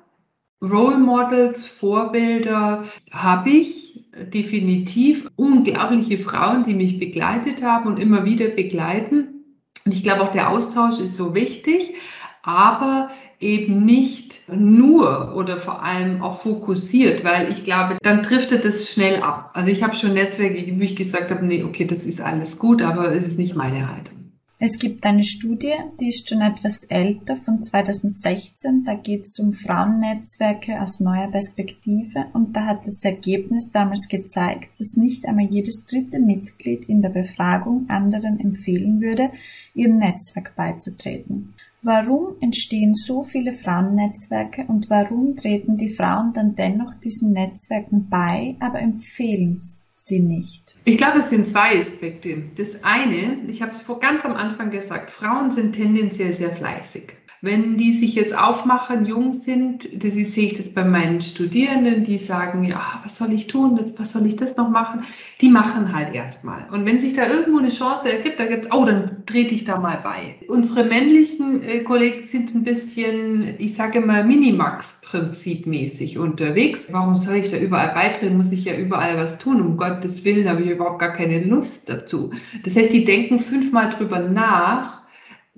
Role 0.61 0.97
Models, 0.97 1.65
Vorbilder 1.65 2.83
habe 3.11 3.49
ich. 3.51 3.85
definitiv 4.33 5.29
unglaubliche 5.35 6.17
Frauen, 6.17 6.63
die 6.63 6.73
mich 6.73 6.97
begleitet 6.97 7.61
haben 7.61 7.87
und 7.87 7.99
immer 7.99 8.25
wieder 8.25 8.47
begleiten. 8.47 9.45
Und 9.85 9.93
ich 9.93 10.01
glaube 10.01 10.23
auch 10.23 10.31
der 10.31 10.49
Austausch 10.49 10.99
ist 10.99 11.15
so 11.15 11.35
wichtig, 11.35 11.93
aber 12.41 13.11
eben 13.39 13.85
nicht 13.85 14.39
nur 14.49 15.35
oder 15.35 15.59
vor 15.59 15.83
allem 15.83 16.21
auch 16.21 16.39
fokussiert, 16.39 17.23
weil 17.23 17.51
ich 17.51 17.63
glaube, 17.63 17.97
dann 18.01 18.23
driftet 18.23 18.65
es 18.65 18.91
schnell 18.91 19.21
ab. 19.21 19.51
Also 19.53 19.69
ich 19.69 19.83
habe 19.83 19.95
schon 19.95 20.13
Netzwerke, 20.13 20.75
wo 20.77 20.81
ich 20.81 20.95
gesagt 20.95 21.29
habe, 21.29 21.45
nee, 21.45 21.63
okay, 21.63 21.85
das 21.85 21.99
ist 21.99 22.21
alles 22.21 22.57
gut, 22.57 22.81
aber 22.81 23.13
es 23.13 23.27
ist 23.27 23.37
nicht 23.37 23.55
meine 23.55 23.89
Haltung. 23.89 24.17
Es 24.59 24.79
gibt 24.79 25.05
eine 25.05 25.21
Studie, 25.21 25.75
die 25.99 26.09
ist 26.09 26.27
schon 26.27 26.41
etwas 26.41 26.83
älter, 26.85 27.35
von 27.35 27.61
2016. 27.61 28.85
Da 28.85 28.95
geht 28.95 29.25
es 29.25 29.37
um 29.37 29.53
Frauennetzwerke 29.53 30.81
aus 30.81 30.99
neuer 30.99 31.29
Perspektive 31.29 32.25
und 32.33 32.57
da 32.57 32.65
hat 32.65 32.83
das 32.83 33.05
Ergebnis 33.05 33.71
damals 33.71 34.07
gezeigt, 34.07 34.79
dass 34.79 34.97
nicht 34.97 35.27
einmal 35.27 35.45
jedes 35.45 35.85
dritte 35.85 36.17
Mitglied 36.17 36.89
in 36.89 37.03
der 37.03 37.09
Befragung 37.09 37.85
anderen 37.87 38.39
empfehlen 38.39 38.99
würde, 38.99 39.29
ihrem 39.75 39.97
Netzwerk 39.97 40.55
beizutreten. 40.55 41.53
Warum 41.87 42.35
entstehen 42.41 42.93
so 42.93 43.23
viele 43.23 43.53
Frauennetzwerke 43.53 44.65
und 44.67 44.89
warum 44.89 45.37
treten 45.37 45.77
die 45.77 45.87
Frauen 45.87 46.33
dann 46.33 46.53
dennoch 46.53 46.93
diesen 46.95 47.31
Netzwerken 47.31 48.09
bei, 48.09 48.57
aber 48.59 48.79
empfehlen 48.79 49.55
sie 49.89 50.19
nicht? 50.19 50.75
Ich 50.83 50.97
glaube, 50.97 51.19
es 51.19 51.29
sind 51.29 51.47
zwei 51.47 51.79
Aspekte. 51.79 52.43
Das 52.57 52.83
eine, 52.83 53.37
ich 53.47 53.61
habe 53.61 53.71
es 53.71 53.81
vor 53.81 54.01
ganz 54.01 54.25
am 54.25 54.33
Anfang 54.33 54.69
gesagt, 54.69 55.11
Frauen 55.11 55.49
sind 55.49 55.77
tendenziell 55.77 56.33
sehr 56.33 56.49
fleißig. 56.49 57.13
Wenn 57.41 57.77
die 57.77 57.91
sich 57.91 58.15
jetzt 58.15 58.35
aufmachen, 58.35 59.05
jung 59.05 59.31
sind, 59.31 60.03
das 60.03 60.15
ist, 60.15 60.33
sehe 60.33 60.47
ich 60.47 60.53
das 60.55 60.69
bei 60.69 60.83
meinen 60.83 61.21
Studierenden, 61.21 62.03
die 62.03 62.17
sagen, 62.17 62.63
ja, 62.63 62.99
was 63.03 63.17
soll 63.17 63.31
ich 63.31 63.45
tun, 63.45 63.79
was 63.97 64.11
soll 64.13 64.25
ich 64.25 64.35
das 64.37 64.57
noch 64.57 64.69
machen? 64.69 65.01
Die 65.41 65.49
machen 65.49 65.93
halt 65.93 66.15
erstmal. 66.15 66.67
Und 66.71 66.87
wenn 66.87 66.99
sich 66.99 67.13
da 67.13 67.27
irgendwo 67.27 67.59
eine 67.59 67.69
Chance 67.69 68.11
ergibt, 68.11 68.39
da 68.39 68.47
gibt 68.47 68.65
es, 68.65 68.71
oh, 68.71 68.85
dann 68.85 69.23
trete 69.27 69.53
ich 69.53 69.65
da 69.65 69.79
mal 69.79 69.99
bei. 70.03 70.35
Unsere 70.47 70.85
männlichen 70.85 71.61
äh, 71.61 71.83
Kollegen 71.83 72.25
sind 72.25 72.55
ein 72.55 72.63
bisschen, 72.63 73.53
ich 73.59 73.75
sage 73.75 74.01
mal, 74.01 74.23
Minimax-Prinzipmäßig 74.23 76.17
unterwegs. 76.17 76.87
Warum 76.91 77.15
soll 77.15 77.35
ich 77.35 77.51
da 77.51 77.57
überall 77.57 77.93
beitreten? 77.93 78.37
Muss 78.37 78.51
ich 78.51 78.65
ja 78.65 78.75
überall 78.75 79.15
was 79.17 79.37
tun? 79.37 79.61
Um 79.61 79.77
Gottes 79.77 80.25
Willen 80.25 80.49
habe 80.49 80.63
ich 80.63 80.71
überhaupt 80.71 80.99
gar 80.99 81.13
keine 81.13 81.43
Lust 81.43 81.87
dazu. 81.87 82.31
Das 82.63 82.75
heißt, 82.75 82.91
die 82.91 83.05
denken 83.05 83.37
fünfmal 83.37 83.89
drüber 83.89 84.19
nach, 84.19 85.01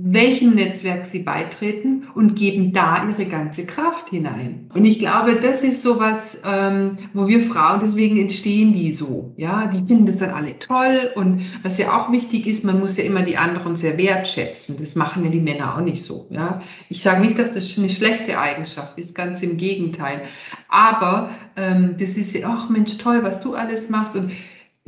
welchem 0.01 0.55
Netzwerk 0.55 1.03
sie 1.03 1.19
beitreten 1.19 2.07
und 2.15 2.35
geben 2.37 2.71
da 2.71 3.05
ihre 3.09 3.25
ganze 3.25 3.65
Kraft 3.65 4.09
hinein. 4.09 4.69
Und 4.73 4.85
ich 4.85 4.97
glaube, 4.97 5.35
das 5.41 5.61
ist 5.61 5.81
sowas, 5.81 6.41
ähm, 6.49 6.95
wo 7.13 7.27
wir 7.27 7.41
Frauen, 7.41 7.81
deswegen 7.81 8.17
entstehen 8.17 8.71
die 8.71 8.93
so. 8.93 9.33
Ja, 9.35 9.67
die 9.67 9.85
finden 9.85 10.05
das 10.05 10.15
dann 10.15 10.29
alle 10.29 10.57
toll. 10.57 11.11
Und 11.15 11.41
was 11.63 11.77
ja 11.77 11.99
auch 11.99 12.13
wichtig 12.13 12.47
ist, 12.47 12.63
man 12.63 12.79
muss 12.79 12.95
ja 12.95 13.03
immer 13.03 13.23
die 13.23 13.35
anderen 13.35 13.75
sehr 13.75 13.97
wertschätzen. 13.97 14.77
Das 14.79 14.95
machen 14.95 15.25
ja 15.25 15.29
die 15.29 15.41
Männer 15.41 15.75
auch 15.75 15.81
nicht 15.81 16.05
so. 16.05 16.27
Ja, 16.29 16.61
ich 16.87 17.01
sage 17.01 17.19
nicht, 17.19 17.37
dass 17.37 17.53
das 17.53 17.77
eine 17.77 17.89
schlechte 17.89 18.39
Eigenschaft 18.39 18.97
ist, 18.97 19.13
ganz 19.13 19.43
im 19.43 19.57
Gegenteil. 19.57 20.21
Aber 20.69 21.29
ähm, 21.57 21.95
das 21.99 22.15
ist 22.15 22.33
ja, 22.33 22.47
ach 22.49 22.69
Mensch, 22.69 22.97
toll, 22.97 23.19
was 23.23 23.41
du 23.41 23.53
alles 23.53 23.89
machst 23.89 24.15
und 24.15 24.31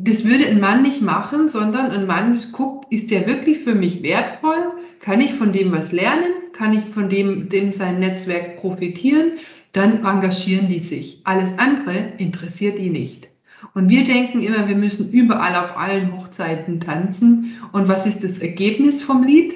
das 0.04 0.26
würde 0.26 0.48
ein 0.48 0.60
Mann 0.60 0.82
nicht 0.82 1.02
machen, 1.02 1.48
sondern 1.48 1.92
ein 1.92 2.08
Mann 2.08 2.42
guckt, 2.54 2.92
ist 2.92 3.12
der 3.12 3.28
wirklich 3.28 3.60
für 3.60 3.76
mich 3.76 4.02
wertvoll? 4.02 4.72
Kann 5.02 5.20
ich 5.20 5.34
von 5.34 5.52
dem 5.52 5.72
was 5.72 5.92
lernen? 5.92 6.32
Kann 6.54 6.74
ich 6.74 6.86
von 6.94 7.10
dem, 7.10 7.50
dem 7.50 7.72
sein 7.72 8.00
Netzwerk 8.00 8.58
profitieren? 8.58 9.34
Dann 9.72 10.06
engagieren 10.06 10.68
die 10.68 10.80
sich. 10.80 11.22
Alles 11.24 11.58
andere 11.58 12.14
interessiert 12.18 12.78
die 12.78 12.90
nicht. 12.90 13.28
Und 13.74 13.90
wir 13.90 14.04
denken 14.04 14.42
immer, 14.42 14.68
wir 14.68 14.76
müssen 14.76 15.12
überall 15.12 15.56
auf 15.56 15.78
allen 15.78 16.16
Hochzeiten 16.16 16.80
tanzen. 16.80 17.58
Und 17.72 17.88
was 17.88 18.06
ist 18.06 18.24
das 18.24 18.40
Ergebnis 18.40 19.02
vom 19.02 19.24
Lied? 19.24 19.56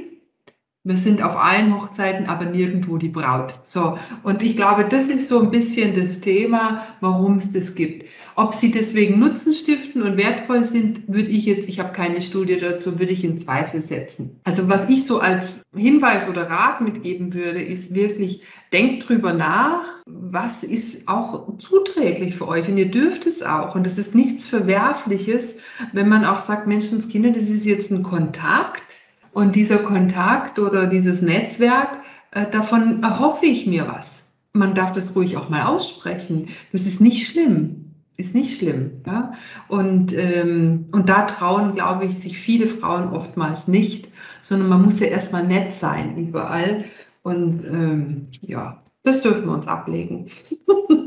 Wir 0.84 0.98
sind 0.98 1.22
auf 1.24 1.36
allen 1.36 1.76
Hochzeiten, 1.76 2.28
aber 2.28 2.46
nirgendwo 2.46 2.98
die 2.98 3.10
Braut. 3.10 3.60
So. 3.64 3.98
Und 4.24 4.43
ich 4.43 4.56
glaube, 4.56 4.86
das 4.86 5.10
ist 5.10 5.28
so 5.28 5.41
ein 5.41 5.52
bisschen 5.52 5.96
das 5.96 6.22
Thema, 6.22 6.86
warum 7.02 7.36
es 7.36 7.52
das 7.52 7.76
gibt. 7.76 8.06
Ob 8.38 8.53
sie 8.53 8.69
deswegen 8.69 9.19
Nutzen 9.19 9.53
stiften 9.53 10.01
und 10.01 10.17
wertvoll 10.17 10.65
sind, 10.65 11.07
würde 11.07 11.29
ich 11.29 11.45
jetzt, 11.45 11.69
ich 11.69 11.79
habe 11.79 11.93
keine 11.93 12.21
Studie 12.21 12.57
dazu, 12.57 12.99
würde 12.99 13.13
ich 13.13 13.23
in 13.23 13.38
Zweifel 13.38 13.81
setzen. 13.81 14.41
Also 14.43 14.67
was 14.67 14.89
ich 14.89 15.05
so 15.05 15.19
als 15.19 15.63
Hinweis 15.73 16.27
oder 16.27 16.49
Rat 16.49 16.81
mitgeben 16.81 17.33
würde, 17.33 17.61
ist 17.61 17.95
wirklich, 17.95 18.41
denkt 18.73 19.07
drüber 19.07 19.31
nach, 19.31 19.86
was 20.05 20.63
ist 20.63 21.07
auch 21.07 21.57
zuträglich 21.59 22.36
für 22.36 22.47
euch 22.49 22.67
und 22.67 22.77
ihr 22.77 22.91
dürft 22.91 23.25
es 23.25 23.41
auch. 23.41 23.73
Und 23.73 23.86
das 23.86 23.97
ist 23.97 24.15
nichts 24.15 24.47
Verwerfliches, 24.47 25.59
wenn 25.93 26.09
man 26.09 26.25
auch 26.25 26.39
sagt, 26.39 26.67
Menschenskinder, 26.67 27.31
das 27.31 27.49
ist 27.49 27.65
jetzt 27.65 27.89
ein 27.91 28.03
Kontakt 28.03 28.99
und 29.31 29.55
dieser 29.55 29.77
Kontakt 29.77 30.59
oder 30.59 30.88
dieses 30.88 31.21
Netzwerk, 31.21 31.99
äh, 32.31 32.49
davon 32.49 33.01
erhoffe 33.01 33.45
ich 33.45 33.65
mir 33.65 33.88
was. 33.88 34.33
Man 34.51 34.73
darf 34.73 34.91
das 34.91 35.15
ruhig 35.15 35.38
auch 35.38 35.49
mal 35.49 35.63
aussprechen. 35.63 36.49
Das 36.71 36.86
ist 36.86 36.99
nicht 37.01 37.27
schlimm. 37.27 37.84
Ist 38.18 38.34
nicht 38.34 38.57
schlimm. 38.57 39.01
Ja? 39.05 39.34
Und, 39.68 40.13
ähm, 40.18 40.88
und 40.91 41.09
da 41.09 41.24
trauen, 41.24 41.74
glaube 41.74 42.05
ich, 42.05 42.16
sich 42.16 42.38
viele 42.38 42.68
Frauen 42.68 43.09
oftmals 43.09 43.68
nicht, 43.68 44.09
sondern 44.41 44.70
man 44.70 44.82
muss 44.84 44.99
ja 44.99 45.07
erstmal 45.07 45.45
nett 45.45 45.74
sein 45.74 46.18
überall. 46.18 46.86
Und 47.24 47.66
ähm, 47.66 48.28
ja, 48.41 48.84
das 49.03 49.22
dürfen 49.22 49.47
wir 49.47 49.53
uns 49.53 49.68
ablegen. 49.68 50.28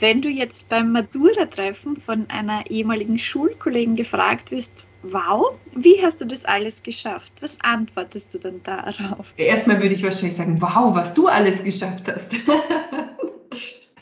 Wenn 0.00 0.22
du 0.22 0.28
jetzt 0.28 0.68
beim 0.68 0.92
Matura-Treffen 0.92 1.96
von 1.96 2.28
einer 2.28 2.68
ehemaligen 2.68 3.18
Schulkollegin 3.18 3.96
gefragt 3.96 4.50
wirst, 4.50 4.86
wow, 5.02 5.54
wie 5.74 6.02
hast 6.02 6.20
du 6.20 6.24
das 6.24 6.44
alles 6.44 6.82
geschafft? 6.82 7.32
Was 7.40 7.58
antwortest 7.60 8.34
du 8.34 8.38
dann 8.38 8.62
darauf? 8.62 9.32
Erstmal 9.36 9.80
würde 9.80 9.94
ich 9.94 10.02
wahrscheinlich 10.02 10.36
sagen, 10.36 10.60
wow, 10.60 10.94
was 10.94 11.14
du 11.14 11.28
alles 11.28 11.62
geschafft 11.62 12.08
hast. 12.08 12.32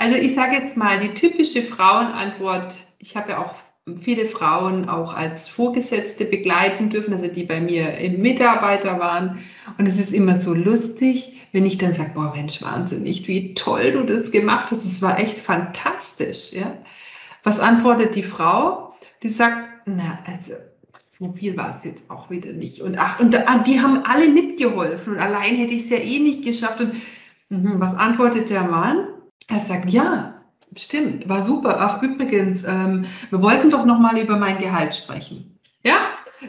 also 0.03 0.16
ich 0.16 0.34
sage 0.34 0.57
jetzt 0.57 0.76
mal, 0.76 0.98
die 0.98 1.14
typische 1.14 1.62
Frauenantwort, 1.62 2.76
ich 2.98 3.16
habe 3.16 3.30
ja 3.30 3.38
auch 3.38 3.55
viele 4.00 4.26
Frauen 4.26 4.88
auch 4.88 5.14
als 5.14 5.46
Vorgesetzte 5.48 6.24
begleiten 6.24 6.90
dürfen, 6.90 7.12
also 7.12 7.28
die 7.28 7.44
bei 7.44 7.61
mir 7.61 7.98
im 7.98 8.20
Mitarbeiter 8.20 8.98
waren. 8.98 9.38
Und 9.78 9.86
es 9.86 10.00
ist 10.00 10.12
immer 10.12 10.34
so 10.34 10.55
lustig, 10.55 11.46
wenn 11.53 11.64
ich 11.64 11.78
dann 11.78 11.94
sage, 11.94 12.14
boah 12.14 12.32
Mensch, 12.34 12.61
wahnsinnig, 12.62 13.28
wie 13.28 13.55
toll 13.55 13.92
du 13.92 14.03
das 14.03 14.32
gemacht 14.32 14.72
hast. 14.72 14.84
Das 14.84 15.03
war 15.03 15.20
echt 15.20 15.38
fantastisch. 15.38 16.53
Ja? 16.53 16.78
Was 17.44 17.61
antwortet 17.61 18.16
die 18.16 18.24
Frau? 18.24 18.94
Die 19.22 19.28
sagt, 19.28 19.86
na, 19.86 20.18
also 20.26 20.55
so 21.12 21.32
viel 21.32 21.57
war 21.57 21.70
es 21.70 21.84
jetzt 21.84 22.11
auch 22.11 22.28
wieder 22.28 22.53
nicht. 22.53 22.80
Und 22.80 22.98
ach, 22.98 23.20
und 23.20 23.36
die 23.66 23.80
haben 23.80 24.05
alle 24.05 24.28
mitgeholfen 24.28 25.12
und 25.12 25.20
allein 25.20 25.55
hätte 25.55 25.74
ich 25.74 25.82
es 25.82 25.90
ja 25.90 25.98
eh 25.98 26.18
nicht 26.18 26.44
geschafft. 26.44 26.80
Und 26.80 26.94
mh, 27.50 27.78
was 27.78 27.94
antwortet 27.94 28.50
der 28.50 28.64
Mann? 28.64 29.07
Er 29.49 29.61
sagt, 29.61 29.90
ja, 29.90 30.43
Stimmt, 30.76 31.28
war 31.28 31.43
super. 31.43 31.76
Ach, 31.80 32.03
übrigens, 32.03 32.64
ähm, 32.64 33.05
wir 33.30 33.43
wollten 33.43 33.70
doch 33.70 33.84
noch 33.84 33.99
mal 33.99 34.18
über 34.18 34.38
mein 34.38 34.59
Gehalt 34.59 34.95
sprechen. 34.95 35.59
Ja, 35.84 35.97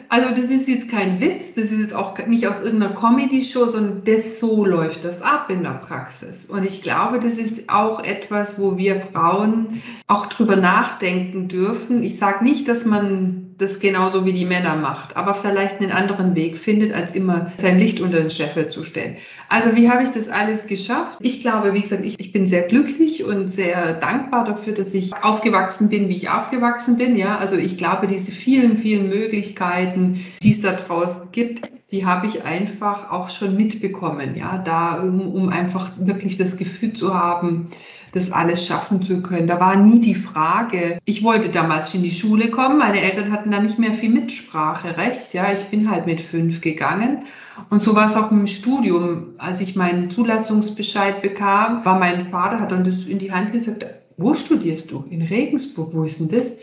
also 0.08 0.30
das 0.30 0.50
ist 0.50 0.68
jetzt 0.68 0.88
kein 0.90 1.20
Witz, 1.20 1.54
das 1.54 1.70
ist 1.70 1.80
jetzt 1.80 1.94
auch 1.94 2.18
nicht 2.26 2.48
aus 2.48 2.60
irgendeiner 2.60 2.94
Comedy-Show, 2.94 3.66
sondern 3.66 4.02
das 4.04 4.40
so 4.40 4.64
läuft 4.64 5.04
das 5.04 5.22
ab 5.22 5.50
in 5.50 5.62
der 5.62 5.70
Praxis. 5.70 6.46
Und 6.46 6.64
ich 6.64 6.82
glaube, 6.82 7.18
das 7.18 7.38
ist 7.38 7.68
auch 7.68 8.02
etwas, 8.02 8.60
wo 8.60 8.76
wir 8.76 9.00
Frauen 9.00 9.82
auch 10.06 10.26
drüber 10.26 10.56
nachdenken 10.56 11.48
dürfen. 11.48 12.02
Ich 12.02 12.18
sage 12.18 12.44
nicht, 12.44 12.66
dass 12.66 12.84
man 12.84 13.43
das 13.58 13.80
genauso 13.80 14.24
wie 14.24 14.32
die 14.32 14.44
Männer 14.44 14.76
macht, 14.76 15.16
aber 15.16 15.34
vielleicht 15.34 15.80
einen 15.80 15.92
anderen 15.92 16.34
Weg 16.34 16.56
findet, 16.56 16.92
als 16.92 17.14
immer 17.14 17.52
sein 17.58 17.78
Licht 17.78 18.00
unter 18.00 18.18
den 18.18 18.30
Scheffel 18.30 18.68
zu 18.68 18.84
stellen. 18.84 19.16
Also 19.48 19.76
wie 19.76 19.90
habe 19.90 20.02
ich 20.02 20.10
das 20.10 20.28
alles 20.28 20.66
geschafft? 20.66 21.18
Ich 21.20 21.40
glaube, 21.40 21.74
wie 21.74 21.82
gesagt, 21.82 22.04
ich, 22.04 22.18
ich 22.18 22.32
bin 22.32 22.46
sehr 22.46 22.62
glücklich 22.62 23.24
und 23.24 23.48
sehr 23.48 23.94
dankbar 23.94 24.44
dafür, 24.44 24.72
dass 24.72 24.94
ich 24.94 25.12
aufgewachsen 25.22 25.88
bin, 25.88 26.08
wie 26.08 26.16
ich 26.16 26.30
aufgewachsen 26.30 26.96
bin. 26.96 27.16
Ja, 27.16 27.38
also 27.38 27.56
ich 27.56 27.76
glaube, 27.76 28.06
diese 28.06 28.32
vielen, 28.32 28.76
vielen 28.76 29.08
Möglichkeiten, 29.08 30.24
die 30.42 30.50
es 30.50 30.60
da 30.60 30.72
draußen 30.72 31.30
gibt, 31.32 31.62
die 31.90 32.04
habe 32.04 32.26
ich 32.26 32.42
einfach 32.42 33.10
auch 33.10 33.30
schon 33.30 33.56
mitbekommen. 33.56 34.34
Ja, 34.34 34.58
da 34.58 35.00
um, 35.00 35.20
um 35.20 35.48
einfach 35.48 35.92
wirklich 35.96 36.36
das 36.36 36.56
Gefühl 36.56 36.92
zu 36.92 37.14
haben, 37.14 37.68
das 38.14 38.30
alles 38.30 38.64
schaffen 38.64 39.02
zu 39.02 39.22
können. 39.22 39.48
Da 39.48 39.58
war 39.58 39.74
nie 39.76 40.00
die 40.00 40.14
Frage. 40.14 40.98
Ich 41.04 41.24
wollte 41.24 41.48
damals 41.48 41.92
in 41.94 42.02
die 42.04 42.12
Schule 42.12 42.50
kommen. 42.50 42.78
Meine 42.78 43.00
Eltern 43.00 43.32
hatten 43.32 43.50
da 43.50 43.60
nicht 43.60 43.78
mehr 43.78 43.92
viel 43.92 44.10
Mitspracherecht. 44.10 45.34
Ja, 45.34 45.52
ich 45.52 45.64
bin 45.64 45.90
halt 45.90 46.06
mit 46.06 46.20
fünf 46.20 46.60
gegangen. 46.60 47.24
Und 47.70 47.82
so 47.82 47.96
war 47.96 48.06
es 48.06 48.16
auch 48.16 48.30
im 48.30 48.46
Studium. 48.46 49.34
Als 49.38 49.60
ich 49.60 49.74
meinen 49.74 50.10
Zulassungsbescheid 50.10 51.22
bekam, 51.22 51.84
war 51.84 51.98
mein 51.98 52.28
Vater, 52.30 52.60
hat 52.60 52.70
dann 52.70 52.84
das 52.84 53.04
in 53.04 53.18
die 53.18 53.32
Hand 53.32 53.52
gesagt, 53.52 53.84
wo 54.16 54.34
studierst 54.34 54.92
du? 54.92 55.04
In 55.10 55.22
Regensburg. 55.22 55.92
Wo 55.92 56.04
ist 56.04 56.20
denn 56.20 56.28
das? 56.28 56.58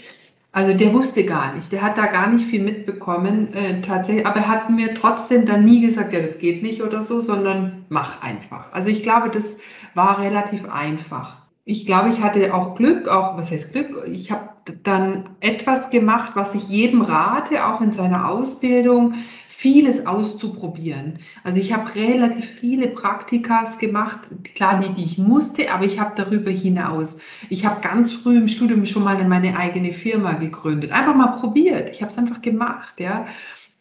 Also 0.54 0.78
der 0.78 0.94
wusste 0.94 1.24
gar 1.24 1.56
nicht, 1.56 1.72
der 1.72 1.82
hat 1.82 1.98
da 1.98 2.08
gar 2.08 2.28
nicht 2.28 2.44
viel 2.44 2.62
mitbekommen 2.62 3.54
äh, 3.54 3.80
tatsächlich, 3.80 4.28
aber 4.28 4.42
er 4.42 4.48
hat 4.50 4.70
mir 4.70 4.94
trotzdem 4.94 5.46
dann 5.46 5.64
nie 5.64 5.80
gesagt, 5.80 6.12
ja, 6.12 6.20
das 6.20 6.40
geht 6.40 6.62
nicht 6.62 6.82
oder 6.82 7.00
so, 7.00 7.22
sondern 7.22 7.86
mach 7.88 8.22
einfach. 8.22 8.66
Also 8.74 8.90
ich 8.90 9.02
glaube, 9.02 9.30
das 9.30 9.60
war 9.96 10.20
relativ 10.20 10.70
einfach. 10.70 11.41
Ich 11.66 11.86
glaube, 11.86 12.10
ich 12.10 12.22
hatte 12.22 12.54
auch 12.54 12.76
Glück, 12.76 13.08
auch 13.08 13.38
was 13.38 13.52
heißt 13.52 13.74
Glück? 13.74 14.04
Ich 14.08 14.32
habe 14.32 14.50
dann 14.84 15.30
etwas 15.40 15.90
gemacht, 15.90 16.32
was 16.36 16.56
ich 16.56 16.70
jedem 16.70 17.02
rate, 17.02 17.66
auch 17.66 17.82
in 17.82 17.92
seiner 17.92 18.30
Ausbildung, 18.30 19.14
vieles 19.62 20.08
auszuprobieren. 20.08 21.20
Also 21.44 21.60
ich 21.60 21.72
habe 21.72 21.94
relativ 21.94 22.46
viele 22.60 22.88
Praktikas 22.88 23.78
gemacht, 23.78 24.22
klar, 24.56 24.80
die, 24.80 24.96
die 24.96 25.04
ich 25.04 25.20
musste, 25.20 25.72
aber 25.72 25.86
ich 25.86 26.00
habe 26.00 26.14
darüber 26.16 26.50
hinaus. 26.50 27.20
Ich 27.50 27.64
habe 27.64 27.80
ganz 27.82 28.12
früh 28.12 28.38
im 28.38 28.48
Studium 28.48 28.88
schon 28.88 29.04
mal 29.04 29.24
meine 29.28 29.56
eigene 29.56 29.92
Firma 29.92 30.34
gegründet. 30.34 30.92
Einfach 30.92 31.16
mal 31.16 31.38
probiert. 31.38 31.92
Ich 31.92 32.02
habe 32.02 32.12
es 32.12 32.18
einfach 32.18 32.42
gemacht, 32.42 32.96
ja. 32.98 33.28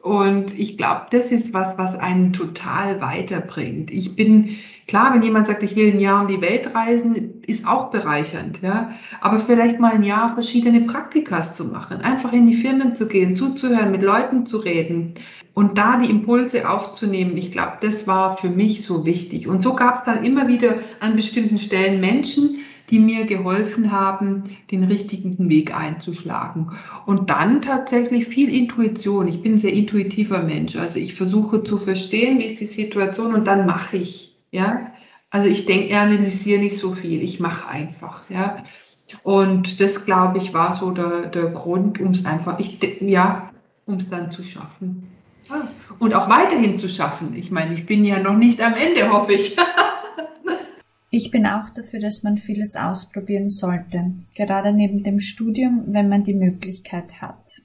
Und 0.01 0.59
ich 0.59 0.77
glaube, 0.77 1.07
das 1.11 1.33
ist 1.33 1.55
was, 1.55 1.79
was 1.79 1.99
einen 1.99 2.35
total 2.35 3.01
weiterbringt. 3.01 3.91
Ich 3.91 4.17
bin, 4.17 4.57
klar, 4.91 5.15
wenn 5.15 5.23
jemand 5.23 5.47
sagt, 5.47 5.63
ich 5.63 5.77
will 5.77 5.93
ein 5.93 6.01
Jahr 6.01 6.23
um 6.23 6.27
die 6.27 6.41
Welt 6.41 6.75
reisen, 6.75 7.41
ist 7.47 7.67
auch 7.67 7.93
bereichernd, 7.93 8.61
ja. 8.61 8.91
Aber 9.21 9.39
vielleicht 9.39 9.79
mal 9.79 9.93
ein 9.93 10.03
Jahr 10.03 10.35
verschiedene 10.35 10.81
Praktikas 10.81 11.55
zu 11.55 11.67
machen, 11.67 12.01
einfach 12.01 12.33
in 12.33 12.47
die 12.47 12.57
Firmen 12.57 12.97
zu 12.97 13.07
gehen, 13.07 13.37
zuzuhören, 13.37 13.93
mit 13.93 14.03
Leuten 14.03 14.47
zu 14.47 14.59
reden 14.59 15.15
und 15.55 15.79
da 15.79 15.97
die 15.97 16.11
Impulse 16.11 16.69
aufzunehmen. 16.69 17.37
Ich 17.37 17.53
glaube, 17.53 17.75
das 17.81 18.09
war 18.09 18.37
für 18.37 18.51
mich 18.51 18.83
so 18.83 19.07
wichtig. 19.07 19.47
Und 19.47 19.63
so 19.63 19.75
gab 19.75 19.99
es 19.99 20.03
dann 20.03 20.25
immer 20.25 20.49
wieder 20.49 20.75
an 20.99 21.15
bestimmten 21.15 21.59
Stellen 21.59 22.01
Menschen, 22.01 22.57
die 22.91 22.99
mir 22.99 23.27
geholfen 23.27 23.93
haben, 23.93 24.43
den 24.73 24.83
richtigen 24.83 25.49
Weg 25.49 25.73
einzuschlagen. 25.73 26.73
Und 27.07 27.31
dann 27.31 27.63
tatsächlich 27.63 28.27
viel 28.27 28.53
Intuition. 28.53 29.29
Ich 29.29 29.41
bin 29.41 29.53
ein 29.53 29.59
sehr 29.59 29.73
intuitiver 29.73 30.43
Mensch. 30.43 30.75
Also 30.75 30.99
ich 30.99 31.15
versuche 31.15 31.63
zu 31.63 31.79
verstehen, 31.79 32.41
wie 32.41 32.47
ist 32.47 32.61
die 32.61 32.67
Situation 32.67 33.35
und 33.35 33.47
dann 33.47 33.67
mache 33.67 33.99
ich. 33.99 34.30
Ja, 34.51 34.93
also 35.31 35.49
ich 35.49 35.67
denke, 35.67 35.97
analysiere 35.99 36.61
nicht 36.61 36.77
so 36.77 36.91
viel. 36.93 37.23
Ich 37.23 37.41
mache 37.41 37.69
einfach. 37.69 38.23
Ja, 38.29 38.63
und 39.23 39.81
das 39.81 40.05
glaube 40.05 40.39
ich 40.39 40.53
war 40.55 40.73
so 40.73 40.91
der, 40.91 41.27
der 41.27 41.47
Grund, 41.47 42.01
um 42.01 42.11
es 42.11 42.25
einfach, 42.25 42.59
ich, 42.59 42.81
ja, 43.01 43.51
um 43.87 43.97
es 43.97 44.11
dann 44.11 44.31
zu 44.31 44.43
schaffen. 44.43 45.09
Und 45.99 46.15
auch 46.15 46.29
weiterhin 46.29 46.79
zu 46.79 46.89
schaffen. 46.89 47.35
Ich 47.35 47.51
meine, 47.51 47.75
ich 47.75 47.87
bin 47.87 48.05
ja 48.05 48.21
noch 48.21 48.37
nicht 48.37 48.61
am 48.61 48.75
Ende, 48.75 49.11
hoffe 49.11 49.33
ich. 49.33 49.57
Ich 51.13 51.33
bin 51.33 51.45
auch 51.45 51.69
dafür, 51.71 51.99
dass 51.99 52.23
man 52.23 52.37
vieles 52.37 52.77
ausprobieren 52.77 53.49
sollte, 53.49 54.13
gerade 54.37 54.73
neben 54.73 55.03
dem 55.03 55.19
Studium, 55.19 55.87
wenn 55.89 56.09
man 56.09 56.23
die 56.23 56.35
Möglichkeit 56.35 57.21
hat. 57.21 57.63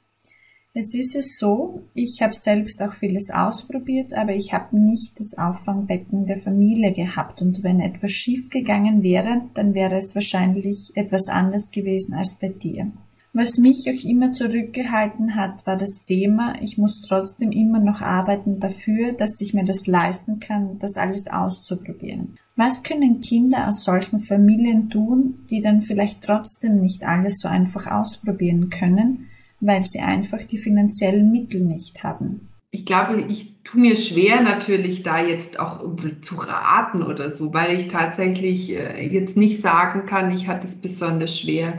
Jetzt 0.78 0.93
ist 0.93 1.15
es 1.15 1.39
so, 1.39 1.84
ich 1.93 2.21
habe 2.21 2.34
selbst 2.34 2.82
auch 2.82 2.93
vieles 2.95 3.32
ausprobiert, 3.32 4.13
aber 4.13 4.36
ich 4.36 4.51
habe 4.51 4.78
nicht 4.78 5.17
das 5.17 5.38
Auffangbecken 5.38 6.26
der 6.26 6.36
Familie 6.36 6.91
gehabt 6.91 7.41
und 7.41 7.63
wenn 7.63 7.80
etwas 7.80 8.11
schief 8.11 8.49
gegangen 8.49 9.01
wäre, 9.01 9.43
dann 9.53 9.73
wäre 9.73 9.95
es 9.95 10.15
wahrscheinlich 10.15 10.91
etwas 10.95 11.30
anders 11.30 11.71
gewesen 11.71 12.13
als 12.13 12.38
bei 12.38 12.49
dir. 12.49 12.91
Was 13.32 13.57
mich 13.57 13.86
auch 13.88 14.03
immer 14.03 14.34
zurückgehalten 14.34 15.36
hat, 15.36 15.65
war 15.65 15.78
das 15.78 16.03
Thema, 16.05 16.61
ich 16.61 16.78
muss 16.78 17.01
trotzdem 17.07 17.53
immer 17.53 17.80
noch 17.80 18.01
arbeiten 18.01 18.59
dafür, 18.59 19.13
dass 19.13 19.39
ich 19.39 19.53
mir 19.53 19.63
das 19.63 19.88
leisten 19.88 20.41
kann, 20.41 20.78
das 20.80 20.97
alles 20.97 21.28
auszuprobieren. 21.28 22.38
Was 22.57 22.84
können 22.84 23.21
Kinder 23.21 23.69
aus 23.69 23.86
solchen 23.86 24.19
Familien 24.19 24.89
tun, 24.89 25.45
die 25.49 25.61
dann 25.61 25.80
vielleicht 25.80 26.21
trotzdem 26.21 26.82
nicht 26.82 27.05
alles 27.05 27.39
so 27.39 27.47
einfach 27.47 27.88
ausprobieren 27.88 28.69
können, 28.69 29.28
weil 29.60 29.84
sie 29.84 29.99
einfach 29.99 30.43
die 30.43 30.58
finanziellen 30.58 31.32
Mittel 31.32 31.62
nicht 31.62 32.03
haben? 32.03 32.49
Ich 32.72 32.86
glaube, 32.86 33.24
ich 33.30 33.64
tue 33.64 33.80
mir 33.80 33.95
schwer 33.95 34.41
natürlich 34.41 35.01
da 35.01 35.24
jetzt 35.24 35.60
auch 35.60 35.80
was 35.84 36.22
zu 36.22 36.36
raten 36.36 37.03
oder 37.03 37.32
so, 37.32 37.53
weil 37.53 37.80
ich 37.80 37.88
tatsächlich 37.88 38.76
äh, 38.76 39.08
jetzt 39.08 39.38
nicht 39.38 39.62
sagen 39.62 40.06
kann, 40.06 40.34
ich 40.34 40.47
hatte 40.47 40.68
es 40.68 40.76
besonders 40.76 41.39
schwer. 41.39 41.78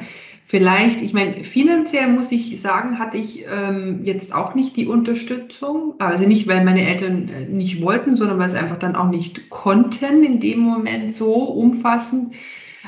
Vielleicht, 0.49 1.03
ich 1.03 1.13
meine, 1.13 1.43
finanziell 1.43 2.09
muss 2.09 2.31
ich 2.31 2.61
sagen, 2.61 3.01
hatte 3.01 3.19
ich 3.19 3.45
ähm, 3.53 4.05
jetzt 4.05 4.33
auch 4.33 4.55
nicht 4.55 4.77
die 4.77 4.87
Unterstützung. 4.87 5.95
Also 5.99 6.27
nicht, 6.27 6.47
weil 6.47 6.65
meine 6.65 6.87
Eltern 6.87 7.29
äh, 7.29 7.47
nicht 7.47 7.83
wollten, 7.83 8.17
sondern 8.17 8.39
weil 8.39 8.49
sie 8.49 8.59
einfach 8.59 8.79
dann 8.79 8.95
auch 8.95 9.11
nicht 9.11 9.51
konnten 9.51 10.23
in 10.23 10.39
dem 10.39 10.61
Moment 10.61 11.13
so 11.13 11.35
umfassend. 11.35 12.33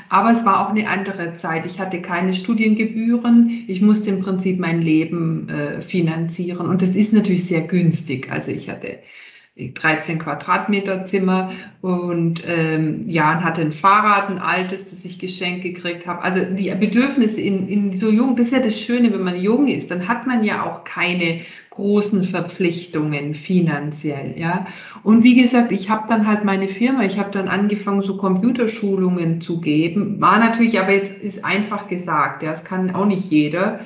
Aber 0.07 0.31
es 0.31 0.45
war 0.45 0.65
auch 0.65 0.71
eine 0.71 0.87
andere 0.87 1.35
Zeit. 1.35 1.65
Ich 1.65 1.79
hatte 1.79 2.01
keine 2.01 2.33
Studiengebühren. 2.33 3.65
Ich 3.67 3.81
musste 3.81 4.09
im 4.11 4.21
Prinzip 4.21 4.59
mein 4.59 4.81
Leben 4.81 5.49
äh, 5.49 5.81
finanzieren. 5.81 6.67
Und 6.67 6.81
das 6.81 6.95
ist 6.95 7.13
natürlich 7.13 7.45
sehr 7.45 7.61
günstig. 7.61 8.31
Also 8.31 8.51
ich 8.51 8.69
hatte 8.69 8.99
13 9.67 10.19
Quadratmeter 10.19 11.05
Zimmer 11.05 11.51
und 11.81 12.41
ähm, 12.45 13.05
ja, 13.07 13.43
hatte 13.43 13.61
ein 13.61 13.71
Fahrrad, 13.71 14.29
ein 14.29 14.39
altes, 14.39 14.89
das 14.89 15.05
ich 15.05 15.19
geschenkt 15.19 15.63
gekriegt 15.63 16.07
habe. 16.07 16.21
Also 16.21 16.41
die 16.53 16.73
Bedürfnisse 16.75 17.41
in, 17.41 17.67
in 17.67 17.93
so 17.93 18.09
jung, 18.09 18.35
das 18.35 18.47
ist 18.47 18.53
ja 18.53 18.59
das 18.59 18.79
Schöne, 18.79 19.11
wenn 19.13 19.23
man 19.23 19.39
jung 19.39 19.67
ist, 19.67 19.91
dann 19.91 20.07
hat 20.07 20.27
man 20.27 20.43
ja 20.43 20.63
auch 20.63 20.83
keine 20.83 21.41
großen 21.71 22.25
Verpflichtungen 22.25 23.33
finanziell, 23.33 24.35
ja. 24.37 24.65
Und 25.03 25.23
wie 25.23 25.41
gesagt, 25.41 25.71
ich 25.71 25.89
habe 25.89 26.09
dann 26.09 26.27
halt 26.27 26.43
meine 26.43 26.67
Firma, 26.67 27.05
ich 27.05 27.17
habe 27.17 27.31
dann 27.31 27.47
angefangen, 27.47 28.01
so 28.01 28.17
Computerschulungen 28.17 29.39
zu 29.39 29.61
geben. 29.61 30.19
War 30.19 30.39
natürlich, 30.39 30.77
aber 30.77 30.91
jetzt 30.91 31.23
ist 31.23 31.45
einfach 31.45 31.87
gesagt, 31.87 32.43
ja, 32.43 32.49
das 32.49 32.65
kann 32.65 32.93
auch 32.93 33.05
nicht 33.05 33.31
jeder. 33.31 33.79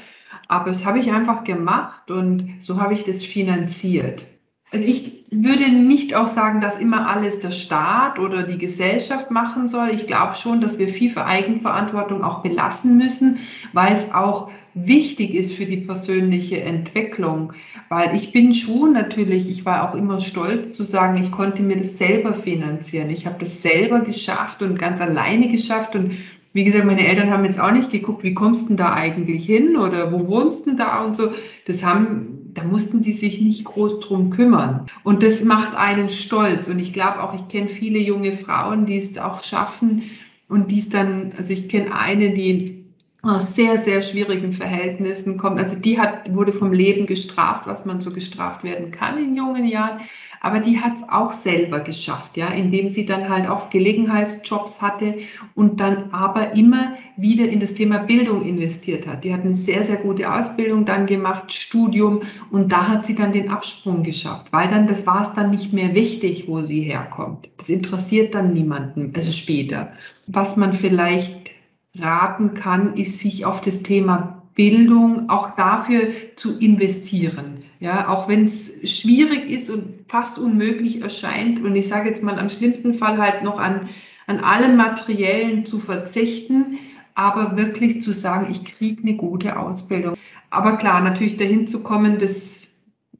Aber 0.47 0.71
das 0.71 0.85
habe 0.85 0.99
ich 0.99 1.11
einfach 1.11 1.43
gemacht 1.43 2.09
und 2.09 2.55
so 2.59 2.81
habe 2.81 2.93
ich 2.93 3.03
das 3.03 3.23
finanziert. 3.23 4.25
Ich 4.73 5.25
würde 5.29 5.69
nicht 5.69 6.15
auch 6.15 6.27
sagen, 6.27 6.61
dass 6.61 6.79
immer 6.79 7.07
alles 7.07 7.39
der 7.39 7.51
Staat 7.51 8.19
oder 8.19 8.43
die 8.43 8.57
Gesellschaft 8.57 9.31
machen 9.31 9.67
soll. 9.67 9.89
Ich 9.93 10.07
glaube 10.07 10.35
schon, 10.35 10.61
dass 10.61 10.79
wir 10.79 10.87
viel 10.87 11.11
für 11.11 11.25
Eigenverantwortung 11.25 12.23
auch 12.23 12.41
belassen 12.41 12.97
müssen, 12.97 13.39
weil 13.71 13.93
es 13.93 14.13
auch 14.13 14.49
wichtig 14.73 15.35
ist 15.35 15.53
für 15.53 15.65
die 15.65 15.77
persönliche 15.77 16.61
Entwicklung. 16.61 17.53
Weil 17.89 18.15
ich 18.15 18.31
bin 18.31 18.53
schon 18.53 18.93
natürlich, 18.93 19.49
ich 19.49 19.65
war 19.65 19.89
auch 19.89 19.95
immer 19.95 20.19
stolz 20.19 20.75
zu 20.75 20.83
sagen, 20.83 21.21
ich 21.23 21.31
konnte 21.31 21.61
mir 21.61 21.77
das 21.77 21.97
selber 21.97 22.33
finanzieren. 22.33 23.09
Ich 23.09 23.25
habe 23.25 23.37
das 23.39 23.61
selber 23.61 23.99
geschafft 23.99 24.61
und 24.61 24.79
ganz 24.79 25.01
alleine 25.01 25.49
geschafft. 25.49 25.95
Und 25.95 26.13
wie 26.53 26.63
gesagt, 26.63 26.85
meine 26.85 27.05
Eltern 27.05 27.29
haben 27.29 27.45
jetzt 27.45 27.59
auch 27.59 27.71
nicht 27.71 27.91
geguckt, 27.91 28.23
wie 28.23 28.33
kommst 28.33 28.63
du 28.63 28.67
denn 28.69 28.77
da 28.77 28.93
eigentlich 28.93 29.45
hin 29.45 29.77
oder 29.77 30.11
wo 30.11 30.27
wohnst 30.27 30.65
du 30.65 30.71
denn 30.71 30.77
da 30.77 31.03
und 31.03 31.15
so. 31.15 31.31
Das 31.65 31.83
haben 31.83 32.32
da 32.53 32.63
mussten 32.63 33.01
die 33.01 33.13
sich 33.13 33.41
nicht 33.41 33.65
groß 33.65 33.99
drum 34.01 34.29
kümmern. 34.29 34.85
Und 35.03 35.23
das 35.23 35.43
macht 35.43 35.75
einen 35.75 36.09
stolz. 36.09 36.67
Und 36.67 36.79
ich 36.79 36.93
glaube 36.93 37.23
auch, 37.23 37.33
ich 37.33 37.47
kenne 37.47 37.67
viele 37.67 37.99
junge 37.99 38.31
Frauen, 38.31 38.85
die 38.85 38.97
es 38.97 39.17
auch 39.17 39.43
schaffen 39.43 40.03
und 40.47 40.71
die 40.71 40.79
es 40.79 40.89
dann, 40.89 41.33
also 41.35 41.53
ich 41.53 41.69
kenne 41.69 41.95
eine, 41.95 42.33
die 42.33 42.82
aus 43.23 43.55
sehr, 43.55 43.77
sehr 43.77 44.01
schwierigen 44.01 44.51
Verhältnissen 44.51 45.37
kommt. 45.37 45.57
Also 45.57 45.79
die 45.79 45.97
hat, 45.97 46.33
wurde 46.35 46.51
vom 46.51 46.73
Leben 46.73 47.05
gestraft, 47.05 47.65
was 47.65 47.85
man 47.85 48.01
so 48.01 48.11
gestraft 48.11 48.65
werden 48.65 48.91
kann 48.91 49.17
in 49.17 49.33
jungen 49.33 49.65
Jahren. 49.65 50.01
Aber 50.41 50.59
die 50.59 50.81
hat 50.81 50.95
es 50.95 51.07
auch 51.07 51.31
selber 51.31 51.79
geschafft, 51.79 52.35
ja, 52.35 52.49
indem 52.49 52.89
sie 52.89 53.05
dann 53.05 53.29
halt 53.29 53.47
auch 53.47 53.69
Gelegenheitsjobs 53.69 54.81
hatte 54.81 55.19
und 55.55 55.79
dann 55.79 56.11
aber 56.11 56.53
immer 56.53 56.95
wieder 57.15 57.47
in 57.47 57.61
das 57.61 57.75
Thema 57.75 57.99
Bildung 57.99 58.43
investiert 58.43 59.07
hat. 59.07 59.23
Die 59.23 59.33
hat 59.33 59.45
eine 59.45 59.53
sehr, 59.53 59.85
sehr 59.85 59.97
gute 59.97 60.29
Ausbildung 60.29 60.83
dann 60.83 61.05
gemacht, 61.05 61.53
Studium 61.53 62.23
und 62.51 62.73
da 62.73 62.89
hat 62.89 63.05
sie 63.05 63.15
dann 63.15 63.31
den 63.31 63.49
Absprung 63.49 64.03
geschafft, 64.03 64.47
weil 64.51 64.67
dann, 64.67 64.85
das 64.85 65.07
war 65.07 65.21
es 65.21 65.33
dann 65.33 65.49
nicht 65.49 65.71
mehr 65.71 65.95
wichtig, 65.95 66.49
wo 66.49 66.61
sie 66.61 66.81
herkommt. 66.81 67.49
Das 67.55 67.69
interessiert 67.69 68.35
dann 68.35 68.51
niemanden, 68.51 69.13
also 69.15 69.31
später. 69.31 69.93
Was 70.27 70.57
man 70.57 70.73
vielleicht 70.73 71.53
raten 71.97 72.53
kann, 72.53 72.95
ist 72.95 73.19
sich 73.19 73.45
auf 73.45 73.61
das 73.61 73.83
Thema 73.83 74.43
Bildung 74.55 75.29
auch 75.29 75.55
dafür 75.55 76.09
zu 76.35 76.57
investieren. 76.57 77.63
Ja, 77.79 78.07
auch 78.07 78.29
wenn 78.29 78.45
es 78.45 78.89
schwierig 78.89 79.49
ist 79.49 79.69
und 79.69 79.95
fast 80.07 80.37
unmöglich 80.37 81.01
erscheint. 81.01 81.61
Und 81.61 81.75
ich 81.75 81.87
sage 81.87 82.09
jetzt 82.09 82.23
mal 82.23 82.39
am 82.39 82.49
schlimmsten 82.49 82.93
Fall 82.93 83.17
halt 83.17 83.43
noch 83.43 83.59
an, 83.59 83.89
an 84.27 84.39
allem 84.39 84.77
Materiellen 84.77 85.65
zu 85.65 85.79
verzichten, 85.79 86.77
aber 87.13 87.57
wirklich 87.57 88.01
zu 88.01 88.13
sagen, 88.13 88.47
ich 88.49 88.63
kriege 88.63 89.03
eine 89.03 89.17
gute 89.17 89.59
Ausbildung. 89.59 90.15
Aber 90.49 90.77
klar, 90.77 91.01
natürlich 91.01 91.37
dahin 91.37 91.67
zu 91.67 91.83
kommen, 91.83 92.19
das 92.19 92.73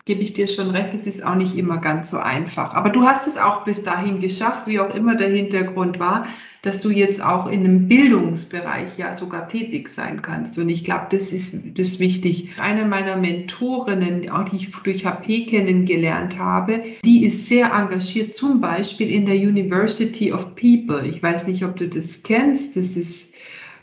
gebe 0.06 0.22
ich 0.22 0.34
dir 0.34 0.48
schon 0.48 0.70
recht, 0.70 0.94
es 1.00 1.08
ist 1.08 1.26
auch 1.26 1.36
nicht 1.36 1.58
immer 1.58 1.78
ganz 1.78 2.10
so 2.10 2.18
einfach. 2.18 2.74
Aber 2.74 2.90
du 2.90 3.06
hast 3.06 3.28
es 3.28 3.38
auch 3.38 3.64
bis 3.64 3.84
dahin 3.84 4.20
geschafft, 4.20 4.68
wie 4.68 4.80
auch 4.80 4.94
immer 4.94 5.16
der 5.16 5.30
Hintergrund 5.30 6.00
war, 6.00 6.26
dass 6.64 6.80
du 6.80 6.90
jetzt 6.90 7.22
auch 7.22 7.48
in 7.48 7.60
einem 7.60 7.88
Bildungsbereich 7.90 8.98
ja 8.98 9.16
sogar 9.16 9.50
tätig 9.50 9.90
sein 9.90 10.22
kannst. 10.22 10.58
Und 10.58 10.70
ich 10.70 10.86
glaube, 10.86 11.08
das 11.12 11.34
ist, 11.34 11.78
das 11.78 11.90
ist 11.90 12.00
wichtig. 12.00 12.52
Eine 12.58 12.86
meiner 12.86 13.18
Mentorinnen, 13.18 14.30
auch 14.30 14.46
die 14.46 14.56
ich 14.56 14.72
durch 14.72 15.06
HP 15.06 15.46
kennengelernt 15.46 16.40
habe, 16.40 16.82
die 17.04 17.26
ist 17.26 17.48
sehr 17.48 17.74
engagiert, 17.74 18.34
zum 18.34 18.62
Beispiel 18.62 19.12
in 19.12 19.26
der 19.26 19.36
University 19.36 20.32
of 20.32 20.56
People. 20.56 21.06
Ich 21.06 21.22
weiß 21.22 21.48
nicht, 21.48 21.66
ob 21.66 21.76
du 21.76 21.90
das 21.90 22.24
kennst. 22.24 22.78
Das 22.78 22.96
ist 22.96 23.36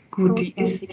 gut. 0.09 0.39
Die 0.39 0.59
ist, 0.59 0.83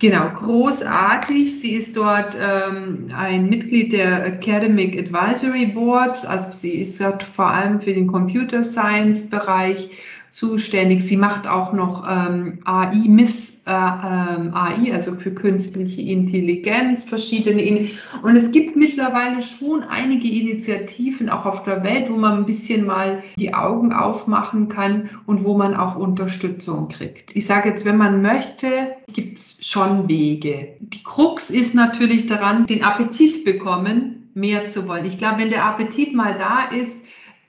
Genau, 0.00 0.28
großartig. 0.34 1.60
Sie 1.60 1.70
ist 1.70 1.96
dort 1.96 2.36
ähm, 2.36 3.06
ein 3.16 3.48
Mitglied 3.48 3.92
der 3.92 4.26
Academic 4.26 4.98
Advisory 4.98 5.66
Boards, 5.66 6.26
also 6.26 6.50
sie 6.50 6.72
ist 6.72 7.00
dort 7.00 7.22
vor 7.22 7.46
allem 7.46 7.80
für 7.80 7.94
den 7.94 8.08
Computer 8.08 8.64
Science 8.64 9.30
Bereich 9.30 9.88
zuständig. 10.34 11.04
Sie 11.06 11.16
macht 11.16 11.46
auch 11.46 11.72
noch 11.72 12.04
ähm, 12.10 12.58
AI, 12.64 13.04
Miss 13.06 13.62
äh, 13.66 13.70
ähm, 13.70 14.52
AI, 14.52 14.92
also 14.92 15.12
für 15.12 15.30
künstliche 15.30 16.02
Intelligenz, 16.02 17.04
verschiedene. 17.04 17.62
In 17.62 17.90
und 18.22 18.34
es 18.34 18.50
gibt 18.50 18.74
mittlerweile 18.74 19.40
schon 19.42 19.84
einige 19.84 20.28
Initiativen 20.28 21.28
auch 21.28 21.46
auf 21.46 21.62
der 21.62 21.84
Welt, 21.84 22.10
wo 22.10 22.16
man 22.16 22.38
ein 22.38 22.46
bisschen 22.46 22.84
mal 22.84 23.22
die 23.38 23.54
Augen 23.54 23.92
aufmachen 23.92 24.68
kann 24.68 25.08
und 25.26 25.44
wo 25.44 25.56
man 25.56 25.74
auch 25.74 25.94
Unterstützung 25.94 26.88
kriegt. 26.88 27.34
Ich 27.36 27.46
sage 27.46 27.68
jetzt, 27.68 27.84
wenn 27.84 27.96
man 27.96 28.20
möchte, 28.20 28.66
gibt 29.12 29.38
es 29.38 29.58
schon 29.60 30.08
Wege. 30.08 30.74
Die 30.80 31.02
Krux 31.04 31.50
ist 31.50 31.76
natürlich 31.76 32.26
daran, 32.26 32.66
den 32.66 32.82
Appetit 32.82 33.44
bekommen, 33.44 34.30
mehr 34.34 34.68
zu 34.68 34.88
wollen. 34.88 35.04
Ich 35.04 35.16
glaube, 35.16 35.42
wenn 35.42 35.50
der 35.50 35.64
Appetit 35.64 36.12
mal 36.12 36.36
da 36.36 36.76
ist, 36.76 37.06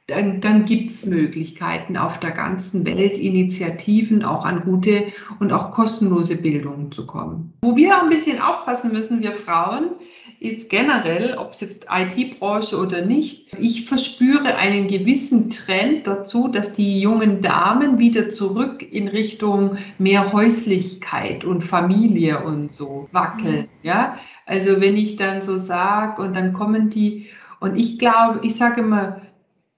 dann, 0.08 0.40
dann 0.40 0.66
gibt 0.66 0.92
es 0.92 1.08
Möglichkeiten 1.08 1.98
auf 1.98 2.20
der 2.20 2.32
ganzen 2.32 2.86
Welt, 2.86 3.18
Initiativen 3.18 4.24
auch 4.24 4.46
an 4.46 4.62
gute 4.62 5.06
und 5.40 5.52
auch 5.52 5.72
kostenlose 5.72 6.36
Bildung 6.36 6.92
zu 6.92 7.08
kommen. 7.08 7.54
Wo 7.64 7.76
wir 7.76 8.00
ein 8.02 8.10
bisschen 8.10 8.40
aufpassen 8.40 8.92
müssen, 8.92 9.24
wir 9.24 9.32
Frauen, 9.32 9.92
ist 10.40 10.70
generell, 10.70 11.36
ob 11.40 11.54
es 11.54 11.62
jetzt 11.62 11.88
IT-Branche 11.90 12.78
oder 12.78 13.04
nicht, 13.04 13.54
ich 13.60 13.86
verspüre 13.86 14.56
einen 14.56 14.86
gewissen 14.86 15.50
Trend 15.50 16.06
dazu, 16.06 16.50
dass 16.50 16.74
die 16.74 17.00
jungen 17.00 17.42
Damen 17.42 17.98
wieder 17.98 18.30
zurück 18.30 18.86
in 18.92 19.08
Richtung 19.08 19.78
mehr 19.98 20.32
Häuslichkeit 20.34 21.44
und 21.44 21.64
Familie 21.64 22.44
und 22.44 22.72
so 22.72 23.10
wackeln. 23.12 23.62
Mhm. 23.62 23.68
Ja, 23.82 24.18
also 24.46 24.82
wenn 24.82 24.98
ich 24.98 25.16
dann 25.16 25.42
so 25.42 25.58
sage 25.58 26.22
und 26.22 26.36
dann 26.36 26.54
kommen 26.54 26.90
die 26.92 27.28
und 27.60 27.78
ich 27.78 27.98
glaube, 27.98 28.42
ich 28.44 28.56
sage 28.56 28.82
immer, 28.82 29.22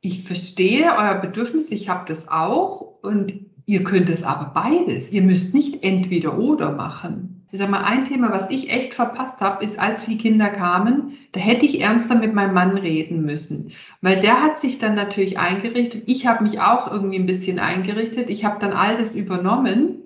ich 0.08 0.24
verstehe 0.24 0.86
euer 0.98 1.16
Bedürfnis, 1.16 1.70
ich 1.70 1.90
habe 1.90 2.06
das 2.08 2.30
auch 2.30 2.94
und 3.02 3.34
ihr 3.66 3.84
könnt 3.84 4.10
es 4.10 4.24
aber 4.24 4.52
beides. 4.54 5.12
Ihr 5.12 5.22
müsst 5.22 5.54
nicht 5.54 5.84
entweder 5.84 6.38
oder 6.38 6.72
machen. 6.72 7.46
Ich 7.52 7.60
sage 7.60 7.72
mal, 7.72 7.84
ein 7.84 8.06
Thema, 8.06 8.32
was 8.32 8.50
ich 8.50 8.72
echt 8.72 8.94
verpasst 8.94 9.40
habe, 9.42 9.64
ist, 9.64 9.80
als 9.80 10.06
die 10.06 10.18
Kinder 10.18 10.50
kamen, 10.50 11.18
da 11.34 11.40
hätte 11.40 11.66
ich 11.66 11.82
ernster 11.82 12.16
mit 12.16 12.34
meinem 12.34 12.54
Mann 12.54 12.78
reden 12.78 13.24
müssen. 13.24 13.72
Weil 14.02 14.20
der 14.22 14.42
hat 14.42 14.60
sich 14.60 14.80
dann 14.80 14.96
natürlich 14.96 15.40
eingerichtet. 15.40 16.04
Ich 16.08 16.26
habe 16.26 16.44
mich 16.44 16.62
auch 16.62 16.92
irgendwie 16.92 17.20
ein 17.20 17.26
bisschen 17.26 17.60
eingerichtet. 17.60 18.30
Ich 18.30 18.46
habe 18.46 18.60
dann 18.60 18.74
alles 18.74 19.16
übernommen, 19.16 20.04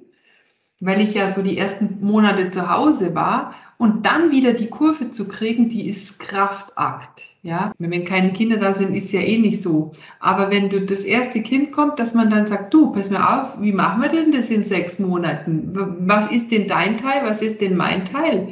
weil 0.79 1.01
ich 1.01 1.13
ja 1.13 1.29
so 1.29 1.41
die 1.41 1.57
ersten 1.57 1.97
Monate 2.01 2.49
zu 2.49 2.69
Hause 2.69 3.13
war. 3.13 3.53
Und 3.77 4.05
dann 4.05 4.31
wieder 4.31 4.53
die 4.53 4.69
Kurve 4.69 5.11
zu 5.11 5.27
kriegen, 5.27 5.69
die 5.69 5.87
ist 5.87 6.19
Kraftakt. 6.19 7.30
Ja, 7.43 7.73
wenn 7.79 8.05
keine 8.05 8.33
Kinder 8.33 8.57
da 8.57 8.71
sind, 8.71 8.95
ist 8.95 9.11
ja 9.11 9.21
eh 9.21 9.39
nicht 9.39 9.63
so. 9.63 9.91
Aber 10.19 10.51
wenn 10.51 10.69
du 10.69 10.81
das 10.85 11.03
erste 11.03 11.41
Kind 11.41 11.71
kommt, 11.71 11.97
dass 11.97 12.13
man 12.13 12.29
dann 12.29 12.45
sagt, 12.45 12.71
du, 12.71 12.91
pass 12.91 13.09
mir 13.09 13.27
auf, 13.27 13.59
wie 13.59 13.71
machen 13.71 14.03
wir 14.03 14.09
denn 14.09 14.31
das 14.31 14.51
in 14.51 14.63
sechs 14.63 14.99
Monaten? 14.99 15.71
Was 16.01 16.31
ist 16.31 16.51
denn 16.51 16.67
dein 16.67 16.97
Teil? 16.97 17.23
Was 17.25 17.41
ist 17.41 17.59
denn 17.59 17.75
mein 17.75 18.05
Teil? 18.05 18.49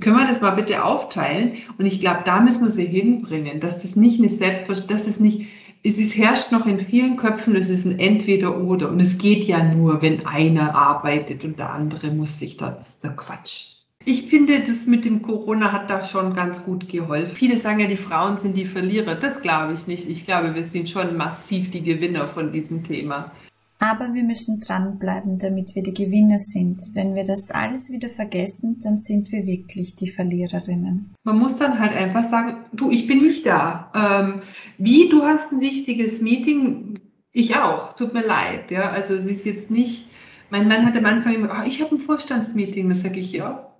Können 0.00 0.16
wir 0.16 0.26
das 0.26 0.40
mal 0.40 0.52
bitte 0.52 0.82
aufteilen? 0.84 1.52
Und 1.76 1.84
ich 1.84 2.00
glaube, 2.00 2.20
da 2.24 2.40
müssen 2.40 2.64
wir 2.64 2.70
sie 2.70 2.86
hinbringen, 2.86 3.60
dass 3.60 3.82
das 3.82 3.94
nicht 3.94 4.18
eine 4.18 4.30
Selbstverständlichkeit, 4.30 4.90
dass 4.90 5.06
es 5.06 5.20
nicht, 5.20 5.46
es 5.82 5.98
ist, 5.98 6.16
herrscht 6.16 6.50
noch 6.50 6.66
in 6.66 6.80
vielen 6.80 7.18
Köpfen, 7.18 7.54
es 7.56 7.68
ist 7.68 7.84
ein 7.84 7.98
Entweder-Oder. 7.98 8.88
Und 8.88 9.00
es 9.00 9.18
geht 9.18 9.44
ja 9.44 9.62
nur, 9.62 10.00
wenn 10.00 10.24
einer 10.24 10.74
arbeitet 10.74 11.44
und 11.44 11.58
der 11.58 11.70
andere 11.70 12.10
muss 12.10 12.38
sich 12.38 12.56
da, 12.56 12.86
so 12.98 13.10
Quatsch. 13.10 13.83
Ich 14.06 14.24
finde, 14.24 14.60
das 14.60 14.86
mit 14.86 15.06
dem 15.06 15.22
Corona 15.22 15.72
hat 15.72 15.88
da 15.88 16.02
schon 16.02 16.34
ganz 16.34 16.64
gut 16.64 16.88
geholfen. 16.88 17.34
Viele 17.34 17.56
sagen 17.56 17.80
ja, 17.80 17.86
die 17.86 17.96
Frauen 17.96 18.36
sind 18.36 18.56
die 18.56 18.66
Verlierer. 18.66 19.14
Das 19.14 19.40
glaube 19.40 19.72
ich 19.72 19.86
nicht. 19.86 20.08
Ich 20.10 20.26
glaube, 20.26 20.54
wir 20.54 20.62
sind 20.62 20.90
schon 20.90 21.16
massiv 21.16 21.70
die 21.70 21.82
Gewinner 21.82 22.28
von 22.28 22.52
diesem 22.52 22.82
Thema. 22.82 23.32
Aber 23.78 24.12
wir 24.12 24.22
müssen 24.22 24.60
dranbleiben, 24.60 25.38
damit 25.38 25.74
wir 25.74 25.82
die 25.82 25.94
Gewinner 25.94 26.38
sind. 26.38 26.82
Wenn 26.92 27.14
wir 27.14 27.24
das 27.24 27.50
alles 27.50 27.90
wieder 27.90 28.08
vergessen, 28.10 28.80
dann 28.82 28.98
sind 28.98 29.32
wir 29.32 29.46
wirklich 29.46 29.96
die 29.96 30.10
Verliererinnen. 30.10 31.14
Man 31.22 31.38
muss 31.38 31.56
dann 31.56 31.78
halt 31.78 31.96
einfach 31.96 32.28
sagen, 32.28 32.56
du, 32.72 32.90
ich 32.90 33.06
bin 33.06 33.22
nicht 33.22 33.46
da. 33.46 33.90
Ähm, 33.94 34.42
wie, 34.76 35.08
du 35.08 35.22
hast 35.22 35.52
ein 35.52 35.60
wichtiges 35.60 36.20
Meeting? 36.20 36.98
Ich 37.32 37.56
auch. 37.56 37.94
Tut 37.94 38.12
mir 38.12 38.24
leid. 38.26 38.70
Ja, 38.70 38.90
also 38.90 39.14
es 39.14 39.24
ist 39.24 39.46
jetzt 39.46 39.70
nicht. 39.70 40.08
Mein 40.50 40.68
Mann 40.68 40.84
hatte 40.84 40.98
am 40.98 41.06
Anfang 41.06 41.34
immer, 41.34 41.50
oh, 41.58 41.66
ich 41.66 41.80
habe 41.80 41.94
ein 41.94 42.00
Vorstandsmeeting. 42.00 42.88
Da 42.88 42.94
sage 42.94 43.18
ich, 43.18 43.32
ja, 43.32 43.73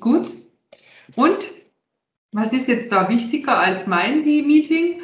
Gut. 0.00 0.32
Und 1.16 1.46
was 2.32 2.52
ist 2.52 2.66
jetzt 2.68 2.90
da 2.90 3.08
wichtiger 3.08 3.58
als 3.58 3.86
mein 3.86 4.24
Meeting? 4.24 5.00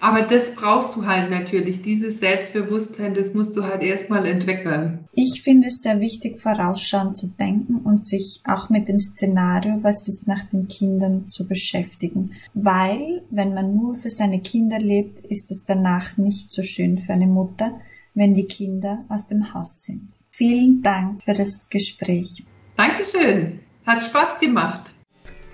Aber 0.00 0.22
das 0.22 0.54
brauchst 0.56 0.96
du 0.96 1.06
halt 1.06 1.30
natürlich, 1.30 1.82
dieses 1.82 2.18
Selbstbewusstsein, 2.18 3.14
das 3.14 3.34
musst 3.34 3.56
du 3.56 3.62
halt 3.62 3.82
erstmal 3.82 4.26
entwickeln. 4.26 5.06
Ich 5.12 5.42
finde 5.42 5.68
es 5.68 5.82
sehr 5.82 6.00
wichtig, 6.00 6.40
vorausschauend 6.40 7.16
zu 7.16 7.28
denken 7.28 7.76
und 7.76 8.04
sich 8.04 8.40
auch 8.44 8.68
mit 8.68 8.88
dem 8.88 8.98
Szenario, 8.98 9.78
was 9.82 10.08
ist 10.08 10.26
nach 10.26 10.44
den 10.48 10.66
Kindern, 10.66 11.28
zu 11.28 11.46
beschäftigen. 11.46 12.32
Weil, 12.54 13.22
wenn 13.30 13.54
man 13.54 13.76
nur 13.76 13.94
für 13.94 14.10
seine 14.10 14.40
Kinder 14.40 14.78
lebt, 14.78 15.24
ist 15.26 15.50
es 15.50 15.62
danach 15.62 16.16
nicht 16.16 16.52
so 16.52 16.62
schön 16.62 16.98
für 16.98 17.12
eine 17.12 17.26
Mutter, 17.26 17.80
wenn 18.14 18.34
die 18.34 18.46
Kinder 18.46 19.04
aus 19.08 19.26
dem 19.26 19.54
Haus 19.54 19.82
sind. 19.82 20.18
Vielen 20.30 20.82
Dank 20.82 21.22
für 21.22 21.34
das 21.34 21.68
Gespräch. 21.68 22.44
Dankeschön. 22.76 23.60
Hat 23.86 24.02
Spaß 24.02 24.38
gemacht. 24.38 24.90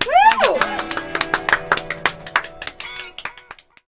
Woo! 0.05 0.78